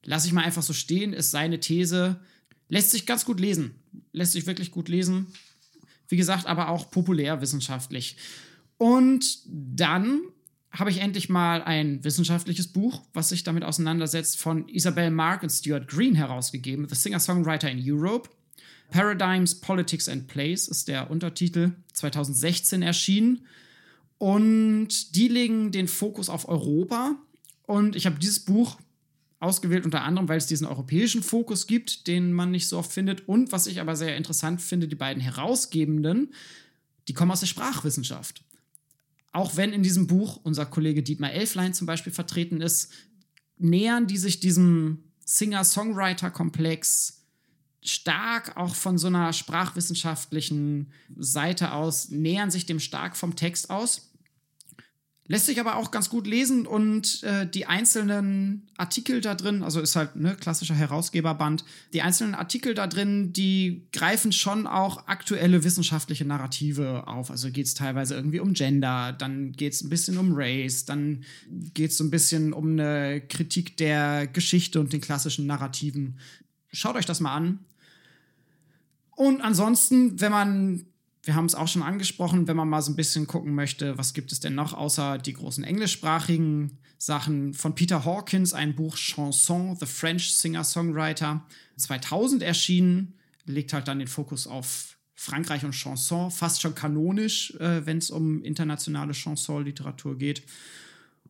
[0.03, 2.19] Lass ich mal einfach so stehen, ist seine These.
[2.67, 3.75] Lässt sich ganz gut lesen.
[4.13, 5.27] Lässt sich wirklich gut lesen.
[6.07, 8.15] Wie gesagt, aber auch populärwissenschaftlich.
[8.77, 10.21] Und dann
[10.71, 15.49] habe ich endlich mal ein wissenschaftliches Buch, was sich damit auseinandersetzt, von Isabel Mark und
[15.49, 18.29] Stuart Green herausgegeben, The Singer-Songwriter in Europe.
[18.91, 23.45] Paradigms, Politics and Place ist der Untertitel, 2016 erschienen.
[24.17, 27.15] Und die legen den Fokus auf Europa.
[27.63, 28.77] Und ich habe dieses Buch
[29.39, 33.27] ausgewählt unter anderem, weil es diesen europäischen Fokus gibt, den man nicht so oft findet.
[33.27, 36.33] Und was ich aber sehr interessant finde, die beiden Herausgebenden,
[37.07, 38.43] die kommen aus der Sprachwissenschaft
[39.31, 42.91] auch wenn in diesem Buch unser Kollege Dietmar Elflein zum Beispiel vertreten ist,
[43.57, 47.19] nähern die sich diesem Singer-Songwriter-Komplex
[47.81, 54.08] stark auch von so einer sprachwissenschaftlichen Seite aus, nähern sich dem stark vom Text aus.
[55.31, 59.79] Lässt sich aber auch ganz gut lesen und äh, die einzelnen Artikel da drin, also
[59.79, 65.63] ist halt ne klassischer Herausgeberband, die einzelnen Artikel da drin, die greifen schon auch aktuelle
[65.63, 67.29] wissenschaftliche Narrative auf.
[67.29, 71.23] Also geht es teilweise irgendwie um Gender, dann geht es ein bisschen um Race, dann
[71.75, 76.17] geht es so ein bisschen um eine Kritik der Geschichte und den klassischen Narrativen.
[76.71, 77.59] Schaut euch das mal an.
[79.15, 80.85] Und ansonsten, wenn man
[81.23, 84.13] wir haben es auch schon angesprochen, wenn man mal so ein bisschen gucken möchte, was
[84.13, 89.75] gibt es denn noch außer die großen englischsprachigen Sachen von Peter Hawkins, ein Buch Chanson,
[89.79, 91.45] The French Singer-Songwriter,
[91.77, 93.13] 2000 erschienen,
[93.45, 98.09] legt halt dann den Fokus auf Frankreich und Chanson, fast schon kanonisch, äh, wenn es
[98.09, 100.43] um internationale Chanson-Literatur geht.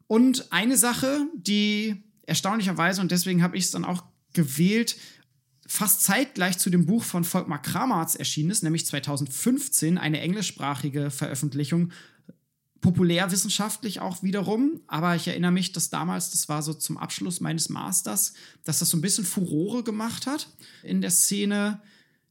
[0.05, 4.03] Und eine Sache, die erstaunlicherweise, und deswegen habe ich es dann auch
[4.33, 4.95] gewählt,
[5.69, 11.91] fast zeitgleich zu dem Buch von Volkmar Kramarz erschienen ist, nämlich 2015, eine englischsprachige Veröffentlichung,
[12.81, 17.69] populärwissenschaftlich auch wiederum, aber ich erinnere mich, dass damals, das war so zum Abschluss meines
[17.69, 18.33] Masters,
[18.63, 20.47] dass das so ein bisschen Furore gemacht hat
[20.81, 21.81] in der Szene.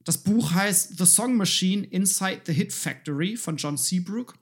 [0.03, 4.35] Das Buch heißt The Song Machine Inside the Hit Factory von John Seabrook.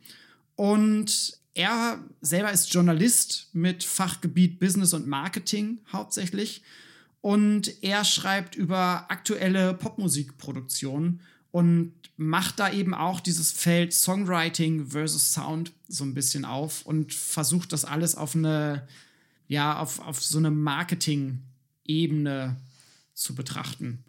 [0.56, 6.64] Und er selber ist Journalist mit Fachgebiet Business und Marketing hauptsächlich
[7.28, 11.20] und er schreibt über aktuelle Popmusikproduktionen
[11.52, 17.14] und macht da eben auch dieses Feld Songwriting versus Sound so ein bisschen auf und
[17.14, 18.88] versucht das alles auf eine,
[19.50, 22.56] ja, auf, auf so eine Marketing-Ebene
[23.14, 24.06] zu betrachten.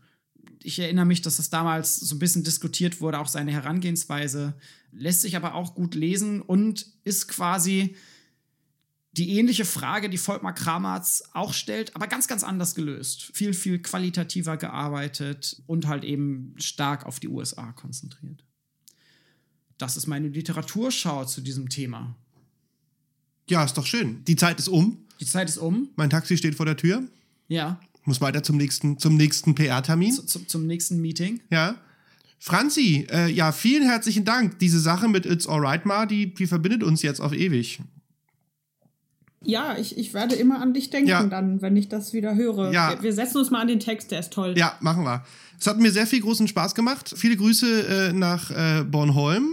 [0.63, 4.55] Ich erinnere mich, dass das damals so ein bisschen diskutiert wurde, auch seine Herangehensweise,
[4.93, 7.97] lässt sich aber auch gut lesen und ist quasi
[9.13, 13.31] die ähnliche Frage, die Volkmar Kramatz auch stellt, aber ganz, ganz anders gelöst.
[13.35, 18.45] Viel, viel qualitativer gearbeitet und halt eben stark auf die USA konzentriert.
[19.79, 22.17] Das ist meine Literaturschau zu diesem Thema.
[23.49, 24.25] Ja, ist doch schön.
[24.25, 24.99] Die Zeit ist um.
[25.21, 25.89] Die Zeit ist um.
[25.97, 27.03] Mein Taxi steht vor der Tür.
[27.49, 30.13] Ja, Muss weiter zum nächsten, zum nächsten PR-Termin.
[30.13, 31.41] zu, zu, zum nächsten Meeting.
[31.51, 31.81] Ja.
[32.39, 34.59] Franzi, äh, ja, vielen herzlichen Dank.
[34.59, 37.81] Diese Sache mit It's Alright Ma, die, die verbindet uns jetzt auf ewig.
[39.45, 41.23] Ja, ich, ich werde immer an dich denken Ja.
[41.25, 42.73] dann, wenn ich das wieder höre.
[42.73, 42.91] Ja.
[42.91, 44.55] Wir, wir setzen uns mal an den Text, der ist toll.
[44.57, 45.25] Ja, machen wir.
[45.61, 47.15] Es hat mir sehr viel großen Spaß gemacht.
[47.17, 49.49] Viele Grüße äh, nach äh, Bornholm.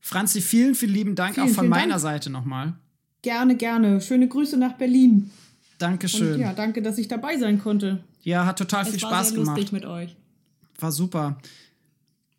[0.00, 2.00] Franzi, vielen, vielen lieben Dank Vielen, auch von meiner Dank.
[2.00, 2.74] Seite nochmal.
[3.22, 4.00] Gerne, gerne.
[4.00, 5.30] Schöne Grüße nach Berlin.
[5.78, 6.34] Dankeschön.
[6.34, 8.04] Und Ja, ja, danke, dass ich dabei sein konnte.
[8.28, 9.56] hat total viel es war Spaß sehr gemacht.
[9.56, 10.14] lustig mit euch.
[10.78, 11.38] War super.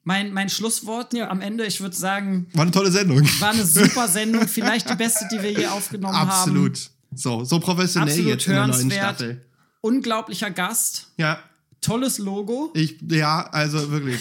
[0.08, 1.30] Mein, mein Schlusswort Ja.
[1.30, 3.22] am Ende, ich würde sagen, War eine tolle Sendung.
[3.42, 6.30] war eine super Sendung, vielleicht die beste, die wir je aufgenommen haben.
[6.30, 6.90] Absolut.
[7.14, 9.16] So, so professionell Absolut jetzt in der neuen hörenswert.
[9.18, 9.46] Staffel.
[9.82, 11.40] Unglaublicher Gast, Ja,
[11.82, 12.72] tolles Logo.
[12.74, 14.18] ich, ja, also wirklich.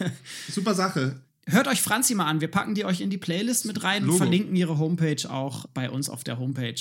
[0.50, 1.20] Super Sache.
[1.46, 2.40] Hört euch Franzi mal an.
[2.40, 4.18] Wir packen die euch in die Playlist mit rein und Logo.
[4.18, 6.74] verlinken ihre Homepage auch bei uns auf der Homepage.